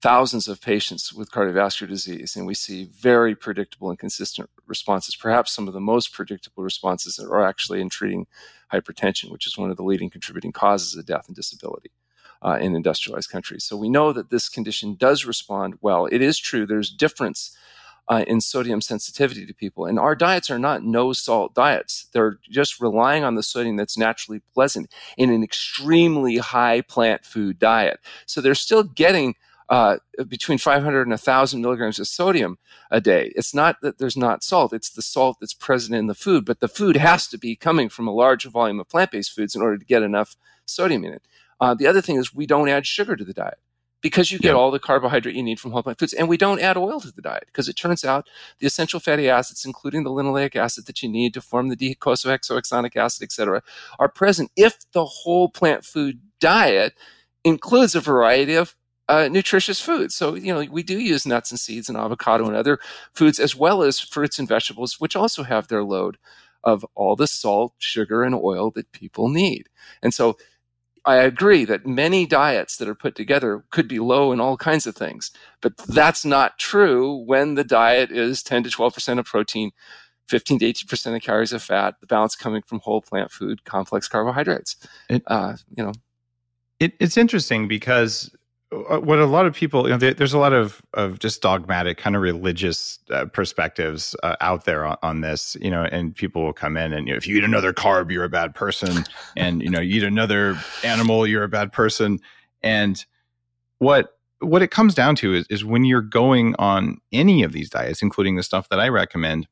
thousands 0.02 0.48
of 0.48 0.62
patients 0.62 1.12
with 1.12 1.32
cardiovascular 1.32 1.88
disease, 1.88 2.36
and 2.36 2.46
we 2.46 2.54
see 2.54 2.86
very 2.86 3.36
predictable 3.36 3.90
and 3.90 3.98
consistent 3.98 4.50
responses. 4.68 5.16
Perhaps 5.16 5.52
some 5.52 5.68
of 5.68 5.74
the 5.74 5.80
most 5.80 6.13
predictable 6.13 6.63
responses 6.63 7.20
are 7.20 7.46
actually 7.46 7.82
in 7.82 7.90
treating 7.90 8.28
hypertension, 8.72 9.32
which 9.32 9.48
is 9.48 9.58
one 9.58 9.72
of 9.72 9.78
the 9.78 9.84
leading 9.84 10.10
contributing 10.10 10.52
causes 10.52 10.96
of 10.96 11.06
death 11.06 11.28
and 11.28 11.36
disability. 11.36 11.92
Uh, 12.40 12.56
in 12.62 12.76
industrialized 12.76 13.32
countries. 13.32 13.63
So 13.63 13.76
we 13.76 13.90
know 13.90 14.13
that 14.13 14.30
this 14.30 14.48
condition 14.48 14.94
does 14.94 15.26
respond 15.26 15.80
well. 15.82 16.06
It 16.06 16.22
is 16.22 16.38
true 16.38 16.68
there's 16.68 16.92
difference 16.92 17.58
uh, 18.10 18.24
in 18.28 18.41
sodium 18.41 18.82
sensitivity 18.82 19.46
to 19.46 19.54
people. 19.54 19.86
And 19.86 20.00
our 20.00 20.15
diets 20.15 20.50
are 20.50 20.60
not 20.60 20.84
no 20.84 21.13
salt 21.13 21.54
diets. 21.54 22.08
They're 22.13 22.39
just 22.50 22.80
relying 22.80 23.24
on 23.24 23.36
the 23.36 23.43
sodium 23.43 23.76
that's 23.76 23.98
naturally 23.98 24.41
pleasant 24.54 24.91
in 25.17 25.30
an 25.30 25.43
extremely 25.43 26.38
high 26.38 26.82
plant 26.82 27.26
food 27.26 27.60
diet. 27.60 28.00
So 28.26 28.41
they're 28.41 28.56
still 28.56 28.84
getting 28.84 29.36
uh, 29.70 29.98
between 30.30 30.58
500 30.58 31.02
and 31.02 31.12
1,000 31.12 31.62
milligrams 31.62 32.00
of 32.00 32.08
sodium 32.08 32.58
a 32.89 33.02
day. 33.02 33.34
It's 33.36 33.54
not 33.54 33.82
that 33.82 33.98
there's 33.98 34.15
not 34.15 34.43
salt, 34.43 34.72
it's 34.72 34.89
the 34.89 35.02
salt 35.02 35.38
that's 35.41 35.54
present 35.54 35.96
in 35.96 36.08
the 36.08 36.15
food, 36.15 36.46
but 36.46 36.62
the 36.62 36.70
food 36.70 36.96
has 36.96 37.28
to 37.28 37.38
be 37.38 37.56
coming 37.58 37.89
from 37.89 38.08
a 38.08 38.13
large 38.13 38.46
volume 38.46 38.80
of 38.80 38.88
plant 38.88 39.12
based 39.12 39.34
foods 39.34 39.56
in 39.56 39.62
order 39.62 39.78
to 39.78 39.86
get 39.86 40.04
enough 40.04 40.38
sodium 40.65 41.04
in 41.04 41.13
it. 41.13 41.24
Uh, 41.60 41.74
the 41.74 41.88
other 41.88 42.02
thing 42.02 42.15
is 42.15 42.34
we 42.34 42.46
don't 42.46 42.70
add 42.70 42.86
sugar 42.86 43.15
to 43.17 43.26
the 43.26 43.34
diet. 43.34 43.58
Because 44.02 44.32
you 44.32 44.40
get 44.40 44.56
all 44.56 44.72
the 44.72 44.80
carbohydrate 44.80 45.36
you 45.36 45.44
need 45.44 45.60
from 45.60 45.72
whole 45.72 45.84
plant 45.84 46.00
foods. 46.00 46.14
And 46.14 46.30
we 46.30 46.38
don't 46.38 46.62
add 46.62 46.78
oil 46.78 47.00
to 47.02 47.12
the 47.12 47.22
diet 47.22 47.45
because 47.48 47.68
it 47.68 47.74
turns 47.74 48.06
out 48.06 48.28
the 48.60 48.68
essential 48.68 49.00
fatty 49.00 49.30
acids, 49.30 49.66
including 49.66 50.04
the 50.04 50.12
linoleic 50.12 50.56
acid 50.56 50.86
that 50.86 51.02
you 51.02 51.10
need 51.10 51.34
to 51.34 51.41
form 51.41 51.70
the 51.70 51.76
docosahexohexanic 51.76 52.95
acid, 52.95 53.24
et 53.24 53.32
cetera, 53.32 53.62
are 54.00 54.10
present 54.10 54.52
if 54.56 54.78
the 54.91 55.06
whole 55.06 55.50
plant 55.50 55.84
food 55.84 56.20
diet 56.39 56.93
includes 57.43 57.95
a 57.95 58.02
variety 58.02 58.54
of 58.54 58.76
uh, 59.10 59.30
nutritious 59.30 59.80
foods. 59.80 60.14
So, 60.14 60.36
you 60.36 60.54
know, 60.54 60.66
we 60.70 60.84
do 60.84 61.00
use 61.00 61.26
nuts 61.26 61.52
and 61.52 61.60
seeds 61.60 61.89
and 61.89 61.98
avocado 61.98 62.45
and 62.45 62.56
other 62.56 62.80
foods, 63.14 63.39
as 63.39 63.56
well 63.56 63.82
as 63.82 64.00
fruits 64.00 64.38
and 64.38 64.48
vegetables, 64.48 65.00
which 65.00 65.16
also 65.16 65.43
have 65.43 65.68
their 65.68 65.84
load 65.84 66.18
of 66.64 66.86
all 66.95 67.16
the 67.16 67.28
salt, 67.28 67.74
sugar, 67.78 68.24
and 68.24 68.36
oil 68.36 68.72
that 68.72 68.91
people 68.91 69.30
need. 69.30 69.70
And 70.04 70.14
so, 70.14 70.38
I 71.08 71.16
agree 71.16 71.64
that 71.64 71.88
many 71.88 72.26
diets 72.26 72.76
that 72.78 72.89
are 72.89 72.93
put 72.93 73.16
together 73.16 73.64
could 73.72 73.88
be 73.88 73.97
low 73.97 74.34
in 74.34 74.41
all 74.41 74.58
kinds 74.58 74.86
of 74.86 74.93
things, 74.93 75.32
but 75.62 75.78
that's 75.78 76.26
not 76.26 76.60
true 76.60 77.24
when 77.26 77.55
the 77.55 77.64
diet 77.64 78.12
is 78.12 78.43
10 78.43 78.64
to 78.64 78.70
12% 78.70 79.18
of 79.18 79.26
protein, 79.26 79.72
15 80.28 80.60
to 80.60 80.66
18% 80.66 81.16
of 81.16 81.22
calories 81.22 81.53
of 81.53 81.64
fat, 81.64 81.95
the 82.01 82.08
balance 82.08 82.36
coming 82.36 82.62
from 82.62 82.80
whole 82.80 83.01
plant 83.01 83.32
food, 83.32 83.64
complex 83.64 84.10
carbohydrates. 84.10 84.76
It, 85.10 85.24
uh, 85.28 85.55
you 85.78 85.86
know, 85.86 85.93
it, 86.82 86.91
it's 86.99 87.16
interesting 87.16 87.70
because 87.70 88.30
what 88.70 89.20
a 89.20 89.26
lot 89.26 89.45
of 89.45 89.55
people 89.55 89.88
you 89.88 89.97
know 89.97 90.11
there's 90.11 90.34
a 90.34 90.38
lot 90.38 90.51
of 90.51 90.82
of 90.93 91.20
just 91.20 91.41
dogmatic 91.41 91.97
kind 91.97 92.18
of 92.18 92.22
religious 92.22 92.99
uh, 93.11 93.24
perspectives 93.26 94.13
uh, 94.24 94.36
out 94.41 94.65
there 94.65 94.86
on, 94.86 94.97
on, 95.03 95.22
this 95.22 95.55
you 95.61 95.72
know 95.72 95.84
and 95.84 96.13
people 96.13 96.43
will 96.43 96.53
come 96.53 96.76
in 96.76 96.91
and 96.91 97.07
you 97.07 97.13
know 97.13 97.18
if 97.18 97.26
you 97.26 97.38
eat 97.38 97.45
another 97.45 97.72
carb 97.72 98.11
you're 98.11 98.26
a 98.26 98.30
bad 98.30 98.53
person. 98.53 99.05
And 99.38 99.61
you 99.61 99.70
know 99.70 99.80
you 99.80 99.97
eat 99.97 100.03
another 100.03 100.59
animal 100.84 101.28
you're 101.28 101.43
a 101.43 101.49
bad 101.49 101.72
person. 101.72 102.20
And 102.61 103.03
what 103.80 104.18
what 104.39 104.61
it 104.61 104.72
comes 104.72 104.93
down 104.93 105.15
to 105.18 105.34
is, 105.34 105.45
is 105.49 105.63
when 105.63 105.84
you're 105.84 106.01
going 106.01 106.55
on 106.59 106.97
any 107.11 107.43
of 107.43 107.53
these 107.53 107.70
diets 107.70 108.01
including 108.01 108.36
the 108.36 108.43
stuff 108.43 108.70
that 108.70 108.80
i 108.80 108.88
recommend 108.88 109.47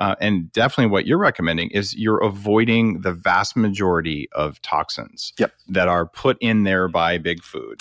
uh, 0.00 0.14
and 0.20 0.52
definitely 0.52 0.90
what 0.90 1.06
you're 1.06 1.18
recommending 1.18 1.70
is 1.70 1.96
you're 1.96 2.22
avoiding 2.22 3.00
the 3.00 3.12
vast 3.12 3.56
majority 3.56 4.28
of 4.32 4.62
toxins 4.62 5.32
yep. 5.38 5.52
that 5.66 5.88
are 5.88 6.06
put 6.06 6.36
in 6.40 6.62
there 6.62 6.86
by 6.86 7.18
big 7.18 7.42
food 7.42 7.80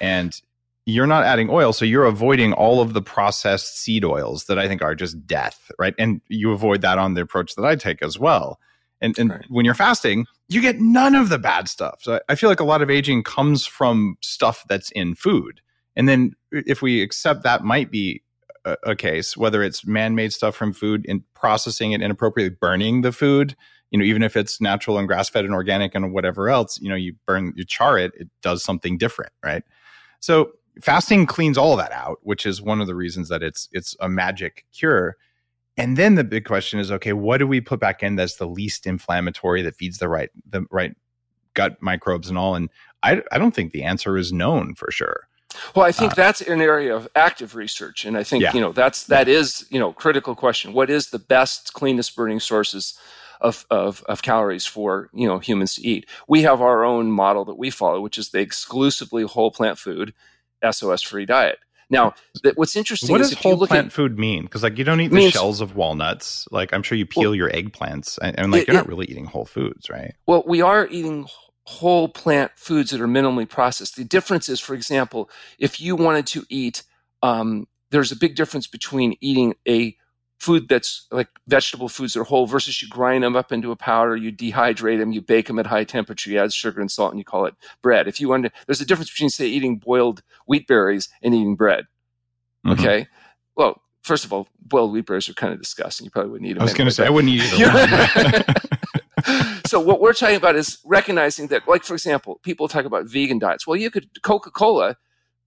and 0.00 0.40
you're 0.84 1.06
not 1.06 1.24
adding 1.24 1.50
oil 1.50 1.72
so 1.72 1.84
you're 1.84 2.04
avoiding 2.04 2.52
all 2.52 2.80
of 2.80 2.92
the 2.92 3.02
processed 3.02 3.78
seed 3.78 4.04
oils 4.04 4.44
that 4.44 4.58
i 4.58 4.68
think 4.68 4.82
are 4.82 4.94
just 4.94 5.26
death 5.26 5.70
right? 5.78 5.94
And 5.98 6.20
you 6.28 6.52
avoid 6.52 6.80
that 6.82 6.98
on 6.98 7.14
the 7.14 7.22
approach 7.22 7.54
that 7.54 7.64
i 7.64 7.76
take 7.76 8.02
as 8.02 8.18
well. 8.18 8.58
And, 9.00 9.18
and 9.18 9.30
right. 9.30 9.44
when 9.48 9.64
you're 9.64 9.74
fasting 9.74 10.26
you 10.48 10.60
get 10.60 10.80
none 10.80 11.16
of 11.16 11.28
the 11.28 11.38
bad 11.38 11.68
stuff. 11.68 11.98
So 12.02 12.20
i 12.28 12.34
feel 12.34 12.48
like 12.48 12.60
a 12.60 12.64
lot 12.64 12.82
of 12.82 12.90
aging 12.90 13.24
comes 13.24 13.66
from 13.66 14.16
stuff 14.22 14.64
that's 14.68 14.90
in 14.92 15.14
food. 15.14 15.60
And 15.96 16.08
then 16.08 16.34
if 16.52 16.82
we 16.82 17.02
accept 17.02 17.42
that 17.42 17.64
might 17.64 17.90
be 17.90 18.22
a, 18.66 18.76
a 18.84 18.96
case 18.96 19.36
whether 19.36 19.62
it's 19.62 19.86
man-made 19.86 20.32
stuff 20.32 20.54
from 20.54 20.72
food 20.72 21.06
and 21.08 21.22
processing 21.34 21.92
it 21.92 22.02
inappropriately 22.02 22.56
burning 22.60 23.00
the 23.00 23.12
food 23.12 23.56
you 23.90 23.98
know 23.98 24.04
even 24.04 24.22
if 24.22 24.36
it's 24.36 24.60
natural 24.60 24.98
and 24.98 25.08
grass-fed 25.08 25.44
and 25.44 25.54
organic 25.54 25.94
and 25.94 26.12
whatever 26.12 26.50
else 26.50 26.78
you 26.80 26.88
know 26.88 26.96
you 26.96 27.14
burn 27.26 27.52
you 27.56 27.64
char 27.64 27.96
it 27.96 28.12
it 28.16 28.28
does 28.42 28.62
something 28.62 28.98
different 28.98 29.32
right 29.44 29.62
so 30.20 30.52
fasting 30.82 31.26
cleans 31.26 31.58
all 31.58 31.76
that 31.76 31.92
out, 31.92 32.18
which 32.22 32.46
is 32.46 32.60
one 32.62 32.80
of 32.80 32.86
the 32.86 32.94
reasons 32.94 33.28
that 33.28 33.42
it's 33.42 33.68
it's 33.72 33.96
a 34.00 34.08
magic 34.08 34.64
cure. 34.72 35.16
And 35.78 35.96
then 35.96 36.14
the 36.14 36.24
big 36.24 36.46
question 36.46 36.80
is, 36.80 36.90
okay, 36.90 37.12
what 37.12 37.38
do 37.38 37.46
we 37.46 37.60
put 37.60 37.80
back 37.80 38.02
in 38.02 38.16
that's 38.16 38.36
the 38.36 38.46
least 38.46 38.86
inflammatory 38.86 39.62
that 39.62 39.76
feeds 39.76 39.98
the 39.98 40.08
right 40.08 40.30
the 40.48 40.64
right 40.70 40.94
gut 41.54 41.80
microbes 41.80 42.28
and 42.28 42.38
all? 42.38 42.54
And 42.54 42.70
I 43.02 43.22
I 43.32 43.38
don't 43.38 43.54
think 43.54 43.72
the 43.72 43.84
answer 43.84 44.16
is 44.16 44.32
known 44.32 44.74
for 44.74 44.90
sure. 44.90 45.28
Well, 45.74 45.86
I 45.86 45.92
think 45.92 46.12
uh, 46.12 46.14
that's 46.16 46.40
an 46.42 46.60
area 46.60 46.94
of 46.94 47.08
active 47.14 47.54
research, 47.54 48.04
and 48.04 48.16
I 48.16 48.24
think 48.24 48.42
yeah. 48.42 48.52
you 48.52 48.60
know 48.60 48.72
that's 48.72 49.04
that 49.04 49.26
yeah. 49.26 49.34
is 49.34 49.66
you 49.70 49.78
know 49.78 49.92
critical 49.92 50.34
question. 50.34 50.72
What 50.72 50.90
is 50.90 51.10
the 51.10 51.18
best, 51.18 51.72
cleanest 51.72 52.16
burning 52.16 52.40
sources 52.40 52.98
of, 53.40 53.66
of, 53.70 54.02
of 54.08 54.22
calories 54.22 54.66
for 54.66 55.10
you 55.12 55.26
know 55.26 55.38
humans 55.38 55.74
to 55.74 55.86
eat. 55.86 56.08
We 56.28 56.42
have 56.42 56.60
our 56.60 56.84
own 56.84 57.10
model 57.10 57.44
that 57.46 57.58
we 57.58 57.70
follow, 57.70 58.00
which 58.00 58.18
is 58.18 58.30
the 58.30 58.40
exclusively 58.40 59.24
whole 59.24 59.50
plant 59.50 59.78
food, 59.78 60.14
SOS 60.68 61.02
free 61.02 61.26
diet. 61.26 61.58
Now, 61.88 62.14
that 62.42 62.56
what's 62.56 62.74
interesting 62.74 63.12
what 63.12 63.20
is 63.20 63.30
does 63.30 63.38
whole 63.38 63.64
plant 63.66 63.86
at, 63.86 63.92
food 63.92 64.18
mean? 64.18 64.42
Because 64.42 64.62
like 64.62 64.76
you 64.76 64.84
don't 64.84 65.00
eat 65.00 65.08
the 65.08 65.16
means, 65.16 65.32
shells 65.32 65.60
of 65.60 65.76
walnuts. 65.76 66.48
Like 66.50 66.72
I'm 66.72 66.82
sure 66.82 66.98
you 66.98 67.06
peel 67.06 67.30
well, 67.30 67.34
your 67.34 67.50
eggplants, 67.50 68.18
and, 68.20 68.38
and 68.38 68.52
like 68.52 68.62
it, 68.62 68.68
you're 68.68 68.76
not 68.76 68.88
really 68.88 69.06
eating 69.06 69.26
whole 69.26 69.44
foods, 69.44 69.88
right? 69.88 70.14
Well, 70.26 70.42
we 70.46 70.62
are 70.62 70.88
eating 70.88 71.26
whole 71.64 72.08
plant 72.08 72.52
foods 72.56 72.90
that 72.90 73.00
are 73.00 73.08
minimally 73.08 73.48
processed. 73.48 73.96
The 73.96 74.04
difference 74.04 74.48
is, 74.48 74.60
for 74.60 74.74
example, 74.74 75.30
if 75.58 75.80
you 75.80 75.96
wanted 75.96 76.26
to 76.28 76.44
eat, 76.48 76.82
um, 77.22 77.66
there's 77.90 78.12
a 78.12 78.16
big 78.16 78.34
difference 78.34 78.66
between 78.66 79.16
eating 79.20 79.54
a 79.68 79.96
food 80.38 80.68
that's 80.68 81.06
like 81.10 81.28
vegetable 81.46 81.88
foods 81.88 82.12
that 82.12 82.20
are 82.20 82.24
whole 82.24 82.46
versus 82.46 82.80
you 82.82 82.88
grind 82.88 83.24
them 83.24 83.36
up 83.36 83.52
into 83.52 83.70
a 83.70 83.76
powder, 83.76 84.16
you 84.16 84.30
dehydrate 84.30 84.98
them, 84.98 85.12
you 85.12 85.20
bake 85.20 85.46
them 85.46 85.58
at 85.58 85.66
high 85.66 85.84
temperature, 85.84 86.30
you 86.30 86.38
add 86.38 86.52
sugar 86.52 86.80
and 86.80 86.90
salt, 86.90 87.12
and 87.12 87.18
you 87.18 87.24
call 87.24 87.46
it 87.46 87.54
bread. 87.82 88.06
If 88.06 88.20
you 88.20 88.28
want 88.28 88.44
to, 88.44 88.52
there's 88.66 88.80
a 88.80 88.86
difference 88.86 89.10
between 89.10 89.30
say 89.30 89.46
eating 89.46 89.78
boiled 89.78 90.22
wheat 90.46 90.66
berries 90.66 91.08
and 91.22 91.34
eating 91.34 91.56
bread. 91.56 91.86
Mm-hmm. 92.66 92.80
Okay, 92.80 93.06
well, 93.56 93.82
first 94.02 94.24
of 94.24 94.32
all, 94.32 94.48
boiled 94.60 94.92
wheat 94.92 95.06
berries 95.06 95.28
are 95.28 95.34
kind 95.34 95.52
of 95.52 95.58
disgusting. 95.60 96.04
You 96.04 96.10
probably 96.10 96.32
wouldn't 96.32 96.50
eat 96.50 96.54
them. 96.54 96.62
I 96.62 96.64
was 96.64 96.74
going 96.74 96.88
to 96.88 96.94
say 96.94 97.06
I 97.06 97.10
wouldn't 97.10 97.32
eat 97.32 97.42
them. 97.58 98.44
so 99.66 99.80
what 99.80 100.00
we're 100.00 100.12
talking 100.12 100.36
about 100.36 100.56
is 100.56 100.78
recognizing 100.84 101.46
that, 101.48 101.66
like 101.66 101.84
for 101.84 101.94
example, 101.94 102.40
people 102.42 102.68
talk 102.68 102.84
about 102.84 103.06
vegan 103.06 103.38
diets. 103.38 103.66
Well, 103.66 103.76
you 103.76 103.90
could 103.90 104.22
Coca 104.22 104.50
Cola. 104.50 104.96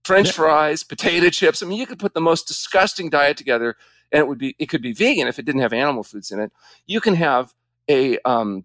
French 0.02 0.28
yeah. 0.28 0.32
fries, 0.32 0.82
potato 0.82 1.28
chips. 1.28 1.62
I 1.62 1.66
mean, 1.66 1.78
you 1.78 1.86
could 1.86 1.98
put 1.98 2.14
the 2.14 2.22
most 2.22 2.48
disgusting 2.48 3.10
diet 3.10 3.36
together 3.36 3.76
and 4.12 4.20
it 4.20 4.28
would 4.28 4.38
be 4.38 4.54
it 4.58 4.66
could 4.66 4.82
be 4.82 4.92
vegan 4.92 5.28
if 5.28 5.38
it 5.38 5.44
didn't 5.44 5.60
have 5.60 5.72
animal 5.72 6.02
foods 6.02 6.30
in 6.30 6.40
it. 6.40 6.52
You 6.86 7.00
can 7.00 7.14
have 7.14 7.54
a 7.88 8.18
um, 8.24 8.64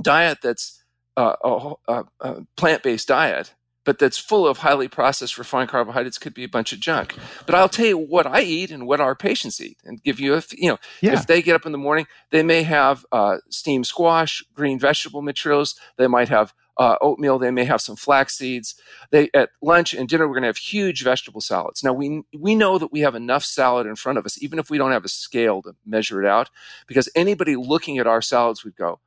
diet 0.00 0.38
that's 0.42 0.82
uh, 1.16 1.36
a, 1.42 1.72
a, 1.88 2.04
a 2.20 2.46
plant 2.56 2.82
based 2.82 3.08
diet, 3.08 3.54
but 3.84 3.98
that's 3.98 4.18
full 4.18 4.46
of 4.46 4.58
highly 4.58 4.88
processed 4.88 5.38
refined 5.38 5.70
carbohydrates. 5.70 6.18
Could 6.18 6.34
be 6.34 6.44
a 6.44 6.48
bunch 6.48 6.72
of 6.72 6.80
junk. 6.80 7.14
But 7.46 7.54
I'll 7.54 7.68
tell 7.68 7.86
you 7.86 7.98
what 7.98 8.26
I 8.26 8.42
eat 8.42 8.70
and 8.70 8.86
what 8.86 9.00
our 9.00 9.14
patients 9.14 9.60
eat, 9.60 9.78
and 9.84 10.02
give 10.02 10.20
you 10.20 10.34
a 10.34 10.42
you 10.52 10.70
know 10.70 10.78
yeah. 11.00 11.14
if 11.14 11.26
they 11.26 11.42
get 11.42 11.54
up 11.54 11.66
in 11.66 11.72
the 11.72 11.78
morning, 11.78 12.06
they 12.30 12.42
may 12.42 12.62
have 12.62 13.06
uh, 13.12 13.38
steamed 13.50 13.86
squash, 13.86 14.44
green 14.54 14.78
vegetable 14.78 15.22
materials. 15.22 15.74
They 15.96 16.06
might 16.06 16.28
have 16.28 16.52
uh, 16.78 16.96
oatmeal. 17.00 17.38
They 17.38 17.50
may 17.50 17.64
have 17.64 17.80
some 17.80 17.96
flax 17.96 18.36
seeds. 18.36 18.74
They 19.10 19.30
at 19.34 19.50
lunch 19.62 19.94
and 19.94 20.08
dinner 20.08 20.26
we're 20.26 20.34
going 20.34 20.42
to 20.42 20.48
have 20.48 20.56
huge 20.56 21.02
vegetable 21.02 21.40
salads. 21.40 21.82
Now 21.82 21.92
we 21.92 22.22
we 22.38 22.54
know 22.54 22.78
that 22.78 22.92
we 22.92 23.00
have 23.00 23.14
enough 23.14 23.44
salad 23.44 23.86
in 23.86 23.96
front 23.96 24.18
of 24.18 24.26
us, 24.26 24.42
even 24.42 24.58
if 24.58 24.70
we 24.70 24.78
don't 24.78 24.92
have 24.92 25.04
a 25.04 25.08
scale 25.08 25.62
to 25.62 25.74
measure 25.84 26.22
it 26.22 26.28
out, 26.28 26.50
because 26.86 27.08
anybody 27.14 27.56
looking 27.56 27.98
at 27.98 28.06
our 28.06 28.22
salads 28.22 28.64
would 28.64 28.76
go, 28.76 29.00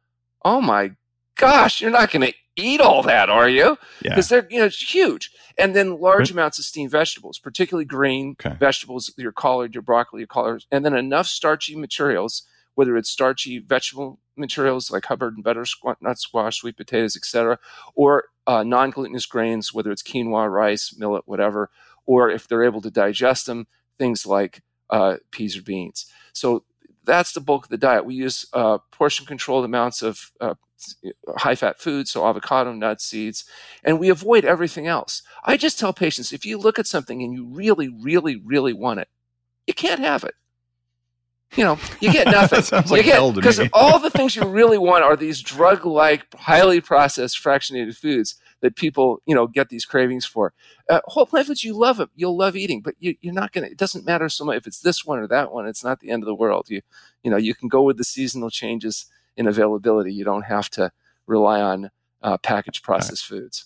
"Oh 0.44 0.62
my 0.62 0.92
gosh, 1.38 1.82
you're 1.82 1.92
not 1.92 2.12
going 2.12 2.28
to 2.28 2.34
eat 2.56 2.82
all 2.82 3.04
that, 3.04 3.30
are 3.30 3.50
you?" 3.50 3.78
Because 4.02 4.32
yeah. 4.32 4.42
they're 4.42 4.50
you 4.50 4.60
know 4.60 4.66
it's 4.66 4.94
huge. 4.94 5.32
And 5.58 5.76
then 5.76 6.00
large 6.00 6.32
amounts 6.32 6.58
of 6.58 6.66
steamed 6.66 6.92
vegetables, 6.92 7.38
particularly 7.38 7.86
green 7.86 8.38
okay. 8.40 8.56
vegetables, 8.58 9.14
your 9.18 9.34
collard, 9.34 9.76
your 9.76 9.82
broccoli, 9.82 10.22
your 10.22 10.28
collards, 10.28 10.66
and 10.72 10.86
then 10.86 10.96
enough 10.96 11.28
starchy 11.28 11.76
materials, 11.76 12.44
whether 12.76 12.96
it's 12.96 13.10
starchy 13.10 13.60
vegetable 13.60 14.20
materials 14.40 14.90
like 14.90 15.06
Hubbard 15.06 15.36
and 15.36 15.44
butternut 15.44 16.20
squash, 16.20 16.58
sweet 16.58 16.78
potatoes, 16.78 17.16
etc., 17.16 17.60
or 17.96 18.26
uh, 18.48 18.64
non-glutinous 18.64 19.26
grains, 19.26 19.74
whether 19.74 19.92
it's 19.92 20.04
quinoa, 20.04 20.52
rice, 20.52 20.96
millet, 20.98 21.24
whatever, 21.26 21.70
or 22.06 22.30
if 22.30 22.48
they're 22.48 22.64
able 22.64 22.82
to 22.82 22.90
digest 22.90 23.46
them, 23.46 23.68
things 23.98 24.26
like 24.26 24.64
uh, 24.90 25.18
peas 25.32 25.58
or 25.58 25.62
beans. 25.62 26.06
So 26.34 26.64
that's 27.04 27.34
the 27.34 27.42
bulk 27.42 27.66
of 27.66 27.70
the 27.70 27.78
diet. 27.78 28.06
We 28.06 28.16
use 28.16 28.48
uh, 28.54 28.80
portion-controlled 28.92 29.66
amounts 29.66 30.02
of 30.02 30.32
uh, 30.40 30.56
high-fat 31.38 31.80
foods, 31.80 32.12
so 32.12 32.26
avocado, 32.26 32.74
nuts, 32.74 33.06
seeds, 33.06 33.46
and 33.84 34.00
we 34.00 34.10
avoid 34.10 34.46
everything 34.46 34.88
else. 34.88 35.22
I 35.44 35.58
just 35.58 35.78
tell 35.78 35.94
patients 35.94 36.32
if 36.32 36.46
you 36.46 36.58
look 36.58 36.80
at 36.80 36.88
something 36.88 37.22
and 37.22 37.34
you 37.34 37.46
really, 37.46 37.90
really, 37.90 38.36
really 38.36 38.74
want 38.74 39.00
it, 39.00 39.10
you 39.68 39.74
can't 39.74 40.00
have 40.00 40.24
it 40.24 40.36
you 41.56 41.64
know, 41.64 41.78
you 42.00 42.12
get 42.12 42.28
nothing. 42.32 42.62
sounds 42.62 42.92
like 42.92 43.06
hell 43.06 43.34
to 43.34 43.42
Because 43.42 43.62
all 43.74 44.00
the 44.00 44.10
things 44.10 44.36
you 44.36 44.46
really 44.46 44.78
want 44.78 45.04
are 45.04 45.16
these 45.16 45.42
drug-like, 45.42 46.34
highly 46.36 46.82
processed, 46.82 47.42
fractionated 47.44 47.96
foods 47.96 48.36
that 48.62 48.76
people, 48.76 49.22
you 49.26 49.34
know, 49.34 49.48
get 49.48 49.70
these 49.70 49.86
cravings 49.86 50.26
for. 50.26 50.54
Uh, 50.90 51.00
whole 51.06 51.26
plant 51.26 51.48
foods, 51.48 51.64
you 51.64 51.74
love 51.74 51.98
them, 51.98 52.10
You'll 52.16 52.38
love 52.38 52.56
eating, 52.56 52.82
but 52.82 52.96
you, 53.00 53.16
are 53.26 53.34
not 53.34 53.52
going 53.52 53.66
to, 53.66 53.72
it 53.72 53.78
doesn't 53.78 54.06
matter 54.06 54.30
so 54.30 54.46
much 54.46 54.58
if 54.58 54.68
it's 54.68 54.82
this 54.82 55.06
one 55.06 55.20
or 55.20 55.28
that 55.28 55.52
one. 55.52 55.68
It's 55.68 55.84
not 55.84 56.00
the 56.00 56.10
end 56.10 56.24
of 56.24 56.28
the 56.28 56.36
world. 56.36 56.68
You, 56.70 56.82
you 57.24 57.32
know, 57.32 57.38
you 57.38 57.56
can 57.56 57.68
go 57.68 57.82
with 57.82 57.98
the 57.98 58.04
seasonal 58.04 58.50
changes 58.50 59.06
in 59.36 59.48
availability. 59.48 60.14
You 60.14 60.26
don't 60.26 60.44
have 60.44 60.70
to 60.72 60.92
rely 61.26 61.62
on 61.62 61.92
uh, 62.22 62.38
packaged 62.38 62.84
processed 62.84 63.30
right. 63.32 63.40
foods. 63.40 63.66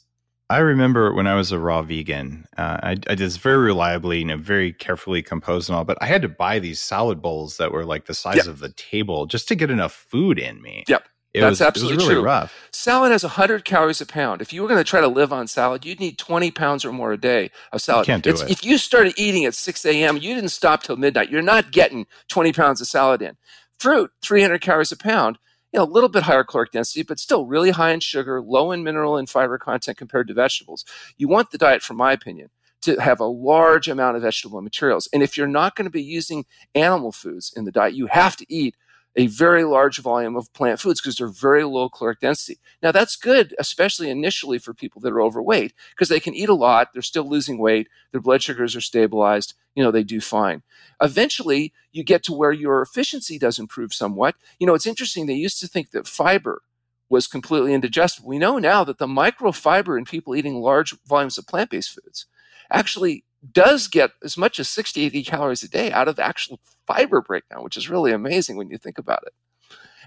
I 0.54 0.60
remember 0.60 1.12
when 1.16 1.26
I 1.26 1.34
was 1.34 1.52
a 1.52 1.58
raw 1.58 1.82
vegan, 1.82 2.46
uh, 2.60 2.78
I, 2.84 2.92
I, 2.92 2.94
did 2.94 3.18
this 3.18 3.38
very 3.38 3.58
reliably, 3.58 4.20
you 4.20 4.26
know, 4.26 4.38
very 4.38 4.72
carefully 4.72 5.24
composed 5.24 5.68
and 5.68 5.76
all, 5.76 5.84
but 5.84 5.98
I 6.00 6.06
had 6.06 6.22
to 6.22 6.30
buy 6.30 6.60
these 6.60 6.80
salad 6.80 7.24
bowls 7.24 7.58
that 7.58 7.72
were 7.72 7.84
like 7.84 8.06
the 8.06 8.14
size 8.14 8.36
yep. 8.36 8.46
of 8.46 8.60
the 8.60 8.70
table 8.70 9.26
just 9.26 9.48
to 9.48 9.56
get 9.56 9.72
enough 9.72 9.94
food 9.94 10.38
in 10.38 10.62
me. 10.62 10.84
Yep. 10.88 11.08
It 11.34 11.42
That's 11.42 11.54
was, 11.54 11.62
absolutely 11.62 11.98
really 11.98 12.14
true. 12.14 12.24
rough. 12.24 12.70
Salad 12.72 13.12
has 13.12 13.24
100 13.24 13.66
calories 13.66 14.00
a 14.00 14.06
pound. 14.06 14.44
If 14.44 14.54
you 14.54 14.62
were 14.62 14.68
going 14.68 14.80
to 14.80 14.84
try 14.84 15.02
to 15.02 15.08
live 15.08 15.34
on 15.34 15.48
salad, 15.48 15.84
you'd 15.86 16.00
need 16.00 16.20
20 16.20 16.52
pounds 16.52 16.86
or 16.86 16.94
more 16.94 17.12
a 17.12 17.18
day 17.18 17.50
of 17.72 17.82
salad. 17.82 18.06
can't 18.06 18.24
do 18.24 18.30
It's- 18.30 18.48
it. 18.48 18.52
If 18.52 18.64
you 18.64 18.78
started 18.78 19.16
eating 19.18 19.46
at 19.46 19.56
6 19.56 19.84
a.m., 19.88 20.18
you 20.18 20.36
didn't 20.36 20.52
stop 20.52 20.84
till 20.84 20.98
midnight. 20.98 21.32
You're 21.32 21.42
not 21.42 21.72
getting 21.72 22.06
20 22.30 22.54
pounds 22.54 22.80
of 22.80 22.86
salad 22.86 23.24
in. 23.24 23.38
Fruit, 23.80 24.12
300 24.22 24.62
calories 24.62 24.92
a 24.92 24.98
pound. 24.98 25.40
You 25.74 25.80
know, 25.80 25.86
a 25.86 25.90
little 25.90 26.10
bit 26.10 26.24
higher 26.24 26.44
caloric 26.44 26.72
density, 26.72 27.02
but 27.02 27.20
still 27.20 27.48
really 27.48 27.72
high 27.72 27.92
in 27.92 28.00
sugar, 28.00 28.40
low 28.42 28.72
in 28.72 28.84
mineral 28.84 29.18
and 29.18 29.28
fiber 29.28 29.58
content 29.58 29.98
compared 29.98 30.28
to 30.28 30.34
vegetables. 30.36 30.86
You 31.18 31.28
want 31.28 31.50
the 31.50 31.58
diet, 31.58 31.82
from 31.82 31.98
my 31.98 32.14
opinion, 32.14 32.52
to 32.84 32.98
have 32.98 33.20
a 33.20 33.26
large 33.26 33.88
amount 33.88 34.16
of 34.16 34.22
vegetable 34.22 34.62
materials. 34.62 35.08
And 35.12 35.24
if 35.24 35.36
you're 35.36 35.48
not 35.48 35.76
going 35.76 35.86
to 35.86 35.92
be 35.92 36.04
using 36.04 36.46
animal 36.76 37.12
foods 37.12 37.52
in 37.56 37.66
the 37.66 37.72
diet, 37.72 37.96
you 37.96 38.06
have 38.08 38.36
to 38.38 38.46
eat 38.54 38.76
a 39.16 39.28
very 39.28 39.64
large 39.64 40.00
volume 40.00 40.36
of 40.36 40.52
plant 40.54 40.80
foods 40.80 41.00
because 41.00 41.18
they're 41.18 41.28
very 41.28 41.64
low 41.64 41.90
caloric 41.90 42.20
density. 42.20 42.60
Now, 42.82 42.92
that's 42.92 43.16
good, 43.16 43.54
especially 43.60 44.10
initially 44.10 44.58
for 44.58 44.74
people 44.74 45.02
that 45.02 45.14
are 45.14 45.22
overweight 45.22 45.74
because 45.92 46.10
they 46.10 46.20
can 46.20 46.34
eat 46.34 46.50
a 46.50 46.56
lot, 46.56 46.90
they're 46.94 47.02
still 47.02 47.30
losing 47.30 47.60
weight, 47.60 47.90
their 48.12 48.22
blood 48.22 48.42
sugars 48.42 48.76
are 48.76 48.82
stabilized, 48.82 49.54
you 49.76 49.84
know, 49.84 49.92
they 49.92 50.04
do 50.04 50.20
fine. 50.20 50.64
Eventually, 51.02 51.74
you 51.92 52.04
get 52.04 52.24
to 52.24 52.34
where 52.34 52.52
your 52.52 52.82
efficiency 52.82 53.38
does 53.38 53.60
improve 53.60 53.94
somewhat. 53.94 54.36
You 54.60 54.68
know, 54.68 54.74
it's 54.74 54.88
interesting, 54.88 55.26
they 55.26 55.34
used 55.34 55.60
to 55.60 55.68
think 55.68 55.92
that 55.92 56.08
fiber 56.08 56.64
was 57.10 57.28
completely 57.28 57.74
indigestible. 57.74 58.30
We 58.30 58.40
know 58.40 58.58
now 58.58 58.84
that 58.84 58.98
the 58.98 59.08
microfiber 59.08 59.98
in 59.98 60.06
people 60.06 60.36
eating 60.36 60.56
large 60.56 60.96
volumes 61.06 61.38
of 61.38 61.46
plant 61.46 61.70
based 61.70 61.92
foods 61.92 62.26
actually 62.72 63.26
does 63.52 63.88
get 63.88 64.12
as 64.24 64.38
much 64.38 64.60
as 64.60 64.70
60, 64.70 65.04
80 65.06 65.24
calories 65.24 65.64
a 65.64 65.70
day 65.70 65.92
out 65.92 66.08
of 66.08 66.20
actual 66.20 66.60
fiber 66.88 67.22
breakdown, 67.22 67.64
which 67.64 67.78
is 67.78 67.90
really 67.90 68.12
amazing 68.12 68.58
when 68.58 68.70
you 68.70 68.78
think 68.78 68.98
about 68.98 69.24
it. 69.26 69.34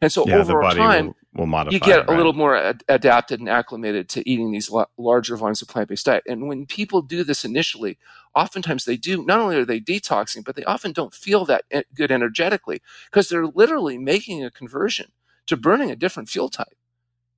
And 0.03 0.13
so 0.13 0.27
yeah, 0.27 0.37
over 0.37 0.61
time, 0.63 1.07
will, 1.07 1.17
will 1.35 1.47
modify. 1.47 1.75
you 1.75 1.81
get 1.81 2.01
it, 2.01 2.09
a 2.09 2.17
little 2.17 2.35
more 2.35 2.55
ad- 2.55 2.85
adapted 2.89 3.41
and 3.41 3.49
acclimated 3.49 4.09
to 4.11 4.29
eating 4.29 4.53
these 4.53 4.71
la- 4.71 4.87
larger 4.99 5.37
volumes 5.37 5.63
of 5.63 5.69
plant-based 5.69 6.05
diet. 6.05 6.23
And 6.27 6.49
when 6.49 6.67
people 6.67 7.01
do 7.01 7.25
this 7.25 7.45
initially, 7.45 7.99
oftentimes 8.35 8.85
they 8.85 8.99
do. 8.99 9.25
Not 9.25 9.41
only 9.41 9.57
are 9.57 9.65
they 9.65 9.81
detoxing, 9.81 10.45
but 10.45 10.55
they 10.55 10.65
often 10.65 10.93
don't 10.93 11.15
feel 11.15 11.45
that 11.47 11.65
good 11.95 12.13
energetically 12.13 12.83
because 13.11 13.29
they're 13.29 13.47
literally 13.47 13.97
making 13.97 14.45
a 14.45 14.51
conversion 14.51 15.13
to 15.47 15.57
burning 15.57 15.91
a 15.91 15.97
different 15.97 16.29
fuel 16.29 16.51
type. 16.51 16.77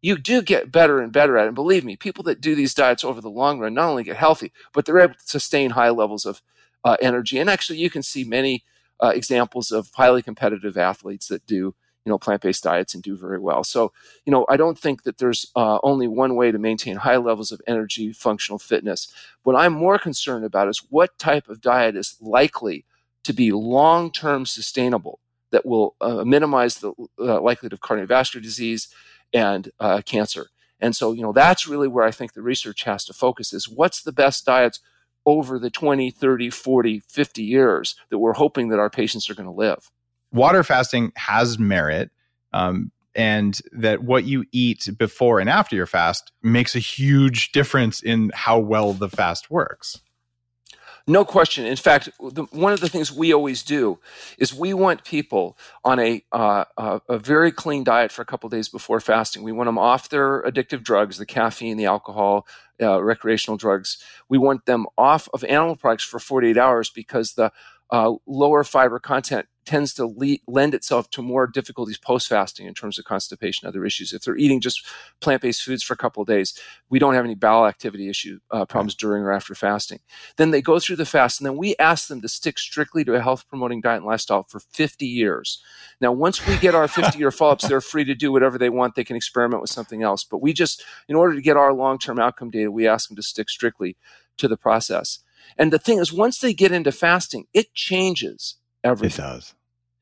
You 0.01 0.17
do 0.17 0.43
get 0.43 0.71
better 0.71 1.01
and 1.01 1.13
better 1.13 1.37
at 1.37 1.45
it. 1.45 1.49
And 1.49 1.55
believe 1.55 1.85
me, 1.85 1.97
people 1.97 2.25
that 2.25 2.41
do 2.41 2.55
these 2.55 2.75
diets 2.75 3.05
over 3.05 3.21
the 3.21 3.31
long 3.31 3.59
run 3.59 3.75
not 3.75 3.89
only 3.89 4.05
get 4.05 4.17
healthy, 4.17 4.53
but 4.73 4.85
they're 4.85 5.01
able 5.01 5.15
to 5.15 5.21
sustain 5.25 5.71
high 5.71 5.91
levels 5.91 6.25
of 6.25 6.41
uh, 6.85 6.97
energy. 7.03 7.39
And 7.39 7.51
actually, 7.51 7.79
you 7.79 7.91
can 7.91 8.03
see 8.03 8.25
many 8.25 8.65
uh, 9.01 9.13
examples 9.15 9.71
of 9.71 9.91
highly 9.95 10.23
competitive 10.23 10.77
athletes 10.77 11.29
that 11.29 11.47
do 11.47 11.75
you 12.09 12.11
know 12.11 12.19
plant-based 12.19 12.63
diets 12.65 12.95
and 12.95 13.03
do 13.03 13.17
very 13.17 13.39
well 13.39 13.63
so 13.63 13.93
you 14.25 14.31
know 14.31 14.47
i 14.49 14.57
don't 14.57 14.79
think 14.79 15.03
that 15.03 15.19
there's 15.19 15.51
uh, 15.57 15.79
only 15.83 16.09
one 16.09 16.37
way 16.37 16.51
to 16.51 16.59
maintain 16.59 16.97
high 16.97 17.19
levels 17.19 17.53
of 17.53 17.61
energy 17.67 18.13
functional 18.13 18.59
fitness 18.59 19.13
what 19.43 19.55
i'm 19.55 19.73
more 19.75 19.99
concerned 19.99 20.45
about 20.45 20.69
is 20.69 20.83
what 20.89 21.19
type 21.19 21.49
of 21.49 21.61
diet 21.61 21.97
is 21.97 22.17
likely 22.21 22.85
to 23.25 23.33
be 23.33 23.53
long-term 23.53 24.47
sustainable 24.47 25.21
that 25.51 25.67
will 25.67 25.97
uh, 26.01 26.25
minimize 26.25 26.77
the 26.77 26.93
uh, 27.19 27.41
likelihood 27.41 27.73
of 27.75 27.81
cardiovascular 27.81 28.43
disease 28.43 28.89
and 29.33 29.71
uh, 29.81 30.03
cancer. 30.05 30.49
And 30.81 30.95
so 30.95 31.13
you 31.13 31.23
know 31.23 31.33
that's 31.33 31.67
really 31.67 31.89
where 31.89 32.05
i 32.05 32.11
think 32.11 32.35
the 32.35 32.43
research 32.43 32.85
has 32.85 33.05
to 33.07 33.13
focus 33.13 33.53
is 33.53 33.69
what's 33.69 34.03
the 34.03 34.13
best 34.13 34.47
diets 34.47 34.81
over 35.27 35.59
the 35.59 35.71
20 35.71 36.11
30 36.11 36.51
40 36.51 37.01
50 37.01 37.43
years 37.43 37.97
that 38.11 38.19
we're 38.19 38.33
hoping 38.33 38.69
that 38.69 38.79
our 38.79 38.91
patients 38.91 39.29
are 39.29 39.35
going 39.35 39.49
to 39.49 39.53
live. 39.53 39.91
Water 40.33 40.63
fasting 40.63 41.13
has 41.17 41.59
merit 41.59 42.11
um, 42.53 42.93
and 43.15 43.61
that 43.73 44.03
what 44.05 44.25
you 44.25 44.45
eat 44.53 44.89
before 44.97 45.41
and 45.41 45.51
after 45.51 45.75
your 45.75 45.87
fast 45.87 46.33
makes 46.43 46.75
a 46.75 46.79
huge 46.79 47.53
difference 47.53 48.03
in 48.03 48.31
how 48.35 48.59
well 48.59 48.93
the 48.93 49.09
fast 49.09 49.51
works 49.51 50.01
No 51.09 51.25
question. 51.25 51.65
In 51.65 51.77
fact, 51.77 52.11
the, 52.21 52.45
one 52.51 52.75
of 52.75 52.81
the 52.81 52.89
things 52.89 53.11
we 53.11 53.33
always 53.33 53.63
do 53.63 53.99
is 54.37 54.53
we 54.53 54.75
want 54.75 55.05
people 55.05 55.57
on 55.83 55.99
a 55.99 56.23
uh, 56.33 56.65
uh, 56.77 56.99
a 57.09 57.19
very 57.19 57.51
clean 57.51 57.83
diet 57.83 58.13
for 58.13 58.21
a 58.21 58.27
couple 58.27 58.51
days 58.51 58.69
before 58.69 59.01
fasting. 59.01 59.43
We 59.43 59.51
want 59.51 59.69
them 59.69 59.79
off 59.79 60.11
their 60.11 60.43
addictive 60.43 60.83
drugs, 60.83 61.17
the 61.17 61.25
caffeine, 61.25 61.79
the 61.79 61.87
alcohol, 61.87 62.47
uh, 62.83 63.03
recreational 63.03 63.57
drugs. 63.57 63.97
We 64.29 64.37
want 64.37 64.67
them 64.67 64.85
off 64.99 65.31
of 65.33 65.43
animal 65.45 65.77
products 65.77 66.05
for 66.05 66.19
48 66.19 66.59
hours 66.59 66.91
because 66.91 67.33
the 67.33 67.53
uh, 67.91 68.13
lower 68.27 68.63
fiber 68.63 68.99
content 68.99 69.47
tends 69.69 69.93
to 69.93 70.07
le- 70.07 70.39
lend 70.47 70.73
itself 70.73 71.11
to 71.11 71.21
more 71.21 71.47
difficulties 71.47 71.99
post 71.99 72.27
fasting 72.27 72.67
in 72.67 72.73
terms 72.73 72.99
of 72.99 73.05
constipation 73.05 73.69
other 73.69 73.85
issues. 73.85 74.15
If 74.15 74.23
they're 74.23 74.37
eating 74.37 74.63
just 74.63 74.87
plant 75.21 75.43
based 75.43 75.63
foods 75.63 75.83
for 75.83 75.93
a 75.93 75.97
couple 75.97 76.23
of 76.23 76.27
days, 76.27 76.59
we 76.89 76.99
don't 76.99 77.13
have 77.13 77.27
any 77.27 77.35
bowel 77.35 77.67
activity 77.67 78.09
issue 78.09 78.39
uh, 78.51 78.65
problems 78.65 78.95
during 78.95 79.23
or 79.23 79.31
after 79.31 79.55
fasting. 79.55 79.99
Then 80.39 80.53
they 80.53 80.63
go 80.63 80.79
through 80.79 80.97
the 80.97 81.05
fast, 81.05 81.39
and 81.39 81.47
then 81.47 81.59
we 81.59 81.77
ask 81.79 82.09
them 82.09 82.23
to 82.23 82.29
stick 82.29 82.59
strictly 82.59 83.05
to 83.05 83.15
a 83.15 83.21
health 83.21 83.47
promoting 83.47 83.83
diet 83.83 83.99
and 83.99 84.07
lifestyle 84.07 84.45
for 84.45 84.59
50 84.59 85.05
years. 85.05 85.63
Now, 86.01 86.13
once 86.13 86.47
we 86.47 86.57
get 86.57 86.75
our 86.75 86.89
50 86.89 87.19
year 87.19 87.31
follow 87.31 87.53
ups, 87.53 87.69
they're 87.69 87.83
free 87.83 88.05
to 88.05 88.15
do 88.15 88.33
whatever 88.33 88.57
they 88.57 88.71
want. 88.71 88.95
They 88.95 89.05
can 89.05 89.17
experiment 89.17 89.61
with 89.61 89.71
something 89.71 90.03
else. 90.03 90.25
But 90.25 90.41
we 90.41 90.55
just, 90.55 90.83
in 91.09 91.15
order 91.15 91.35
to 91.35 91.43
get 91.43 91.59
our 91.59 91.75
long 91.75 91.99
term 91.99 92.19
outcome 92.19 92.51
data, 92.51 92.71
we 92.71 92.89
ask 92.89 93.09
them 93.09 93.17
to 93.17 93.23
stick 93.23 93.51
strictly 93.51 93.99
to 94.39 94.49
the 94.49 94.57
process. 94.57 95.19
And 95.59 95.71
the 95.73 95.79
thing 95.79 95.99
is, 95.99 96.11
once 96.11 96.39
they 96.39 96.55
get 96.55 96.73
into 96.73 96.91
fasting, 96.91 97.45
it 97.53 97.75
changes 97.75 98.57
everything. 98.83 99.25
It 99.25 99.29
does. 99.29 99.55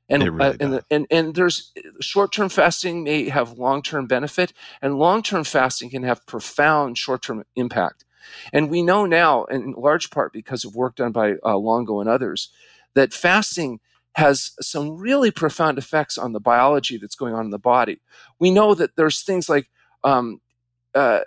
And, 0.08 0.22
really 0.22 0.50
uh, 0.50 0.56
and, 0.60 0.82
and 0.90 1.06
and 1.10 1.34
there's 1.34 1.72
short-term 2.00 2.48
fasting 2.48 3.02
may 3.02 3.28
have 3.28 3.58
long-term 3.58 4.06
benefit, 4.06 4.52
and 4.80 4.98
long-term 4.98 5.44
fasting 5.44 5.90
can 5.90 6.04
have 6.04 6.26
profound 6.26 6.96
short-term 6.96 7.44
impact. 7.56 8.04
And 8.52 8.70
we 8.70 8.82
know 8.82 9.06
now, 9.06 9.44
in 9.44 9.72
large 9.72 10.10
part 10.10 10.32
because 10.32 10.64
of 10.64 10.76
work 10.76 10.96
done 10.96 11.12
by 11.12 11.34
uh, 11.44 11.56
Longo 11.56 12.00
and 12.00 12.08
others, 12.08 12.50
that 12.94 13.12
fasting 13.12 13.80
has 14.14 14.52
some 14.60 14.96
really 14.96 15.30
profound 15.30 15.76
effects 15.76 16.16
on 16.16 16.32
the 16.32 16.40
biology 16.40 16.98
that's 16.98 17.16
going 17.16 17.34
on 17.34 17.44
in 17.44 17.50
the 17.50 17.58
body. 17.58 18.00
We 18.38 18.50
know 18.50 18.74
that 18.74 18.96
there's 18.96 19.22
things 19.22 19.48
like 19.48 19.68
um, 20.04 20.40
uh, 20.94 21.20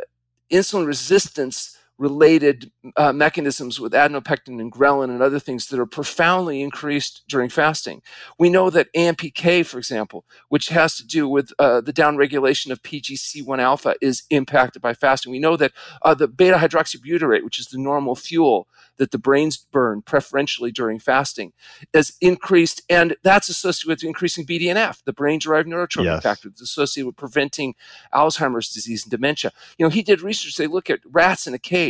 insulin 0.51 0.87
resistance 0.87 1.77
related 1.99 2.71
uh, 2.95 3.11
mechanisms 3.11 3.79
with 3.79 3.91
adiponectin 3.91 4.59
and 4.59 4.71
ghrelin 4.71 5.09
and 5.09 5.21
other 5.21 5.37
things 5.39 5.67
that 5.67 5.79
are 5.79 5.85
profoundly 5.85 6.61
increased 6.61 7.23
during 7.27 7.49
fasting. 7.49 8.01
We 8.39 8.49
know 8.49 8.69
that 8.69 8.87
AMPK, 8.95 9.65
for 9.65 9.77
example, 9.77 10.25
which 10.47 10.69
has 10.69 10.95
to 10.97 11.05
do 11.05 11.27
with 11.27 11.51
uh, 11.59 11.81
the 11.81 11.91
downregulation 11.93 12.71
of 12.71 12.81
PGC1 12.81 13.59
alpha, 13.59 13.95
is 14.01 14.23
impacted 14.29 14.81
by 14.81 14.93
fasting. 14.93 15.31
We 15.33 15.39
know 15.39 15.57
that 15.57 15.73
uh, 16.01 16.13
the 16.13 16.29
beta 16.29 16.55
hydroxybutyrate, 16.57 17.43
which 17.43 17.59
is 17.59 17.67
the 17.67 17.77
normal 17.77 18.15
fuel 18.15 18.67
that 18.95 19.11
the 19.11 19.17
brains 19.17 19.57
burn 19.57 20.01
preferentially 20.01 20.71
during 20.71 20.99
fasting, 20.99 21.51
is 21.93 22.15
increased, 22.21 22.81
and 22.89 23.15
that's 23.23 23.49
associated 23.49 23.89
with 23.89 24.03
increasing 24.03 24.45
BDNF, 24.45 25.03
the 25.05 25.13
brain 25.13 25.39
derived 25.39 25.67
neurotrophic 25.67 26.05
Yes. 26.05 26.23
factor, 26.23 26.47
that's 26.49 26.61
associated 26.61 27.07
with 27.07 27.15
preventing 27.17 27.75
Alzheimer's 28.13 28.71
disease 28.71 29.03
and 29.03 29.11
dementia. 29.11 29.51
You 29.77 29.85
know, 29.85 29.89
he 29.89 30.01
did 30.01 30.21
research, 30.21 30.55
they 30.55 30.67
look 30.67 30.89
at 30.89 30.99
rats 31.05 31.45
in 31.45 31.53
a 31.53 31.59
cage 31.59 31.88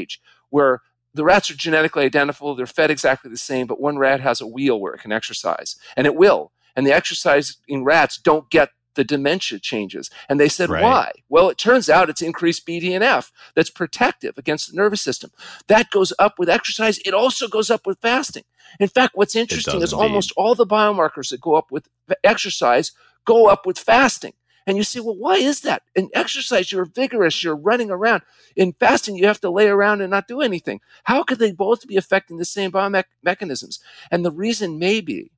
where 0.49 0.81
the 1.13 1.23
rats 1.23 1.49
are 1.49 1.55
genetically 1.55 2.05
identical, 2.05 2.55
they're 2.55 2.65
fed 2.65 2.91
exactly 2.91 3.31
the 3.31 3.37
same, 3.37 3.67
but 3.67 3.81
one 3.81 3.97
rat 3.97 4.21
has 4.21 4.41
a 4.41 4.47
wheel 4.47 4.79
where 4.79 4.93
it 4.93 5.01
can 5.01 5.11
exercise, 5.11 5.75
and 5.97 6.05
it 6.05 6.15
will. 6.15 6.51
And 6.75 6.85
the 6.85 6.93
exercising 6.93 7.83
rats 7.83 8.17
don't 8.17 8.49
get 8.49 8.69
the 8.95 9.03
dementia 9.03 9.59
changes. 9.59 10.09
And 10.27 10.39
they 10.39 10.49
said, 10.49 10.69
Right. 10.69 10.83
why? 10.83 11.11
Well, 11.29 11.49
it 11.49 11.57
turns 11.57 11.89
out 11.89 12.09
it's 12.09 12.21
increased 12.21 12.67
BDNF 12.67 13.31
that's 13.55 13.69
protective 13.69 14.37
against 14.37 14.69
the 14.69 14.75
nervous 14.75 15.01
system. 15.01 15.31
That 15.67 15.89
goes 15.89 16.11
up 16.19 16.37
with 16.37 16.49
exercise. 16.49 16.99
It 17.05 17.13
also 17.13 17.47
goes 17.47 17.69
up 17.69 17.87
with 17.87 17.99
fasting. 17.99 18.43
In 18.79 18.87
fact, 18.87 19.15
what's 19.15 19.35
interesting 19.35 19.81
is 19.81 19.93
almost 19.93 20.31
all 20.35 20.53
the 20.53 20.65
biomarkers 20.65 21.29
that 21.29 21.41
go 21.41 21.55
up 21.55 21.71
with 21.71 21.87
exercise 22.23 22.91
go 23.25 23.47
up 23.47 23.65
with 23.65 23.79
fasting. 23.79 24.33
And 24.69 24.77
you 24.77 24.83
say, 24.83 24.99
well, 24.99 25.15
why 25.15 25.37
is 25.37 25.61
that? 25.61 25.81
In 25.95 26.11
exercise, 26.13 26.71
you're 26.71 26.85
vigorous, 26.85 27.43
you're 27.43 27.55
running 27.55 27.89
around. 27.89 28.21
In 28.55 28.73
fasting, 28.73 29.15
you 29.15 29.25
have 29.25 29.41
to 29.41 29.49
lay 29.49 29.67
around 29.67 30.01
and 30.01 30.11
not 30.11 30.27
do 30.27 30.41
anything. 30.41 30.79
How 31.05 31.23
could 31.23 31.39
they 31.39 31.51
both 31.51 31.87
be 31.87 31.97
affecting 31.97 32.37
the 32.37 32.45
same 32.45 32.71
biomechanisms? 32.71 33.79
And 34.11 34.23
the 34.23 34.31
reason 34.31 34.77
may 34.77 35.01
be 35.01 35.31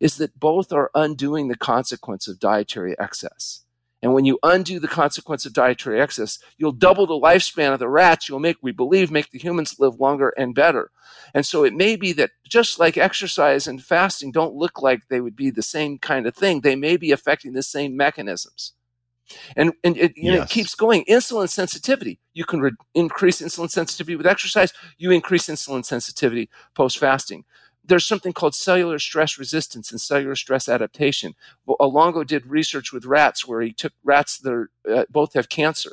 is 0.00 0.16
that 0.16 0.40
both 0.40 0.72
are 0.72 0.90
undoing 0.94 1.48
the 1.48 1.54
consequence 1.54 2.26
of 2.26 2.40
dietary 2.40 2.98
excess. 2.98 3.60
And 4.02 4.12
when 4.12 4.24
you 4.24 4.38
undo 4.42 4.80
the 4.80 4.88
consequence 4.88 5.46
of 5.46 5.52
dietary 5.52 6.00
excess, 6.00 6.38
you'll 6.56 6.72
double 6.72 7.06
the 7.06 7.14
lifespan 7.14 7.72
of 7.72 7.78
the 7.78 7.88
rats. 7.88 8.28
You'll 8.28 8.40
make, 8.40 8.56
we 8.60 8.72
believe, 8.72 9.12
make 9.12 9.30
the 9.30 9.38
humans 9.38 9.76
live 9.78 10.00
longer 10.00 10.32
and 10.36 10.54
better. 10.54 10.90
And 11.34 11.46
so 11.46 11.64
it 11.64 11.72
may 11.72 11.94
be 11.94 12.12
that 12.14 12.30
just 12.48 12.80
like 12.80 12.98
exercise 12.98 13.68
and 13.68 13.82
fasting 13.82 14.32
don't 14.32 14.54
look 14.54 14.82
like 14.82 15.08
they 15.08 15.20
would 15.20 15.36
be 15.36 15.50
the 15.50 15.62
same 15.62 15.98
kind 15.98 16.26
of 16.26 16.34
thing, 16.34 16.60
they 16.60 16.76
may 16.76 16.96
be 16.96 17.12
affecting 17.12 17.52
the 17.52 17.62
same 17.62 17.96
mechanisms. 17.96 18.72
And, 19.56 19.72
and 19.84 19.96
it, 19.96 20.12
know, 20.16 20.42
it 20.42 20.48
keeps 20.48 20.74
going. 20.74 21.04
Insulin 21.04 21.48
sensitivity. 21.48 22.18
You 22.34 22.44
can 22.44 22.60
re- 22.60 22.72
increase 22.94 23.40
insulin 23.40 23.70
sensitivity 23.70 24.16
with 24.16 24.26
exercise. 24.26 24.72
You 24.98 25.10
increase 25.10 25.46
insulin 25.46 25.84
sensitivity 25.84 26.50
post 26.74 26.98
fasting. 26.98 27.44
There's 27.84 28.06
something 28.06 28.32
called 28.32 28.54
cellular 28.54 28.98
stress 28.98 29.38
resistance 29.38 29.90
and 29.90 30.00
cellular 30.00 30.36
stress 30.36 30.68
adaptation. 30.68 31.34
Well, 31.66 31.92
Longo 31.92 32.24
did 32.24 32.46
research 32.46 32.92
with 32.92 33.04
rats 33.04 33.46
where 33.46 33.60
he 33.60 33.72
took 33.72 33.92
rats 34.04 34.38
that 34.38 34.68
uh, 34.88 35.04
both 35.10 35.34
have 35.34 35.48
cancer 35.48 35.92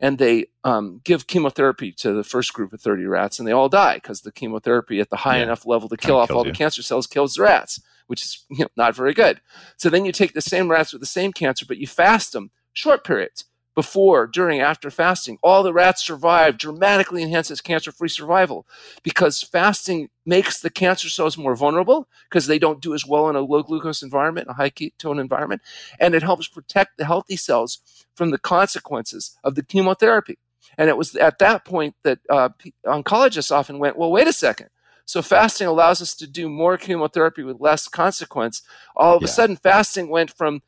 and 0.00 0.18
they 0.18 0.46
um, 0.64 1.00
give 1.04 1.26
chemotherapy 1.26 1.92
to 1.92 2.12
the 2.12 2.24
first 2.24 2.52
group 2.52 2.72
of 2.72 2.80
30 2.80 3.04
rats 3.06 3.38
and 3.38 3.48
they 3.48 3.52
all 3.52 3.68
die 3.68 3.94
because 3.94 4.20
the 4.20 4.32
chemotherapy 4.32 5.00
at 5.00 5.10
the 5.10 5.16
high 5.16 5.38
yeah. 5.38 5.44
enough 5.44 5.66
level 5.66 5.88
to 5.88 5.96
kill 5.96 6.16
off 6.16 6.30
all 6.30 6.46
you. 6.46 6.52
the 6.52 6.56
cancer 6.56 6.82
cells 6.82 7.06
kills 7.06 7.34
the 7.34 7.42
rats 7.42 7.80
which 8.06 8.22
is 8.22 8.44
you 8.50 8.60
know, 8.60 8.68
not 8.76 8.94
very 8.94 9.12
good 9.12 9.40
so 9.76 9.90
then 9.90 10.04
you 10.04 10.12
take 10.12 10.34
the 10.34 10.40
same 10.40 10.70
rats 10.70 10.92
with 10.92 11.00
the 11.00 11.06
same 11.06 11.32
cancer 11.32 11.66
but 11.66 11.78
you 11.78 11.86
fast 11.86 12.32
them 12.32 12.50
short 12.72 13.04
periods 13.04 13.44
before, 13.78 14.26
during, 14.26 14.58
after 14.58 14.90
fasting. 14.90 15.38
All 15.40 15.62
the 15.62 15.72
rats 15.72 16.04
survived, 16.04 16.58
dramatically 16.58 17.22
enhances 17.22 17.60
cancer 17.60 17.92
free 17.92 18.08
survival 18.08 18.66
because 19.04 19.40
fasting 19.40 20.08
makes 20.26 20.58
the 20.58 20.68
cancer 20.68 21.08
cells 21.08 21.38
more 21.38 21.54
vulnerable 21.54 22.08
because 22.28 22.48
they 22.48 22.58
don't 22.58 22.82
do 22.82 22.92
as 22.92 23.06
well 23.06 23.28
in 23.28 23.36
a 23.36 23.40
low 23.40 23.62
glucose 23.62 24.02
environment, 24.02 24.48
a 24.50 24.54
high 24.54 24.70
ketone 24.70 25.20
environment. 25.20 25.62
And 26.00 26.16
it 26.16 26.24
helps 26.24 26.48
protect 26.48 26.98
the 26.98 27.04
healthy 27.04 27.36
cells 27.36 27.78
from 28.16 28.32
the 28.32 28.38
consequences 28.38 29.38
of 29.44 29.54
the 29.54 29.62
chemotherapy. 29.62 30.38
And 30.76 30.88
it 30.88 30.96
was 30.96 31.14
at 31.14 31.38
that 31.38 31.64
point 31.64 31.94
that 32.02 32.18
uh, 32.28 32.48
oncologists 32.84 33.52
often 33.52 33.78
went, 33.78 33.96
well, 33.96 34.10
wait 34.10 34.26
a 34.26 34.32
second. 34.32 34.70
So 35.04 35.22
fasting 35.22 35.68
allows 35.68 36.02
us 36.02 36.16
to 36.16 36.26
do 36.26 36.48
more 36.48 36.76
chemotherapy 36.78 37.44
with 37.44 37.60
less 37.60 37.86
consequence. 37.86 38.60
All 38.96 39.14
of 39.14 39.22
yeah. 39.22 39.26
a 39.26 39.28
sudden, 39.28 39.54
fasting 39.54 40.08
went 40.08 40.32
from 40.32 40.62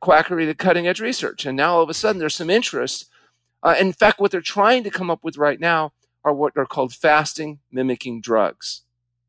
quackery 0.00 0.46
to 0.46 0.54
cutting 0.54 0.86
edge 0.86 1.00
research. 1.00 1.46
And 1.46 1.56
now 1.56 1.76
all 1.76 1.82
of 1.82 1.90
a 1.90 1.94
sudden 1.94 2.18
there's 2.18 2.34
some 2.34 2.50
interest. 2.50 3.06
Uh, 3.62 3.76
in 3.78 3.92
fact, 3.92 4.20
what 4.20 4.30
they're 4.30 4.40
trying 4.40 4.84
to 4.84 4.90
come 4.90 5.10
up 5.10 5.20
with 5.22 5.36
right 5.36 5.60
now 5.60 5.92
are 6.24 6.34
what 6.34 6.56
are 6.56 6.66
called 6.66 6.92
fasting 6.92 7.60
mimicking 7.70 8.20
drugs. 8.20 8.82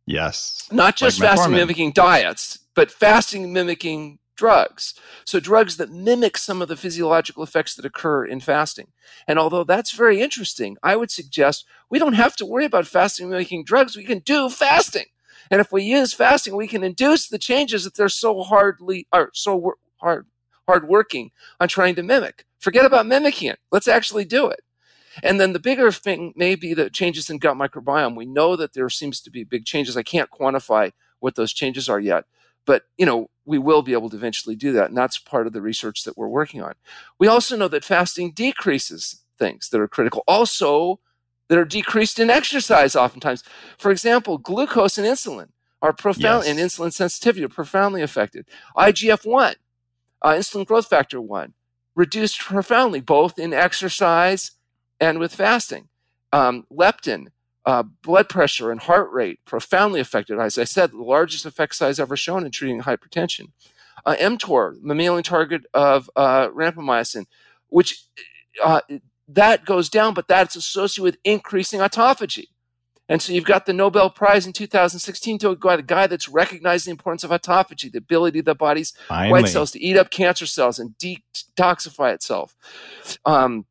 Yes. 0.06 0.68
Not 0.72 0.96
just 0.96 1.20
like 1.20 1.30
fasting 1.30 1.54
mimicking 1.54 1.92
diets, 1.92 2.60
but 2.76 2.92
fasting 2.92 3.54
mimicking 3.54 4.20
drugs. 4.36 4.96
So, 5.26 5.40
drugs 5.40 5.78
that 5.78 5.92
mimic 5.92 6.38
some 6.38 6.62
of 6.62 6.68
the 6.68 6.76
physiological 6.76 7.44
effects 7.44 7.76
that 7.76 7.86
occur 7.86 8.26
in 8.26 8.40
fasting. 8.40 8.88
And 9.28 9.38
although 9.38 9.64
that's 9.64 9.92
very 9.92 10.20
interesting, 10.20 10.78
I 10.82 10.96
would 10.96 11.12
suggest 11.12 11.66
we 11.90 12.00
don't 12.00 12.14
have 12.14 12.36
to 12.38 12.46
worry 12.46 12.66
about 12.66 12.88
fasting 12.88 13.30
mimicking 13.30 13.64
drugs. 13.64 13.96
We 13.96 14.04
can 14.04 14.20
do 14.20 14.50
fasting. 14.50 15.06
And 15.52 15.62
if 15.62 15.72
we 15.72 15.84
use 15.84 16.14
fasting, 16.14 16.56
we 16.56 16.68
can 16.68 16.84
induce 16.84 17.28
the 17.28 17.38
changes 17.38 17.84
that 17.84 17.96
they're 17.96 18.10
so 18.10 18.42
hardly, 18.42 19.06
are 19.12 19.30
so 19.34 19.74
hard, 19.98 20.26
hard 20.72 20.88
working 20.88 21.32
on 21.60 21.68
trying 21.68 21.96
to 21.96 22.04
mimic. 22.04 22.46
Forget 22.60 22.86
about 22.86 23.06
mimicking 23.06 23.50
it. 23.50 23.60
Let's 23.72 23.90
actually 23.90 24.24
do 24.24 24.48
it. 24.48 24.62
And 25.22 25.40
then 25.40 25.52
the 25.52 25.60
bigger 25.60 25.92
thing 25.92 26.34
may 26.38 26.56
be 26.56 26.74
the 26.74 26.90
changes 26.90 27.30
in 27.30 27.40
gut 27.40 27.58
microbiome. 27.58 28.16
We 28.16 28.26
know 28.26 28.56
that 28.56 28.74
there 28.74 28.90
seems 28.90 29.20
to 29.22 29.30
be 29.30 29.44
big 29.44 29.66
changes. 29.66 29.98
I 29.98 30.04
can't 30.04 30.30
quantify 30.32 30.92
what 31.20 31.36
those 31.36 31.52
changes 31.52 31.90
are 31.90 32.00
yet, 32.00 32.24
but 32.66 32.84
you 32.98 33.06
know, 33.06 33.30
we 33.44 33.58
will 33.58 33.82
be 33.82 33.92
able 33.92 34.10
to 34.10 34.16
eventually 34.16 34.56
do 34.56 34.72
that. 34.72 34.88
And 34.88 34.98
that's 34.98 35.18
part 35.18 35.46
of 35.46 35.52
the 35.52 35.62
research 35.62 36.04
that 36.06 36.18
we're 36.18 36.30
working 36.30 36.62
on. 36.62 36.74
We 37.20 37.28
also 37.28 37.58
know 37.58 37.68
that 37.68 37.84
fasting 37.84 38.32
decreases 38.32 39.22
things 39.38 39.70
that 39.70 39.82
are 39.82 39.88
critical. 39.88 40.24
Also, 40.28 41.00
that 41.50 41.58
are 41.58 41.66
decreased 41.66 42.18
in 42.18 42.30
exercise 42.30 42.96
oftentimes. 42.96 43.44
For 43.78 43.92
example, 43.92 44.38
glucose 44.38 44.98
and 44.98 45.06
insulin 45.06 45.50
are 45.82 45.92
profound 45.92 46.46
yes. 46.46 46.48
and 46.48 46.60
insulin 46.60 46.94
sensitivity 46.94 47.44
are 47.44 47.50
profoundly 47.50 48.02
affected. 48.02 48.48
IGF 48.78 49.26
1 49.26 49.56
uh, 50.22 50.34
insulin 50.34 50.66
growth 50.66 50.88
factor 50.88 51.22
1 51.22 51.54
reduced 51.96 52.40
profoundly 52.40 53.02
both 53.02 53.38
in 53.38 53.54
exercise 53.54 54.52
and 55.00 55.20
with 55.20 55.34
fasting. 55.34 55.90
Um, 56.32 56.66
leptin, 56.72 57.28
uh, 57.66 57.84
blood 58.04 58.30
pressure, 58.30 58.72
and 58.72 58.80
heart 58.80 59.12
rate 59.12 59.40
profoundly 59.46 60.00
affected. 60.00 60.40
As 60.40 60.58
I 60.58 60.64
said, 60.64 60.92
the 60.92 60.98
largest 60.98 61.46
effect 61.46 61.76
size 61.76 62.00
ever 62.00 62.16
shown 62.16 62.46
in 62.46 62.52
treating 62.52 62.82
hypertension. 62.82 63.52
Uh, 64.06 64.16
mTOR, 64.20 64.82
mammalian 64.82 65.24
target 65.24 65.64
of 65.74 66.10
uh, 66.16 66.48
rapamycin, 66.50 67.26
which 67.68 68.06
uh, 68.64 68.82
that 69.28 69.66
goes 69.66 69.90
down, 69.90 70.14
but 70.14 70.28
that's 70.28 70.56
associated 70.56 71.04
with 71.04 71.18
increasing 71.24 71.82
autophagy. 71.82 72.46
And 73.12 73.22
so 73.22 73.34
you've 73.34 73.44
got 73.44 73.66
the 73.66 73.74
Nobel 73.74 74.10
Prize 74.10 74.48
in 74.48 74.54
2016 74.54 75.40
to 75.40 75.50
a 75.50 75.82
guy 75.84 76.08
that's 76.08 76.30
recognized 76.30 76.88
the 76.88 76.92
importance 76.92 77.26
of 77.26 77.32
autophagy, 77.32 77.92
the 77.92 77.98
ability 77.98 78.40
of 78.40 78.46
the 78.46 78.56
body's 78.56 78.94
Finally. 79.10 79.32
white 79.32 79.50
cells 79.50 79.72
to 79.72 79.84
eat 79.84 79.98
up 79.98 80.12
cancer 80.12 80.46
cells 80.46 80.80
and 80.80 80.96
detoxify 80.98 82.14
itself. 82.14 82.56
Um, 83.26 83.66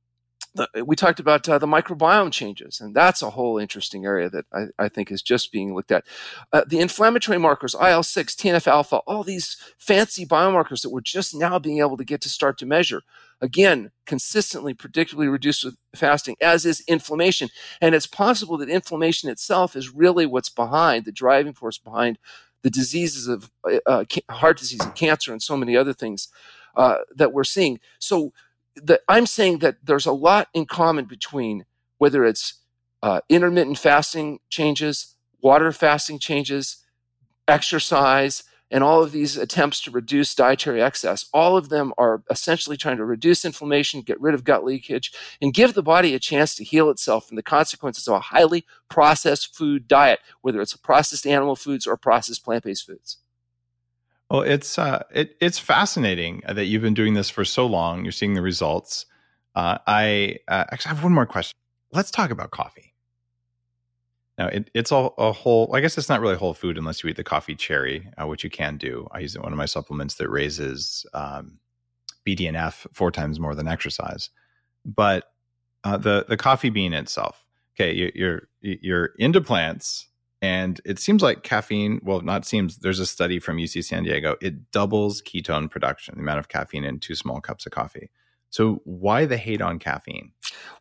the, 0.55 0.85
we 0.85 0.97
talked 0.97 1.21
about 1.21 1.49
uh, 1.49 1.59
the 1.59 1.67
microbiome 1.67 2.33
changes, 2.33 2.81
and 2.81 2.95
that's 2.95 3.23
a 3.23 3.31
whole 3.31 3.59
interesting 3.59 4.05
area 4.05 4.29
that 4.31 4.47
I, 4.53 4.67
I 4.79 4.89
think 4.89 5.11
is 5.11 5.23
just 5.23 5.53
being 5.53 5.75
looked 5.75 5.93
at. 5.93 6.05
Uh, 6.53 6.65
the 6.67 6.81
inflammatory 6.81 7.39
markers, 7.39 7.75
IL 7.81 8.03
6, 8.03 8.35
TNF 8.35 8.67
alpha, 8.67 8.97
all 9.07 9.23
these 9.23 9.57
fancy 9.79 10.27
biomarkers 10.27 10.83
that 10.83 10.91
we're 10.91 11.01
just 11.01 11.35
now 11.35 11.59
being 11.59 11.79
able 11.79 11.97
to 11.97 12.05
get 12.05 12.21
to 12.23 12.29
start 12.29 12.59
to 12.59 12.67
measure. 12.67 13.03
Again, 13.41 13.93
consistently, 14.07 14.75
predictably 14.75 15.31
reduced 15.31 15.65
with 15.65 15.77
fasting, 15.95 16.37
as 16.41 16.67
is 16.67 16.83
inflammation. 16.89 17.49
And 17.81 17.95
it's 17.95 18.07
possible 18.07 18.59
that 18.59 18.69
inflammation 18.69 19.31
itself 19.31 19.77
is 19.77 19.95
really 19.95 20.27
what's 20.27 20.51
behind 20.51 21.05
the 21.05 21.13
driving 21.13 21.55
force 21.55 21.79
behind 21.79 22.19
the 22.63 22.71
diseases 22.71 23.29
of 23.29 23.51
uh, 23.87 24.05
heart 24.31 24.59
disease 24.59 24.81
and 24.81 24.95
cancer 24.95 25.33
and 25.33 25.43
so 25.43 25.57
many 25.57 25.77
other 25.77 25.95
things 25.95 26.29
uh, 26.77 26.99
that 27.15 27.33
we're 27.33 27.45
seeing. 27.45 27.81
So, 27.99 28.33
the, 28.77 29.01
I'm 29.09 29.27
saying 29.27 29.59
that 29.59 29.77
there's 29.83 30.07
a 30.07 30.13
lot 30.13 30.49
in 30.55 30.67
common 30.67 31.05
between 31.05 31.65
whether 31.99 32.25
it's 32.25 32.61
uh, 33.03 33.21
intermittent 33.29 33.79
fasting 33.79 34.39
changes, 34.49 35.17
water 35.41 35.73
fasting 35.73 36.19
changes, 36.19 36.79
exercise, 37.49 38.45
and 38.71 38.85
all 38.85 39.03
of 39.03 39.13
these 39.13 39.37
attempts 39.37 39.81
to 39.81 39.91
reduce 39.91 40.35
dietary 40.35 40.81
excess. 40.81 41.27
All 41.35 41.57
of 41.57 41.69
them 41.69 41.93
are 41.99 42.23
essentially 42.31 42.77
trying 42.77 42.99
to 42.99 43.05
reduce 43.05 43.45
inflammation, 43.45 44.03
get 44.03 44.21
rid 44.21 44.35
of 44.35 44.45
gut 44.45 44.65
leakage, 44.65 45.13
and 45.43 45.53
give 45.53 45.75
the 45.75 45.83
body 45.83 46.15
a 46.15 46.21
chance 46.21 46.55
to 46.55 46.65
heal 46.65 46.89
itself 46.89 47.27
from 47.27 47.37
the 47.37 47.43
consequences 47.43 48.07
of 48.07 48.15
a 48.15 48.21
highly 48.21 48.65
processed 48.89 49.55
food 49.57 49.89
diet, 49.89 50.21
whether 50.43 50.61
it's 50.61 50.77
processed 50.77 51.27
animal 51.27 51.57
foods 51.57 51.87
or 51.87 51.97
processed 51.97 52.45
plant 52.45 52.65
based 52.65 52.87
foods. 52.87 53.19
Well, 54.31 54.43
it's 54.43 54.79
uh, 54.79 55.03
it, 55.13 55.37
it's 55.41 55.59
fascinating 55.59 56.43
that 56.49 56.67
you've 56.67 56.83
been 56.83 56.95
doing 56.95 57.15
this 57.15 57.29
for 57.29 57.45
so 57.45 57.67
long. 57.67 58.05
You're 58.05 58.13
seeing 58.13 58.35
the 58.35 58.43
results. 58.43 59.07
Uh, 59.57 59.79
I 59.87 60.37
uh, 60.47 60.65
actually 60.71 60.95
have 60.95 61.03
one 61.03 61.13
more 61.13 61.27
question. 61.27 61.57
Let's 61.93 62.13
talk 62.13 62.31
about 62.31 62.53
coffee. 62.53 62.95
Now, 64.39 64.47
it, 64.47 64.71
it's 64.73 64.93
all 64.93 65.15
a, 65.19 65.33
whole. 65.33 65.75
I 65.75 65.81
guess 65.81 65.99
it's 65.99 66.09
not 66.09 66.21
really 66.21 66.37
whole 66.37 66.55
food 66.55 66.79
unless 66.79 67.03
you 67.03 67.11
eat 67.11 67.17
the 67.17 67.25
coffee 67.25 67.57
cherry, 67.57 68.09
uh, 68.17 68.27
which 68.29 68.45
you 68.45 68.51
can 68.51 68.77
do. 68.77 69.09
I 69.11 69.19
use 69.19 69.35
it 69.35 69.43
one 69.43 69.53
of 69.53 69.59
my 69.59 69.67
supplements 69.67 70.15
that 70.15 70.31
raises 70.31 71.05
um, 71.13 71.59
BDNF 72.27 72.87
four 72.93 73.11
times 73.11 73.41
more 73.41 73.57
than 73.57 73.67
exercise. 73.67 74.31
But 74.85 75.25
uh, 75.83 75.97
the 75.97 76.25
the 76.29 76.37
coffee 76.37 76.71
bean 76.71 76.95
itself. 76.95 77.45
Okay, 77.75 77.93
you, 77.93 78.13
you're 78.15 78.43
you're 78.61 79.11
into 79.19 79.41
plants 79.41 80.07
and 80.43 80.81
it 80.85 80.99
seems 80.99 81.23
like 81.23 81.43
caffeine, 81.43 82.01
well, 82.03 82.23
not 82.23 82.47
seems, 82.47 82.79
there's 82.79 82.99
a 82.99 83.07
study 83.07 83.39
from 83.39 83.59
UC 83.59 83.85
San 83.85 84.05
Diego. 84.05 84.37
It 84.41 84.71
doubles 84.71 85.21
ketone 85.21 85.71
production, 85.71 86.15
the 86.17 86.23
amount 86.23 86.39
of 86.39 86.49
caffeine 86.49 86.85
in 86.85 86.99
two 86.99 87.15
small 87.15 87.41
cups 87.41 87.67
of 87.67 87.73
coffee. 87.73 88.11
So, 88.53 88.81
why 88.85 89.27
the 89.27 89.37
hate 89.37 89.63
on 89.63 89.79
caffeine? 89.79 90.33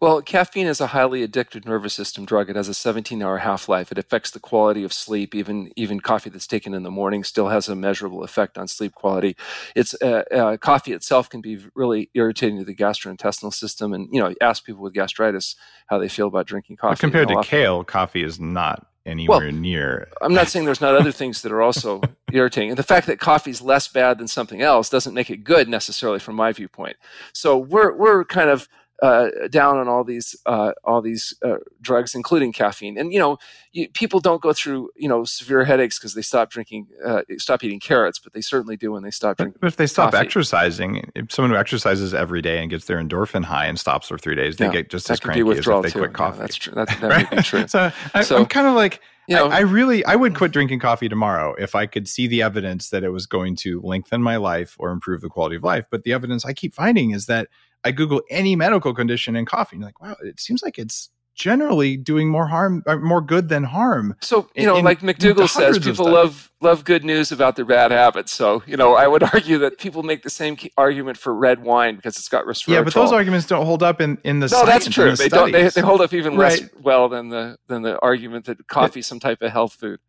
Well, 0.01 0.23
caffeine 0.23 0.65
is 0.65 0.81
a 0.81 0.87
highly 0.87 1.27
addictive 1.27 1.65
nervous 1.65 1.93
system 1.93 2.25
drug. 2.25 2.49
It 2.49 2.55
has 2.55 2.67
a 2.67 2.73
17 2.73 3.21
hour 3.21 3.37
half 3.37 3.69
life. 3.69 3.91
It 3.91 3.99
affects 3.99 4.31
the 4.31 4.39
quality 4.39 4.83
of 4.83 4.91
sleep. 4.91 5.35
Even, 5.35 5.71
even 5.75 5.99
coffee 5.99 6.31
that's 6.31 6.47
taken 6.47 6.73
in 6.73 6.81
the 6.81 6.89
morning 6.89 7.23
still 7.23 7.49
has 7.49 7.69
a 7.69 7.75
measurable 7.75 8.23
effect 8.23 8.57
on 8.57 8.67
sleep 8.67 8.95
quality. 8.95 9.37
It's, 9.75 9.93
uh, 10.01 10.23
uh, 10.33 10.57
coffee 10.57 10.93
itself 10.93 11.29
can 11.29 11.41
be 11.41 11.63
really 11.75 12.09
irritating 12.15 12.57
to 12.57 12.65
the 12.65 12.73
gastrointestinal 12.73 13.53
system. 13.53 13.93
And, 13.93 14.09
you 14.11 14.19
know, 14.19 14.33
ask 14.41 14.65
people 14.65 14.81
with 14.81 14.95
gastritis 14.95 15.55
how 15.85 15.99
they 15.99 16.09
feel 16.09 16.25
about 16.25 16.47
drinking 16.47 16.77
coffee. 16.77 16.99
Compared 16.99 17.27
to 17.27 17.39
kale, 17.43 17.83
coffee 17.83 18.23
is 18.23 18.39
not 18.39 18.87
anywhere 19.09 19.39
well, 19.39 19.51
near. 19.51 20.07
I'm 20.21 20.33
not 20.33 20.47
saying 20.47 20.65
there's 20.65 20.81
not 20.81 20.95
other 20.95 21.11
things 21.11 21.41
that 21.41 21.51
are 21.51 21.61
also 21.61 22.01
irritating. 22.31 22.69
And 22.69 22.77
the 22.77 22.83
fact 22.83 23.07
that 23.07 23.19
coffee 23.19 23.51
is 23.51 23.61
less 23.61 23.87
bad 23.87 24.19
than 24.19 24.27
something 24.27 24.61
else 24.61 24.89
doesn't 24.89 25.13
make 25.13 25.29
it 25.29 25.43
good 25.43 25.67
necessarily 25.67 26.19
from 26.19 26.35
my 26.35 26.51
viewpoint. 26.51 26.97
So 27.33 27.57
we're 27.57 27.95
we're 27.95 28.23
kind 28.23 28.49
of 28.49 28.69
uh, 29.01 29.29
down 29.49 29.77
on 29.77 29.87
all 29.87 30.03
these 30.03 30.35
uh, 30.45 30.73
all 30.83 31.01
these 31.01 31.33
uh, 31.43 31.57
drugs, 31.81 32.13
including 32.13 32.51
caffeine. 32.51 32.97
And 32.97 33.13
you 33.13 33.19
know, 33.19 33.37
you, 33.71 33.89
people 33.89 34.19
don't 34.19 34.41
go 34.41 34.53
through 34.53 34.89
you 34.95 35.07
know 35.07 35.23
severe 35.23 35.63
headaches 35.63 35.97
because 35.97 36.13
they 36.13 36.21
stop 36.21 36.49
drinking, 36.49 36.87
uh, 37.05 37.21
stop 37.37 37.63
eating 37.63 37.79
carrots, 37.79 38.19
but 38.19 38.33
they 38.33 38.41
certainly 38.41 38.75
do 38.75 38.91
when 38.91 39.03
they 39.03 39.11
stop 39.11 39.37
drinking. 39.37 39.59
But 39.61 39.67
if 39.67 39.77
they 39.77 39.87
stop 39.87 40.11
coffee. 40.11 40.25
exercising, 40.25 41.09
if 41.15 41.31
someone 41.31 41.51
who 41.51 41.57
exercises 41.57 42.13
every 42.13 42.41
day 42.41 42.59
and 42.59 42.69
gets 42.69 42.85
their 42.85 43.01
endorphin 43.01 43.43
high 43.43 43.65
and 43.65 43.79
stops 43.79 44.07
for 44.07 44.17
three 44.17 44.35
days, 44.35 44.57
they 44.57 44.65
yeah, 44.65 44.71
get 44.71 44.89
just 44.89 45.09
as 45.09 45.19
cranky 45.19 45.41
as 45.49 45.59
if 45.59 45.65
they 45.65 45.89
too. 45.89 45.99
quit 45.99 46.13
coffee. 46.13 46.37
Yeah, 46.37 46.41
that's 46.41 46.55
true. 46.55 46.73
That, 46.73 46.87
that 46.87 47.01
right? 47.03 47.29
be 47.29 47.41
true. 47.41 47.67
so, 47.67 47.91
I, 48.13 48.23
so 48.23 48.37
I'm 48.37 48.45
kind 48.45 48.67
of 48.67 48.75
like. 48.75 49.01
You 49.27 49.35
know, 49.35 49.45
I, 49.49 49.57
I 49.57 49.59
really, 49.59 50.03
I 50.05 50.15
would 50.15 50.33
quit 50.33 50.51
drinking 50.51 50.79
coffee 50.79 51.07
tomorrow 51.07 51.53
if 51.59 51.75
I 51.75 51.85
could 51.85 52.07
see 52.07 52.25
the 52.25 52.41
evidence 52.41 52.89
that 52.89 53.03
it 53.03 53.09
was 53.09 53.27
going 53.27 53.55
to 53.57 53.79
lengthen 53.81 54.23
my 54.23 54.37
life 54.37 54.75
or 54.79 54.89
improve 54.89 55.21
the 55.21 55.29
quality 55.29 55.55
of 55.55 55.63
life. 55.63 55.85
But 55.91 56.01
the 56.01 56.13
evidence 56.13 56.45
I 56.45 56.53
keep 56.53 56.73
finding 56.73 57.11
is 57.11 57.27
that 57.27 57.47
I 57.83 57.91
Google 57.91 58.21
any 58.29 58.55
medical 58.55 58.93
condition 58.93 59.35
in 59.35 59.45
coffee. 59.45 59.75
And 59.75 59.81
you're 59.81 59.87
like, 59.87 60.01
wow, 60.01 60.15
it 60.23 60.39
seems 60.39 60.61
like 60.61 60.77
it's 60.77 61.09
generally 61.39 61.95
doing 61.95 62.29
more 62.29 62.45
harm, 62.45 62.83
uh, 62.85 62.97
more 62.97 63.21
good 63.21 63.49
than 63.49 63.63
harm. 63.63 64.15
So 64.21 64.49
you 64.55 64.65
know, 64.65 64.77
in, 64.77 64.85
like 64.85 64.99
McDougall 64.99 65.49
says, 65.49 65.79
people 65.79 66.11
love 66.11 66.51
love 66.61 66.83
good 66.83 67.05
news 67.05 67.31
about 67.31 67.55
their 67.55 67.65
bad 67.65 67.91
habits. 67.91 68.31
So 68.31 68.61
you 68.67 68.77
know, 68.77 68.95
I 68.95 69.07
would 69.07 69.23
argue 69.33 69.57
that 69.59 69.79
people 69.79 70.03
make 70.03 70.21
the 70.21 70.29
same 70.29 70.57
argument 70.77 71.17
for 71.17 71.33
red 71.33 71.63
wine 71.63 71.95
because 71.95 72.17
it's 72.17 72.29
got 72.29 72.45
resveratrol. 72.45 72.73
Yeah, 72.73 72.81
but 72.83 72.93
those 72.93 73.11
arguments 73.11 73.47
don't 73.47 73.65
hold 73.65 73.81
up 73.81 74.01
in 74.01 74.19
in 74.23 74.39
the 74.39 74.47
no, 74.47 74.65
that's 74.65 74.87
true. 74.87 75.11
The 75.11 75.15
they 75.15 75.29
don't. 75.29 75.51
They, 75.51 75.69
they, 75.69 75.81
hold 75.81 76.01
up 76.01 76.13
even 76.13 76.35
right. 76.35 76.61
less 76.61 76.69
well 76.81 77.09
than 77.09 77.29
the 77.29 77.57
than 77.67 77.81
the 77.81 77.97
argument 78.01 78.45
that 78.45 78.67
coffee 78.67 79.01
some 79.01 79.19
type 79.19 79.41
of 79.41 79.51
health 79.51 79.73
food. 79.73 79.99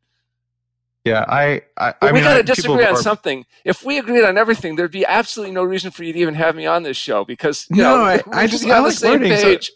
Yeah, 1.04 1.24
I. 1.26 1.62
I, 1.78 1.94
I 2.02 2.12
we 2.12 2.20
got 2.20 2.36
to 2.36 2.42
disagree 2.42 2.84
on 2.84 2.94
are, 2.94 2.96
something. 2.96 3.46
If 3.64 3.84
we 3.84 3.98
agreed 3.98 4.24
on 4.24 4.36
everything, 4.36 4.76
there'd 4.76 4.90
be 4.90 5.06
absolutely 5.06 5.54
no 5.54 5.62
reason 5.62 5.90
for 5.90 6.04
you 6.04 6.12
to 6.12 6.18
even 6.18 6.34
have 6.34 6.54
me 6.54 6.66
on 6.66 6.82
this 6.82 6.96
show 6.96 7.24
because 7.24 7.66
you 7.70 7.76
no, 7.76 7.96
know, 7.96 8.02
I, 8.02 8.22
I 8.32 8.46
just 8.46 8.64
on 8.64 8.70
like 8.70 8.84
the 8.84 8.92
same 8.92 9.12
learning, 9.12 9.32
page. 9.32 9.68
So 9.68 9.74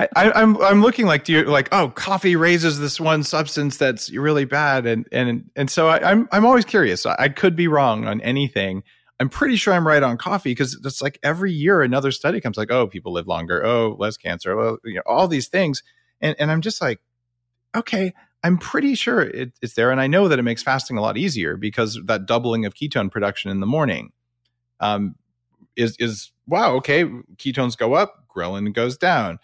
I, 0.00 0.30
I'm 0.30 0.60
I'm 0.62 0.80
looking 0.80 1.06
like 1.06 1.24
do 1.24 1.32
you 1.32 1.42
like 1.44 1.68
oh 1.72 1.88
coffee 1.88 2.36
raises 2.36 2.78
this 2.78 3.00
one 3.00 3.24
substance 3.24 3.76
that's 3.78 4.12
really 4.12 4.44
bad 4.44 4.86
and 4.86 5.06
and 5.10 5.50
and 5.56 5.68
so 5.68 5.88
I, 5.88 5.96
am 5.96 6.02
I'm, 6.04 6.28
I'm 6.32 6.46
always 6.46 6.64
curious. 6.64 7.04
I, 7.04 7.16
I 7.18 7.28
could 7.28 7.56
be 7.56 7.66
wrong 7.66 8.06
on 8.06 8.20
anything. 8.20 8.84
I'm 9.18 9.28
pretty 9.28 9.56
sure 9.56 9.74
I'm 9.74 9.86
right 9.86 10.02
on 10.02 10.16
coffee 10.16 10.52
because 10.52 10.78
it's 10.84 11.02
like 11.02 11.18
every 11.24 11.52
year 11.52 11.82
another 11.82 12.12
study 12.12 12.40
comes 12.40 12.56
like 12.56 12.70
oh 12.70 12.86
people 12.86 13.12
live 13.12 13.26
longer 13.26 13.64
oh 13.64 13.96
less 13.98 14.16
cancer 14.16 14.54
well 14.56 14.78
you 14.84 14.94
know 14.94 15.02
all 15.04 15.26
these 15.26 15.48
things 15.48 15.82
and 16.20 16.36
and 16.38 16.50
I'm 16.50 16.60
just 16.60 16.80
like 16.80 17.00
okay 17.76 18.12
I'm 18.44 18.58
pretty 18.58 18.94
sure 18.94 19.20
it, 19.22 19.52
it's 19.62 19.74
there 19.74 19.90
and 19.90 20.00
I 20.00 20.06
know 20.06 20.28
that 20.28 20.38
it 20.38 20.42
makes 20.42 20.62
fasting 20.62 20.96
a 20.96 21.00
lot 21.00 21.16
easier 21.16 21.56
because 21.56 21.98
that 22.06 22.26
doubling 22.26 22.64
of 22.64 22.74
ketone 22.74 23.10
production 23.10 23.50
in 23.50 23.60
the 23.60 23.66
morning 23.66 24.12
um 24.80 25.14
is 25.76 25.96
is 25.98 26.32
wow 26.46 26.74
okay 26.76 27.04
ketones 27.36 27.76
go 27.76 27.94
up 27.94 28.24
ghrelin 28.34 28.72
goes 28.72 28.96
down 28.96 29.38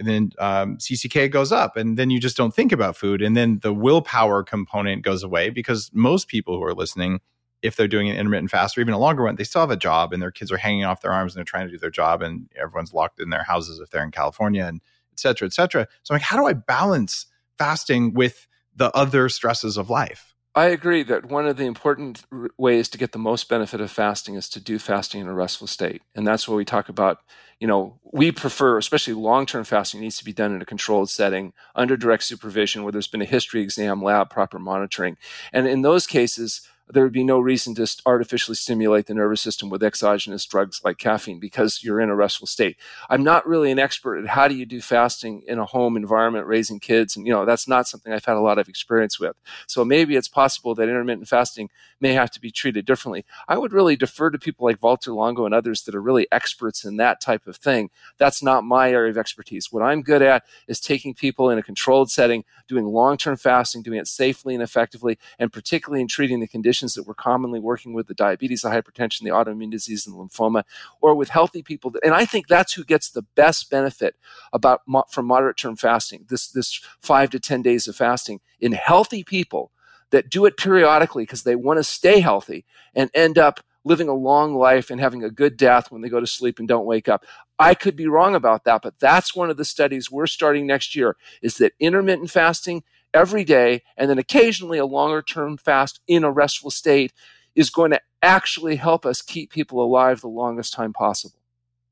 and 0.00 0.08
then 0.08 0.30
um, 0.38 0.78
CCK 0.78 1.30
goes 1.30 1.52
up, 1.52 1.76
and 1.76 1.98
then 1.98 2.08
you 2.08 2.18
just 2.18 2.36
don't 2.36 2.54
think 2.54 2.72
about 2.72 2.96
food, 2.96 3.20
and 3.20 3.36
then 3.36 3.60
the 3.62 3.72
willpower 3.72 4.42
component 4.42 5.02
goes 5.02 5.22
away 5.22 5.50
because 5.50 5.90
most 5.92 6.26
people 6.26 6.56
who 6.56 6.64
are 6.64 6.74
listening, 6.74 7.20
if 7.60 7.76
they're 7.76 7.86
doing 7.86 8.08
an 8.08 8.16
intermittent 8.16 8.50
fast 8.50 8.78
or 8.78 8.80
even 8.80 8.94
a 8.94 8.98
longer 8.98 9.24
one, 9.24 9.36
they 9.36 9.44
still 9.44 9.60
have 9.60 9.70
a 9.70 9.76
job, 9.76 10.14
and 10.14 10.22
their 10.22 10.30
kids 10.30 10.50
are 10.50 10.56
hanging 10.56 10.84
off 10.84 11.02
their 11.02 11.12
arms 11.12 11.34
and 11.34 11.38
they're 11.38 11.44
trying 11.44 11.66
to 11.66 11.70
do 11.72 11.78
their 11.78 11.90
job, 11.90 12.22
and 12.22 12.48
everyone's 12.58 12.94
locked 12.94 13.20
in 13.20 13.28
their 13.28 13.42
houses 13.42 13.78
if 13.78 13.90
they're 13.90 14.02
in 14.02 14.10
California, 14.10 14.64
and 14.64 14.80
et 15.12 15.20
cetera, 15.20 15.44
et 15.44 15.52
cetera. 15.52 15.86
So, 16.02 16.14
I'm 16.14 16.16
like, 16.16 16.22
how 16.22 16.38
do 16.38 16.46
I 16.46 16.54
balance 16.54 17.26
fasting 17.60 18.14
with 18.14 18.48
the 18.74 18.90
other 18.96 19.28
stresses 19.28 19.76
of 19.76 19.90
life? 19.90 20.34
I 20.54 20.66
agree 20.66 21.02
that 21.04 21.26
one 21.26 21.46
of 21.46 21.58
the 21.58 21.66
important 21.66 22.24
ways 22.58 22.88
to 22.88 22.98
get 22.98 23.12
the 23.12 23.18
most 23.18 23.48
benefit 23.50 23.82
of 23.82 23.90
fasting 23.90 24.34
is 24.34 24.48
to 24.48 24.60
do 24.60 24.78
fasting 24.78 25.20
in 25.20 25.28
a 25.28 25.34
restful 25.34 25.66
state. 25.66 26.02
And 26.14 26.26
that's 26.26 26.48
what 26.48 26.56
we 26.56 26.64
talk 26.64 26.88
about. 26.88 27.18
You 27.60 27.68
know, 27.68 28.00
we 28.12 28.32
prefer, 28.32 28.78
especially 28.78 29.12
long 29.12 29.44
term 29.44 29.64
fasting, 29.64 30.00
needs 30.00 30.16
to 30.18 30.24
be 30.24 30.32
done 30.32 30.54
in 30.54 30.62
a 30.62 30.64
controlled 30.64 31.10
setting 31.10 31.52
under 31.76 31.96
direct 31.96 32.24
supervision 32.24 32.82
where 32.82 32.90
there's 32.90 33.06
been 33.06 33.22
a 33.22 33.26
history 33.26 33.60
exam, 33.60 34.02
lab, 34.02 34.30
proper 34.30 34.58
monitoring. 34.58 35.18
And 35.52 35.68
in 35.68 35.82
those 35.82 36.06
cases, 36.06 36.62
there 36.92 37.02
would 37.02 37.12
be 37.12 37.24
no 37.24 37.38
reason 37.38 37.74
to 37.74 37.86
artificially 38.06 38.54
stimulate 38.54 39.06
the 39.06 39.14
nervous 39.14 39.40
system 39.40 39.68
with 39.68 39.82
exogenous 39.82 40.44
drugs 40.44 40.80
like 40.84 40.98
caffeine 40.98 41.38
because 41.38 41.82
you're 41.82 42.00
in 42.00 42.10
a 42.10 42.14
restful 42.16 42.46
state. 42.46 42.76
I'm 43.08 43.22
not 43.22 43.46
really 43.46 43.70
an 43.70 43.78
expert 43.78 44.18
at 44.18 44.28
how 44.28 44.48
do 44.48 44.54
you 44.54 44.66
do 44.66 44.80
fasting 44.80 45.42
in 45.46 45.58
a 45.58 45.64
home 45.64 45.96
environment 45.96 46.46
raising 46.46 46.80
kids 46.80 47.16
and 47.16 47.26
you 47.26 47.32
know 47.32 47.44
that's 47.44 47.68
not 47.68 47.88
something 47.88 48.12
I've 48.12 48.24
had 48.24 48.36
a 48.36 48.40
lot 48.40 48.58
of 48.58 48.68
experience 48.68 49.20
with. 49.20 49.36
So 49.66 49.84
maybe 49.84 50.16
it's 50.16 50.28
possible 50.28 50.74
that 50.74 50.88
intermittent 50.88 51.28
fasting 51.28 51.70
may 52.00 52.12
have 52.14 52.30
to 52.32 52.40
be 52.40 52.50
treated 52.50 52.86
differently. 52.86 53.24
I 53.46 53.58
would 53.58 53.72
really 53.72 53.96
defer 53.96 54.30
to 54.30 54.38
people 54.38 54.66
like 54.66 54.82
Walter 54.82 55.12
Longo 55.12 55.44
and 55.44 55.54
others 55.54 55.82
that 55.82 55.94
are 55.94 56.02
really 56.02 56.26
experts 56.32 56.84
in 56.84 56.96
that 56.96 57.20
type 57.20 57.46
of 57.46 57.56
thing. 57.56 57.90
That's 58.18 58.42
not 58.42 58.64
my 58.64 58.90
area 58.90 59.10
of 59.10 59.18
expertise. 59.18 59.70
What 59.70 59.82
I'm 59.82 60.02
good 60.02 60.22
at 60.22 60.44
is 60.66 60.80
taking 60.80 61.14
people 61.14 61.50
in 61.50 61.58
a 61.58 61.62
controlled 61.62 62.10
setting, 62.10 62.44
doing 62.68 62.86
long-term 62.86 63.36
fasting, 63.36 63.82
doing 63.82 63.98
it 63.98 64.06
safely 64.06 64.54
and 64.54 64.62
effectively 64.62 65.18
and 65.38 65.52
particularly 65.52 66.00
in 66.00 66.08
treating 66.08 66.40
the 66.40 66.48
condition 66.48 66.79
that 66.94 67.06
we're 67.06 67.14
commonly 67.14 67.60
working 67.60 67.92
with 67.92 68.06
the 68.06 68.14
diabetes, 68.14 68.62
the 68.62 68.68
hypertension, 68.68 69.22
the 69.22 69.30
autoimmune 69.30 69.70
disease, 69.70 70.06
and 70.06 70.16
lymphoma, 70.16 70.64
or 71.00 71.14
with 71.14 71.28
healthy 71.28 71.62
people. 71.62 71.92
And 72.02 72.14
I 72.14 72.24
think 72.24 72.46
that's 72.46 72.72
who 72.72 72.84
gets 72.84 73.10
the 73.10 73.22
best 73.34 73.70
benefit 73.70 74.16
about 74.52 74.82
from 75.10 75.26
moderate 75.26 75.56
term 75.56 75.76
fasting, 75.76 76.26
this, 76.28 76.48
this 76.48 76.80
five 77.00 77.30
to 77.30 77.40
10 77.40 77.62
days 77.62 77.86
of 77.86 77.96
fasting 77.96 78.40
in 78.60 78.72
healthy 78.72 79.24
people 79.24 79.72
that 80.10 80.30
do 80.30 80.44
it 80.44 80.56
periodically 80.56 81.22
because 81.22 81.44
they 81.44 81.56
want 81.56 81.78
to 81.78 81.84
stay 81.84 82.20
healthy 82.20 82.64
and 82.94 83.10
end 83.14 83.38
up 83.38 83.60
living 83.84 84.08
a 84.08 84.14
long 84.14 84.54
life 84.54 84.90
and 84.90 85.00
having 85.00 85.24
a 85.24 85.30
good 85.30 85.56
death 85.56 85.90
when 85.90 86.02
they 86.02 86.08
go 86.08 86.20
to 86.20 86.26
sleep 86.26 86.58
and 86.58 86.68
don't 86.68 86.84
wake 86.84 87.08
up. 87.08 87.24
I 87.58 87.74
could 87.74 87.96
be 87.96 88.06
wrong 88.06 88.34
about 88.34 88.64
that, 88.64 88.82
but 88.82 88.98
that's 88.98 89.34
one 89.34 89.50
of 89.50 89.56
the 89.56 89.64
studies 89.64 90.10
we're 90.10 90.26
starting 90.26 90.66
next 90.66 90.94
year 90.94 91.16
is 91.42 91.56
that 91.58 91.72
intermittent 91.80 92.30
fasting 92.30 92.82
every 93.14 93.44
day 93.44 93.82
and 93.96 94.10
then 94.10 94.18
occasionally 94.18 94.78
a 94.78 94.86
longer 94.86 95.22
term 95.22 95.56
fast 95.56 96.00
in 96.06 96.24
a 96.24 96.30
restful 96.30 96.70
state 96.70 97.12
is 97.54 97.70
going 97.70 97.90
to 97.90 98.00
actually 98.22 98.76
help 98.76 99.04
us 99.04 99.22
keep 99.22 99.50
people 99.50 99.82
alive 99.82 100.20
the 100.20 100.28
longest 100.28 100.72
time 100.72 100.92
possible. 100.92 101.38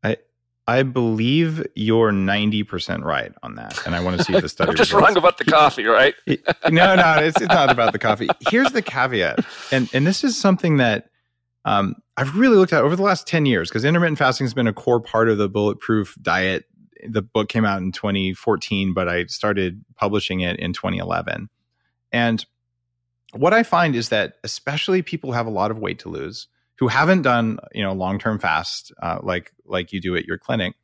I 0.02 0.18
I 0.66 0.82
believe 0.82 1.66
you're 1.74 2.12
90% 2.12 3.02
right 3.02 3.32
on 3.42 3.54
that. 3.54 3.86
And 3.86 3.96
I 3.96 4.00
want 4.00 4.18
to 4.18 4.24
see 4.24 4.38
the 4.38 4.50
study. 4.50 4.68
I'm 4.70 4.76
just 4.76 4.92
results. 4.92 5.08
wrong 5.08 5.16
about 5.16 5.38
the 5.38 5.44
coffee, 5.44 5.86
right? 5.86 6.14
no, 6.26 6.94
no, 6.94 7.14
it's, 7.20 7.40
it's 7.40 7.48
not 7.48 7.70
about 7.70 7.92
the 7.92 7.98
coffee. 7.98 8.28
Here's 8.50 8.72
the 8.72 8.82
caveat. 8.82 9.44
And 9.72 9.88
and 9.94 10.06
this 10.06 10.22
is 10.22 10.36
something 10.36 10.76
that 10.76 11.08
um, 11.64 11.96
I've 12.16 12.36
really 12.36 12.56
looked 12.56 12.72
at 12.72 12.82
over 12.82 12.96
the 12.96 13.02
last 13.02 13.26
10 13.26 13.46
years 13.46 13.68
because 13.68 13.84
intermittent 13.84 14.18
fasting 14.18 14.44
has 14.46 14.54
been 14.54 14.66
a 14.66 14.72
core 14.72 15.00
part 15.00 15.28
of 15.28 15.38
the 15.38 15.48
bulletproof 15.48 16.16
diet 16.20 16.64
the 17.06 17.22
book 17.22 17.48
came 17.48 17.64
out 17.64 17.80
in 17.80 17.92
2014, 17.92 18.94
but 18.94 19.08
I 19.08 19.26
started 19.26 19.84
publishing 19.96 20.40
it 20.40 20.58
in 20.58 20.72
2011. 20.72 21.48
And 22.12 22.44
what 23.32 23.52
I 23.52 23.62
find 23.62 23.94
is 23.94 24.08
that 24.08 24.34
especially 24.44 25.02
people 25.02 25.30
who 25.30 25.36
have 25.36 25.46
a 25.46 25.50
lot 25.50 25.70
of 25.70 25.78
weight 25.78 25.98
to 26.00 26.08
lose, 26.08 26.48
who 26.78 26.88
haven't 26.88 27.22
done 27.22 27.58
you 27.72 27.82
know 27.82 27.92
long 27.92 28.18
term 28.18 28.38
fast 28.38 28.92
uh, 29.02 29.18
like 29.22 29.52
like 29.64 29.92
you 29.92 30.00
do 30.00 30.16
at 30.16 30.24
your 30.24 30.38
clinic, 30.38 30.74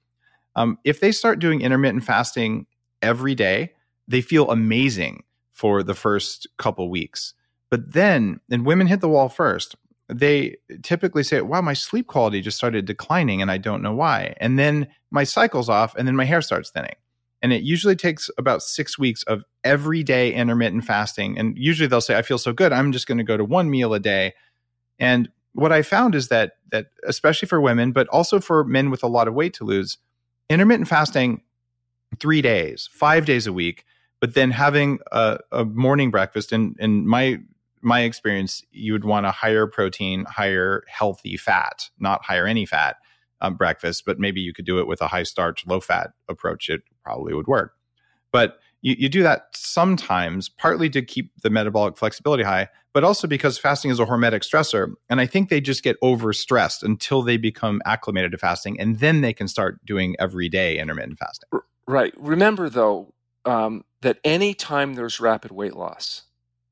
um, 0.57 0.79
if 0.85 1.01
they 1.01 1.13
start 1.13 1.39
doing 1.39 1.61
intermittent 1.61 2.05
fasting 2.05 2.67
every 3.03 3.35
day, 3.35 3.73
they 4.09 4.21
feel 4.21 4.51
amazing 4.51 5.23
for 5.53 5.83
the 5.83 5.95
first 5.95 6.47
couple 6.59 6.91
weeks. 6.91 7.35
But 7.71 7.93
then, 7.93 8.41
and 8.51 8.67
women 8.67 8.87
hit 8.87 9.01
the 9.01 9.09
wall 9.09 9.29
first 9.29 9.75
they 10.09 10.57
typically 10.83 11.23
say, 11.23 11.41
wow, 11.41 11.61
my 11.61 11.73
sleep 11.73 12.07
quality 12.07 12.41
just 12.41 12.57
started 12.57 12.85
declining 12.85 13.41
and 13.41 13.51
I 13.51 13.59
don't 13.59 13.83
know 13.83 13.95
why. 13.95 14.35
And 14.39 14.59
then 14.59 14.89
my 15.11 15.25
cycle's 15.25 15.69
off 15.69 15.95
and 15.97 16.07
then 16.07 16.17
my 16.17 16.25
hair 16.25 16.43
starts 16.43 16.71
thinning. 16.71 16.97
And 17.43 17.53
it 17.53 17.63
usually 17.63 17.97
takes 17.97 18.31
about 18.39 18.63
six 18.63 18.99
weeks 18.99 19.23
of 19.25 19.45
everyday 19.65 20.33
intermittent 20.33 20.85
fasting. 20.85 21.39
And 21.39 21.57
usually 21.59 21.87
they'll 21.87 22.01
say, 22.01 22.17
I 22.17 22.23
feel 22.23 22.39
so 22.39 22.53
good, 22.53 22.73
I'm 22.73 22.93
just 22.93 23.07
going 23.07 23.19
to 23.19 23.25
go 23.25 23.37
to 23.37 23.45
one 23.45 23.71
meal 23.71 23.95
a 23.95 24.01
day. 24.01 24.35
And 24.99 25.29
what 25.53 25.73
I 25.73 25.83
found 25.83 26.15
is 26.15 26.29
that 26.29 26.53
that 26.71 26.87
especially 27.07 27.49
for 27.49 27.61
women, 27.61 27.93
but 27.93 28.09
also 28.09 28.41
for 28.41 28.65
men 28.65 28.91
with 28.91 29.03
a 29.03 29.09
lot 29.09 29.29
of 29.29 29.35
weight 29.35 29.55
to 29.55 29.65
lose, 29.65 29.99
intermittent 30.51 30.89
fasting 30.89 31.43
three 32.19 32.43
days, 32.43 32.89
five 32.93 33.25
days 33.25 33.47
a 33.47 33.53
week, 33.53 33.85
but 34.21 34.35
then 34.35 34.51
having 34.51 34.99
a, 35.13 35.39
a 35.53 35.65
morning 35.65 36.11
breakfast. 36.11 36.53
And, 36.53 36.77
and 36.79 37.07
my 37.07 37.41
my 37.85 38.01
experience, 38.01 38.63
you 38.71 38.93
would 38.93 39.05
want 39.05 39.27
a 39.27 39.31
higher 39.31 39.67
protein, 39.67 40.25
higher 40.25 40.85
healthy 40.89 41.37
fat, 41.37 41.89
not 41.99 42.25
higher 42.25 42.47
any 42.47 42.67
fat 42.67 42.97
um, 43.41 43.57
breakfast, 43.57 44.05
but 44.07 44.19
maybe 44.19 44.41
you 44.41 44.53
could 44.53 44.65
do 44.65 44.79
it 44.79 44.87
with 44.87 45.01
a 45.01 45.09
high 45.09 45.23
starch, 45.23 45.67
low 45.67 45.81
fat 45.81 46.11
approach. 46.29 46.69
It 46.69 46.83
probably 47.03 47.35
would 47.35 47.47
work. 47.47 47.75
But 48.33 48.59
you, 48.81 48.97
you 48.99 49.09
do 49.09 49.23
that 49.23 49.49
sometimes, 49.55 50.49
partly 50.49 50.91
to 50.91 51.03
keep 51.03 51.31
the 51.43 51.51
metabolic 51.51 51.97
flexibility 51.97 52.43
high, 52.43 52.69
but 52.93 53.05
also 53.05 53.27
because 53.27 53.59
fasting 53.59 53.91
is 53.91 54.01
a 54.01 54.07
hormetic 54.07 54.41
stressor. 54.41 54.95
And 55.09 55.21
I 55.21 55.27
think 55.27 55.49
they 55.49 55.61
just 55.61 55.83
get 55.83 56.01
overstressed 56.01 56.83
until 56.83 57.23
they 57.23 57.37
become 57.37 57.81
acclimated 57.85 58.33
to 58.33 58.39
fasting. 58.39 58.81
And 58.81 58.99
then 58.99 59.21
they 59.21 59.33
can 59.33 59.49
start 59.49 59.85
doing 59.85 60.17
everyday 60.19 60.79
intermittent 60.79 61.19
fasting. 61.19 61.49
Right. 61.87 62.15
Remember, 62.17 62.69
though, 62.69 63.13
um, 63.45 63.85
that 64.03 64.19
anytime 64.25 64.95
there's 64.95 65.21
rapid 65.21 65.51
weight 65.51 65.75
loss, 65.75 66.23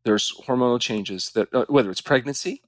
there's 0.05 0.33
hormonal 0.47 0.81
changes 0.81 1.31
that 1.31 1.53
uh, 1.55 1.65
whether 1.69 1.91
it's 1.91 2.01
pregnancy, 2.01 2.63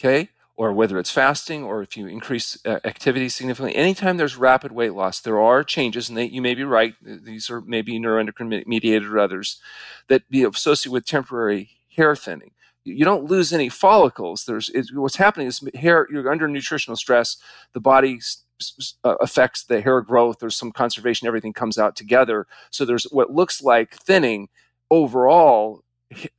okay, 0.00 0.30
or 0.56 0.72
whether 0.72 0.98
it's 0.98 1.10
fasting, 1.10 1.62
or 1.64 1.82
if 1.82 1.96
you 1.96 2.06
increase 2.06 2.58
uh, 2.66 2.80
activity 2.84 3.28
significantly, 3.28 3.76
anytime 3.76 4.16
there's 4.16 4.36
rapid 4.36 4.72
weight 4.72 4.92
loss, 4.92 5.20
there 5.20 5.40
are 5.40 5.64
changes, 5.64 6.08
and 6.08 6.18
they, 6.18 6.26
you 6.26 6.42
may 6.42 6.54
be 6.54 6.64
right. 6.64 6.94
These 7.02 7.48
are 7.48 7.60
maybe 7.60 7.98
neuroendocrine 7.98 8.66
mediated 8.66 9.08
or 9.08 9.18
others 9.18 9.60
that 10.08 10.28
be 10.28 10.44
associated 10.44 10.92
with 10.92 11.06
temporary 11.06 11.70
hair 11.96 12.14
thinning. 12.14 12.52
You 12.84 13.04
don't 13.04 13.24
lose 13.24 13.52
any 13.52 13.68
follicles. 13.68 14.44
There's 14.44 14.70
what's 14.94 15.16
happening 15.16 15.46
is 15.46 15.62
hair. 15.74 16.06
You're 16.10 16.30
under 16.30 16.48
nutritional 16.48 16.96
stress. 16.96 17.36
The 17.74 17.80
body 17.80 18.20
uh, 19.04 19.16
affects 19.20 19.64
the 19.64 19.80
hair 19.80 20.00
growth. 20.00 20.38
There's 20.40 20.56
some 20.56 20.72
conservation. 20.72 21.28
Everything 21.28 21.52
comes 21.52 21.78
out 21.78 21.94
together. 21.94 22.46
So 22.70 22.84
there's 22.84 23.04
what 23.04 23.30
looks 23.30 23.62
like 23.62 23.94
thinning 23.94 24.48
overall 24.90 25.82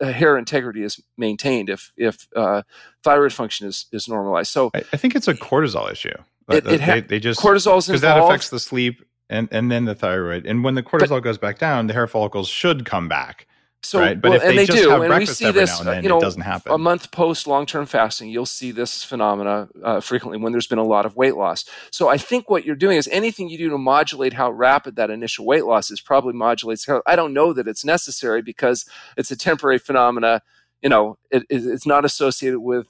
hair 0.01 0.37
integrity 0.37 0.83
is 0.83 1.01
maintained 1.17 1.69
if 1.69 1.93
if 1.97 2.27
uh, 2.35 2.63
thyroid 3.03 3.33
function 3.33 3.67
is 3.67 3.85
is 3.91 4.07
normalized. 4.07 4.51
So 4.51 4.71
I, 4.73 4.83
I 4.93 4.97
think 4.97 5.15
it's 5.15 5.27
a 5.27 5.33
cortisol 5.33 5.91
issue. 5.91 6.13
It, 6.49 6.67
it 6.67 6.81
ha- 6.81 6.93
they, 6.95 7.01
they, 7.01 7.19
just 7.19 7.39
cortisol's 7.39 7.87
because 7.87 8.01
that 8.01 8.21
affects 8.21 8.49
the 8.49 8.59
sleep 8.59 9.05
and 9.29 9.47
and 9.51 9.71
then 9.71 9.85
the 9.85 9.95
thyroid. 9.95 10.45
And 10.45 10.63
when 10.63 10.75
the 10.75 10.83
cortisol 10.83 11.09
But- 11.09 11.19
goes 11.21 11.37
back 11.37 11.59
down, 11.59 11.87
the 11.87 11.93
hair 11.93 12.07
follicles 12.07 12.47
should 12.47 12.85
come 12.85 13.07
back. 13.07 13.47
So, 13.83 13.99
right? 13.99 14.19
But 14.19 14.29
well, 14.29 14.37
if 14.37 14.43
and 14.43 14.51
they 14.51 14.57
they 14.57 14.65
just 14.67 14.83
do, 14.83 14.89
have 14.89 15.01
and 15.01 15.09
we 15.09 15.15
breakfast 15.17 15.39
see 15.39 15.45
every 15.45 15.61
this, 15.61 15.71
now 15.71 15.79
and 15.79 15.87
then, 15.87 16.03
you 16.03 16.09
know, 16.09 16.19
it 16.19 16.21
doesn't 16.21 16.41
happen. 16.41 16.71
a 16.71 16.77
month 16.77 17.11
post 17.11 17.47
long-term 17.47 17.87
fasting, 17.87 18.29
you'll 18.29 18.45
see 18.45 18.71
this 18.71 19.03
phenomena 19.03 19.69
uh, 19.83 19.99
frequently 19.99 20.37
when 20.37 20.51
there's 20.51 20.67
been 20.67 20.77
a 20.77 20.83
lot 20.83 21.05
of 21.05 21.15
weight 21.15 21.35
loss. 21.35 21.65
So 21.89 22.07
I 22.07 22.17
think 22.17 22.47
what 22.47 22.63
you're 22.63 22.75
doing 22.75 22.97
is 22.97 23.07
anything 23.11 23.49
you 23.49 23.57
do 23.57 23.69
to 23.69 23.79
modulate 23.79 24.33
how 24.33 24.51
rapid 24.51 24.95
that 24.97 25.09
initial 25.09 25.45
weight 25.45 25.65
loss 25.65 25.89
is 25.89 25.99
probably 25.99 26.33
modulates. 26.33 26.85
How, 26.85 27.01
I 27.07 27.15
don't 27.15 27.33
know 27.33 27.53
that 27.53 27.67
it's 27.67 27.83
necessary 27.83 28.43
because 28.43 28.85
it's 29.17 29.31
a 29.31 29.35
temporary 29.35 29.79
phenomena. 29.79 30.43
You 30.83 30.89
know, 30.89 31.17
it, 31.31 31.43
it, 31.49 31.65
it's 31.65 31.87
not 31.87 32.05
associated 32.05 32.59
with 32.59 32.85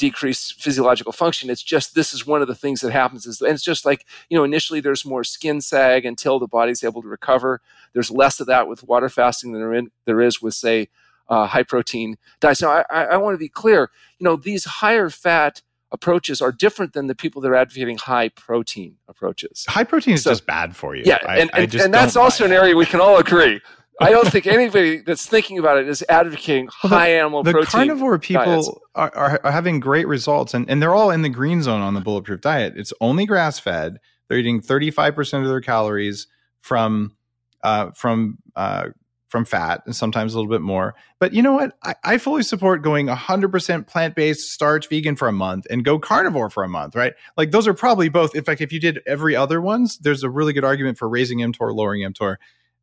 decreased 0.00 0.60
physiological 0.60 1.12
function. 1.12 1.50
It's 1.50 1.62
just 1.62 1.94
this 1.94 2.14
is 2.14 2.26
one 2.26 2.40
of 2.40 2.48
the 2.48 2.54
things 2.54 2.80
that 2.80 2.90
happens. 2.90 3.26
Is, 3.26 3.42
and 3.42 3.52
it's 3.52 3.62
just 3.62 3.84
like 3.84 4.06
you 4.30 4.36
know, 4.36 4.44
initially 4.44 4.80
there's 4.80 5.04
more 5.04 5.22
skin 5.22 5.60
sag 5.60 6.06
until 6.06 6.38
the 6.38 6.48
body's 6.48 6.82
able 6.82 7.02
to 7.02 7.08
recover. 7.08 7.60
There's 7.92 8.10
less 8.10 8.40
of 8.40 8.46
that 8.46 8.66
with 8.66 8.82
water 8.82 9.10
fasting 9.10 9.52
than 9.52 9.60
there, 9.60 9.74
in, 9.74 9.90
there 10.06 10.22
is 10.22 10.40
with 10.40 10.54
say 10.54 10.88
uh, 11.28 11.46
high 11.46 11.64
protein 11.64 12.16
diets. 12.40 12.62
Now, 12.62 12.82
I, 12.90 13.04
I, 13.04 13.16
want 13.18 13.34
to 13.34 13.38
be 13.38 13.50
clear. 13.50 13.90
You 14.18 14.24
know, 14.24 14.36
these 14.36 14.64
higher 14.64 15.10
fat 15.10 15.60
approaches 15.92 16.40
are 16.40 16.50
different 16.50 16.94
than 16.94 17.06
the 17.06 17.14
people 17.14 17.42
that 17.42 17.48
are 17.48 17.54
advocating 17.54 17.98
high 17.98 18.30
protein 18.30 18.96
approaches. 19.06 19.66
High 19.68 19.84
protein 19.84 20.14
is 20.14 20.22
So- 20.22 20.30
just 20.30 20.46
bad 20.46 20.74
for 20.74 20.96
you. 20.96 21.02
Yeah, 21.04 21.18
I- 21.28 21.38
and, 21.38 21.50
and, 21.52 21.74
and 21.74 21.94
that's 21.94 22.16
also 22.16 22.44
buy 22.44 22.48
an 22.48 22.52
area 22.56 22.74
we 22.74 22.86
can 22.86 23.00
all 23.00 23.18
agree. 23.18 23.60
I 24.00 24.10
don't 24.10 24.26
think 24.28 24.46
anybody 24.46 24.98
that's 24.98 25.26
thinking 25.26 25.58
about 25.58 25.78
it 25.78 25.88
is 25.88 26.02
advocating 26.08 26.68
Well, 26.82 26.90
the- 26.90 26.96
high 26.96 27.12
animal 27.14 27.42
the 27.42 27.52
protein. 27.52 27.66
carnivore 27.70 28.18
people 28.18 28.80
are, 28.94 29.12
are, 29.14 29.40
are 29.44 29.52
having 29.52 29.78
great 29.80 30.08
results 30.08 30.54
and, 30.54 30.68
and 30.70 30.82
they're 30.82 30.94
all 30.94 31.10
in 31.10 31.22
the 31.22 31.28
green 31.28 31.62
zone 31.62 31.80
on 31.82 31.94
the 31.94 32.00
bulletproof 32.00 32.40
diet. 32.40 32.74
It's 32.76 32.92
only 33.00 33.26
grass 33.26 33.58
fed 33.58 33.98
they're 34.28 34.38
eating 34.38 34.60
35% 34.60 35.42
of 35.42 35.48
their 35.48 35.60
calories 35.60 36.28
from 36.60 37.16
uh, 37.62 37.90
from 37.96 38.38
uh, 38.56 38.88
from 39.28 39.44
fat 39.44 39.82
and 39.86 39.94
sometimes 39.94 40.34
a 40.34 40.38
little 40.38 40.50
bit 40.50 40.60
more. 40.60 40.94
But 41.18 41.32
you 41.34 41.42
know 41.42 41.52
what? 41.52 41.76
I, 41.84 41.94
I 42.02 42.18
fully 42.18 42.42
support 42.42 42.82
going 42.82 43.06
100% 43.06 43.86
plant-based 43.86 44.50
starch 44.50 44.88
vegan 44.88 45.14
for 45.16 45.28
a 45.28 45.32
month 45.32 45.66
and 45.70 45.84
go 45.84 45.98
carnivore 45.98 46.50
for 46.50 46.64
a 46.64 46.68
month 46.68 46.96
right? 46.96 47.12
Like 47.36 47.50
those 47.52 47.68
are 47.68 47.74
probably 47.74 48.08
both 48.08 48.34
in 48.34 48.44
fact 48.44 48.60
if 48.60 48.72
you 48.72 48.80
did 48.80 49.00
every 49.06 49.36
other 49.36 49.60
ones 49.60 49.98
there's 49.98 50.22
a 50.24 50.30
really 50.30 50.52
good 50.52 50.64
argument 50.64 50.98
for 50.98 51.08
raising 51.08 51.38
mtor 51.38 51.74
lowering 51.74 52.02
mtor 52.12 52.36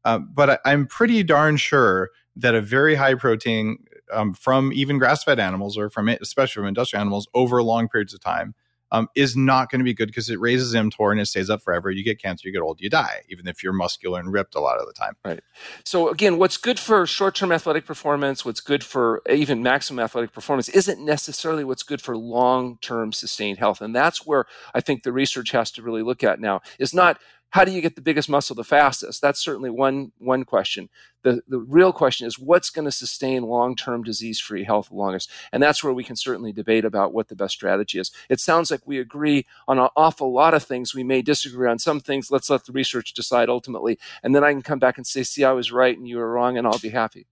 uh, 0.07 0.19
but 0.19 0.49
I, 0.49 0.57
i'm 0.65 0.87
pretty 0.87 1.21
darn 1.21 1.57
sure 1.57 2.09
that 2.35 2.55
a 2.55 2.61
very 2.61 2.95
high 2.95 3.15
protein 3.15 3.77
um, 4.11 4.33
from 4.33 4.71
even 4.73 4.97
grass-fed 4.97 5.39
animals 5.39 5.77
or 5.77 5.89
from 5.89 6.07
especially 6.07 6.61
from 6.61 6.67
industrial 6.67 7.01
animals 7.01 7.27
over 7.33 7.61
long 7.61 7.89
periods 7.89 8.13
of 8.13 8.21
time 8.21 8.55
um, 8.91 9.09
is 9.15 9.35
not 9.35 9.69
going 9.69 9.79
to 9.79 9.83
be 9.83 9.93
good 9.93 10.07
because 10.07 10.29
it 10.29 10.39
raises 10.39 10.73
mTOR 10.73 11.11
and 11.11 11.19
it 11.19 11.25
stays 11.25 11.49
up 11.49 11.61
forever. 11.61 11.91
You 11.91 12.03
get 12.03 12.21
cancer, 12.21 12.47
you 12.47 12.53
get 12.53 12.61
old, 12.61 12.79
you 12.79 12.89
die, 12.89 13.23
even 13.29 13.47
if 13.47 13.61
you're 13.61 13.73
muscular 13.73 14.19
and 14.19 14.31
ripped 14.31 14.55
a 14.55 14.59
lot 14.59 14.79
of 14.79 14.87
the 14.87 14.93
time. 14.93 15.13
Right. 15.25 15.41
So 15.83 16.09
again, 16.09 16.37
what's 16.37 16.57
good 16.57 16.79
for 16.79 17.05
short-term 17.05 17.51
athletic 17.51 17.85
performance, 17.85 18.45
what's 18.45 18.61
good 18.61 18.83
for 18.83 19.21
even 19.29 19.61
maximum 19.61 20.03
athletic 20.03 20.31
performance, 20.31 20.69
isn't 20.69 21.03
necessarily 21.03 21.63
what's 21.63 21.83
good 21.83 22.01
for 22.01 22.15
long-term 22.15 23.11
sustained 23.11 23.57
health. 23.57 23.81
And 23.81 23.95
that's 23.95 24.25
where 24.25 24.45
I 24.73 24.81
think 24.81 25.03
the 25.03 25.11
research 25.11 25.51
has 25.51 25.71
to 25.71 25.81
really 25.81 26.01
look 26.01 26.23
at 26.23 26.39
now. 26.39 26.61
Is 26.79 26.93
not 26.93 27.19
how 27.51 27.63
do 27.63 27.71
you 27.71 27.81
get 27.81 27.95
the 27.95 28.01
biggest 28.01 28.29
muscle 28.29 28.55
the 28.55 28.63
fastest? 28.63 29.21
That's 29.21 29.39
certainly 29.39 29.69
one 29.69 30.11
one 30.17 30.43
question. 30.43 30.89
The 31.23 31.41
the 31.47 31.59
real 31.59 31.91
question 31.91 32.27
is 32.27 32.37
what's 32.37 32.69
going 32.69 32.85
to 32.85 32.91
sustain 32.91 33.43
long-term 33.43 34.03
disease-free 34.03 34.63
health 34.63 34.89
the 34.89 34.95
longest. 34.95 35.31
And 35.51 35.63
that's 35.63 35.83
where 35.83 35.93
we 35.93 36.03
can 36.03 36.15
certainly 36.15 36.51
debate 36.51 36.85
about 36.85 37.13
what 37.13 37.27
the 37.27 37.35
best 37.35 37.53
strategy 37.53 37.99
is. 37.99 38.11
It 38.29 38.39
sounds 38.39 38.69
like 38.69 38.85
we 38.85 38.99
agree 38.99 39.45
on 39.67 39.79
an 39.79 39.89
awful 39.95 40.33
lot 40.33 40.53
of 40.53 40.63
things. 40.63 40.93
We 40.93 41.03
may 41.03 41.21
disagree 41.21 41.69
on 41.69 41.79
some 41.79 41.99
things. 41.99 42.31
Let's 42.31 42.49
let 42.49 42.65
the 42.65 42.71
research 42.71 43.13
decide 43.13 43.49
ultimately 43.49 43.97
and 44.23 44.35
then 44.35 44.43
I 44.43 44.51
can 44.51 44.61
come 44.61 44.79
back 44.79 44.97
and 44.97 45.05
say, 45.05 45.23
"See, 45.23 45.43
I 45.43 45.51
was 45.51 45.71
right 45.71 45.97
and 45.97 46.07
you 46.07 46.17
were 46.17 46.31
wrong," 46.31 46.57
and 46.57 46.67
I'll 46.67 46.79
be 46.79 46.89
happy. 46.89 47.27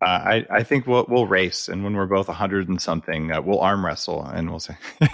Uh, 0.00 0.06
I, 0.06 0.46
I 0.50 0.62
think 0.62 0.86
we'll 0.86 1.06
we'll 1.08 1.26
race, 1.26 1.68
and 1.68 1.84
when 1.84 1.94
we're 1.94 2.06
both 2.06 2.26
hundred 2.26 2.68
and 2.68 2.80
something, 2.80 3.32
uh, 3.32 3.40
we'll 3.40 3.60
arm 3.60 3.84
wrestle, 3.84 4.24
and 4.24 4.50
we'll 4.50 4.60
say, 4.60 4.76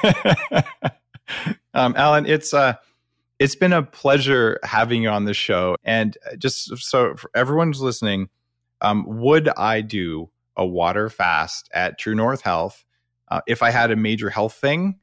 um, 1.74 1.95
Alan, 1.97 2.26
it's 2.26 2.55
uh, 2.55 2.74
it's 3.39 3.55
been 3.55 3.72
a 3.72 3.82
pleasure 3.82 4.59
having 4.62 5.03
you 5.03 5.09
on 5.09 5.24
the 5.24 5.34
show, 5.34 5.76
and 5.84 6.16
uh, 6.26 6.36
just 6.36 6.76
so 6.78 7.14
for 7.16 7.30
everyone 7.34 7.68
who's 7.68 7.80
listening, 7.80 8.28
um, 8.80 9.05
would 9.07 9.49
I 9.51 9.80
do 9.80 10.30
a 10.57 10.66
water 10.66 11.09
fast 11.09 11.68
at 11.72 11.99
True 11.99 12.14
North 12.14 12.43
Health 12.43 12.84
uh, 13.28 13.41
if 13.47 13.62
I 13.62 13.70
had 13.70 13.91
a 13.91 13.97
major 13.97 14.30
health 14.30 14.55
thing? 14.55 14.99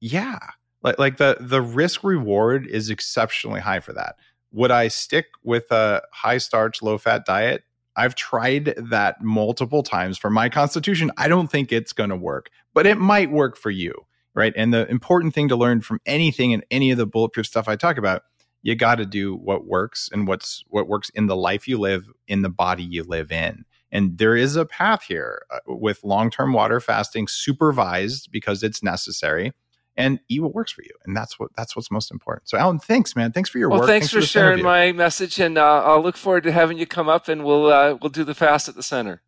Yeah, 0.00 0.38
like 0.82 0.98
like 0.98 1.16
the 1.16 1.36
the 1.40 1.62
risk 1.62 2.04
reward 2.04 2.66
is 2.66 2.90
exceptionally 2.90 3.60
high 3.60 3.80
for 3.80 3.92
that. 3.92 4.16
Would 4.52 4.70
I 4.70 4.88
stick 4.88 5.26
with 5.42 5.70
a 5.72 6.02
high 6.12 6.38
starch, 6.38 6.82
low 6.82 6.98
fat 6.98 7.24
diet? 7.26 7.64
I've 7.96 8.14
tried 8.14 8.74
that 8.76 9.22
multiple 9.22 9.82
times 9.82 10.18
for 10.18 10.30
my 10.30 10.48
constitution. 10.48 11.10
I 11.16 11.28
don't 11.28 11.50
think 11.50 11.72
it's 11.72 11.92
going 11.92 12.10
to 12.10 12.16
work, 12.16 12.50
but 12.72 12.86
it 12.86 12.98
might 12.98 13.30
work 13.30 13.56
for 13.56 13.70
you, 13.70 13.94
right? 14.34 14.52
And 14.56 14.72
the 14.72 14.88
important 14.90 15.34
thing 15.34 15.48
to 15.48 15.56
learn 15.56 15.80
from 15.80 16.00
anything 16.06 16.52
and 16.52 16.64
any 16.70 16.90
of 16.90 16.98
the 16.98 17.06
bulletproof 17.06 17.46
stuff 17.46 17.68
I 17.68 17.76
talk 17.76 17.98
about, 17.98 18.22
you 18.62 18.74
got 18.74 18.96
to 18.96 19.06
do 19.06 19.34
what 19.36 19.66
works 19.66 20.08
and 20.12 20.26
what's 20.26 20.64
what 20.68 20.88
works 20.88 21.10
in 21.10 21.26
the 21.26 21.36
life 21.36 21.68
you 21.68 21.78
live, 21.78 22.06
in 22.28 22.42
the 22.42 22.48
body 22.48 22.82
you 22.82 23.04
live 23.04 23.30
in. 23.30 23.64
And 23.92 24.18
there 24.18 24.34
is 24.34 24.56
a 24.56 24.66
path 24.66 25.04
here 25.04 25.42
uh, 25.52 25.58
with 25.66 26.02
long-term 26.02 26.52
water 26.52 26.80
fasting 26.80 27.28
supervised 27.28 28.30
because 28.32 28.62
it's 28.62 28.82
necessary 28.82 29.52
and 29.96 30.18
eat 30.28 30.42
what 30.42 30.54
works 30.54 30.72
for 30.72 30.82
you. 30.82 30.90
And 31.04 31.16
that's 31.16 31.38
what 31.38 31.50
that's 31.56 31.76
what's 31.76 31.90
most 31.90 32.10
important. 32.10 32.48
So 32.48 32.58
Alan, 32.58 32.78
thanks 32.80 33.14
man. 33.14 33.32
Thanks 33.32 33.48
for 33.50 33.58
your 33.58 33.68
Well, 33.68 33.80
work. 33.80 33.88
thanks, 33.88 34.10
for, 34.10 34.20
this 34.20 34.30
sharing 34.30 34.60
interview. 34.60 34.64
my 34.64 34.92
message, 34.92 35.38
and 35.38 35.56
uh, 35.56 35.84
I'll 35.84 36.02
look 36.02 36.16
forward 36.16 36.42
to 36.44 36.52
having 36.52 36.78
you 36.78 36.86
come 36.86 37.08
up, 37.08 37.28
and 37.28 37.44
we'll 37.44 37.66
uh, 37.66 37.96
we'll 38.00 38.10
do 38.10 38.24
the 38.24 38.34
fast 38.34 38.68
at 38.68 38.74
the 38.74 38.82
center. 38.82 39.22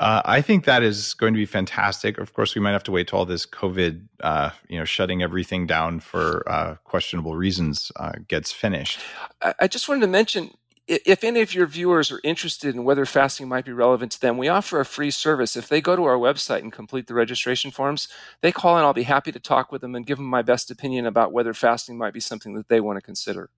Uh, 0.00 0.22
I 0.24 0.40
think 0.40 0.64
that 0.64 0.82
is 0.82 1.14
going 1.14 1.34
to 1.34 1.38
be 1.38 1.46
fantastic. 1.46 2.18
Of 2.18 2.32
course, 2.34 2.54
we 2.54 2.60
might 2.60 2.72
have 2.72 2.82
to 2.84 2.92
wait 2.92 3.08
till 3.08 3.20
all 3.20 3.26
this 3.26 3.46
COVID, 3.46 4.06
uh, 4.20 4.50
you 4.68 4.78
know, 4.78 4.84
shutting 4.84 5.22
everything 5.22 5.66
down 5.66 6.00
for 6.00 6.48
uh, 6.50 6.74
questionable 6.84 7.36
reasons 7.36 7.92
uh, 7.96 8.12
gets 8.26 8.50
finished. 8.50 8.98
I, 9.60 9.68
just 9.68 9.88
wanted 9.88 10.00
to 10.00 10.08
mention 10.08 10.50
if 10.86 11.24
any 11.24 11.40
of 11.40 11.54
your 11.54 11.66
viewers 11.66 12.10
are 12.10 12.20
interested 12.24 12.74
in 12.74 12.84
whether 12.84 13.06
fasting 13.06 13.48
might 13.48 13.64
be 13.64 13.72
relevant 13.72 14.12
to 14.12 14.20
them, 14.20 14.36
we 14.36 14.48
offer 14.48 14.80
a 14.80 14.84
free 14.84 15.10
service. 15.10 15.56
If 15.56 15.68
they 15.68 15.80
go 15.80 15.96
to 15.96 16.04
our 16.04 16.18
website 16.18 16.58
and 16.58 16.72
complete 16.72 17.06
the 17.06 17.14
registration 17.14 17.70
forms, 17.70 18.08
they 18.42 18.52
call 18.52 18.76
and 18.76 18.84
I'll 18.84 18.92
be 18.92 19.04
happy 19.04 19.32
to 19.32 19.40
talk 19.40 19.72
with 19.72 19.80
them 19.80 19.94
and 19.94 20.04
give 20.04 20.18
them 20.18 20.26
my 20.26 20.42
best 20.42 20.70
opinion 20.70 21.06
about 21.06 21.32
whether 21.32 21.54
fasting 21.54 21.96
might 21.96 22.12
be 22.12 22.20
something 22.20 22.54
that 22.54 22.68
they 22.68 22.80
want 22.80 22.96
to 22.96 23.00
consider. 23.00 23.50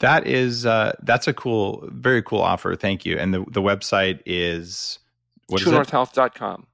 That 0.00 0.28
is 0.28 0.64
uh, 0.64 0.92
that's 1.02 1.26
a 1.26 1.32
cool, 1.32 1.88
very 1.90 2.22
cool 2.22 2.40
offer. 2.40 2.76
Thank 2.76 3.04
you. 3.04 3.18
And 3.18 3.34
the 3.34 3.44
the 3.48 3.62
website 3.62 4.20
is 4.24 5.00
what? 5.48 5.62
TrueNorthHealth.com. 5.62 6.66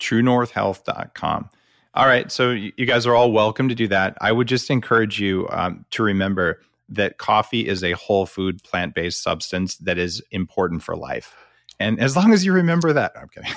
truenorthhealth.com. 0.00 1.50
All 1.94 2.06
right. 2.06 2.32
So 2.32 2.50
you 2.50 2.72
you 2.76 2.86
guys 2.86 3.06
are 3.06 3.14
all 3.14 3.32
welcome 3.32 3.68
to 3.68 3.74
do 3.74 3.88
that. 3.88 4.16
I 4.20 4.32
would 4.32 4.48
just 4.48 4.70
encourage 4.70 5.20
you 5.20 5.46
um, 5.50 5.84
to 5.90 6.02
remember 6.02 6.60
that 6.88 7.18
coffee 7.18 7.66
is 7.66 7.82
a 7.82 7.92
whole 7.92 8.26
food, 8.26 8.62
plant 8.62 8.94
based 8.94 9.22
substance 9.22 9.76
that 9.78 9.98
is 9.98 10.22
important 10.30 10.82
for 10.82 10.96
life. 10.96 11.34
And 11.80 11.98
as 12.00 12.16
long 12.16 12.32
as 12.32 12.44
you 12.44 12.52
remember 12.52 12.92
that, 12.92 13.12
I'm 13.16 13.28
kidding. 13.28 13.52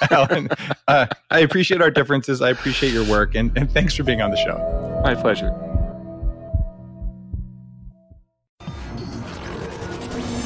Alan, 0.10 0.48
uh, 0.88 1.06
I 1.30 1.40
appreciate 1.40 1.82
our 1.82 1.90
differences. 1.90 2.40
I 2.40 2.50
appreciate 2.50 2.92
your 2.92 3.04
work. 3.04 3.34
And, 3.34 3.56
and 3.56 3.70
thanks 3.70 3.94
for 3.94 4.02
being 4.02 4.22
on 4.22 4.30
the 4.30 4.36
show. 4.36 5.00
My 5.04 5.14
pleasure. 5.14 5.73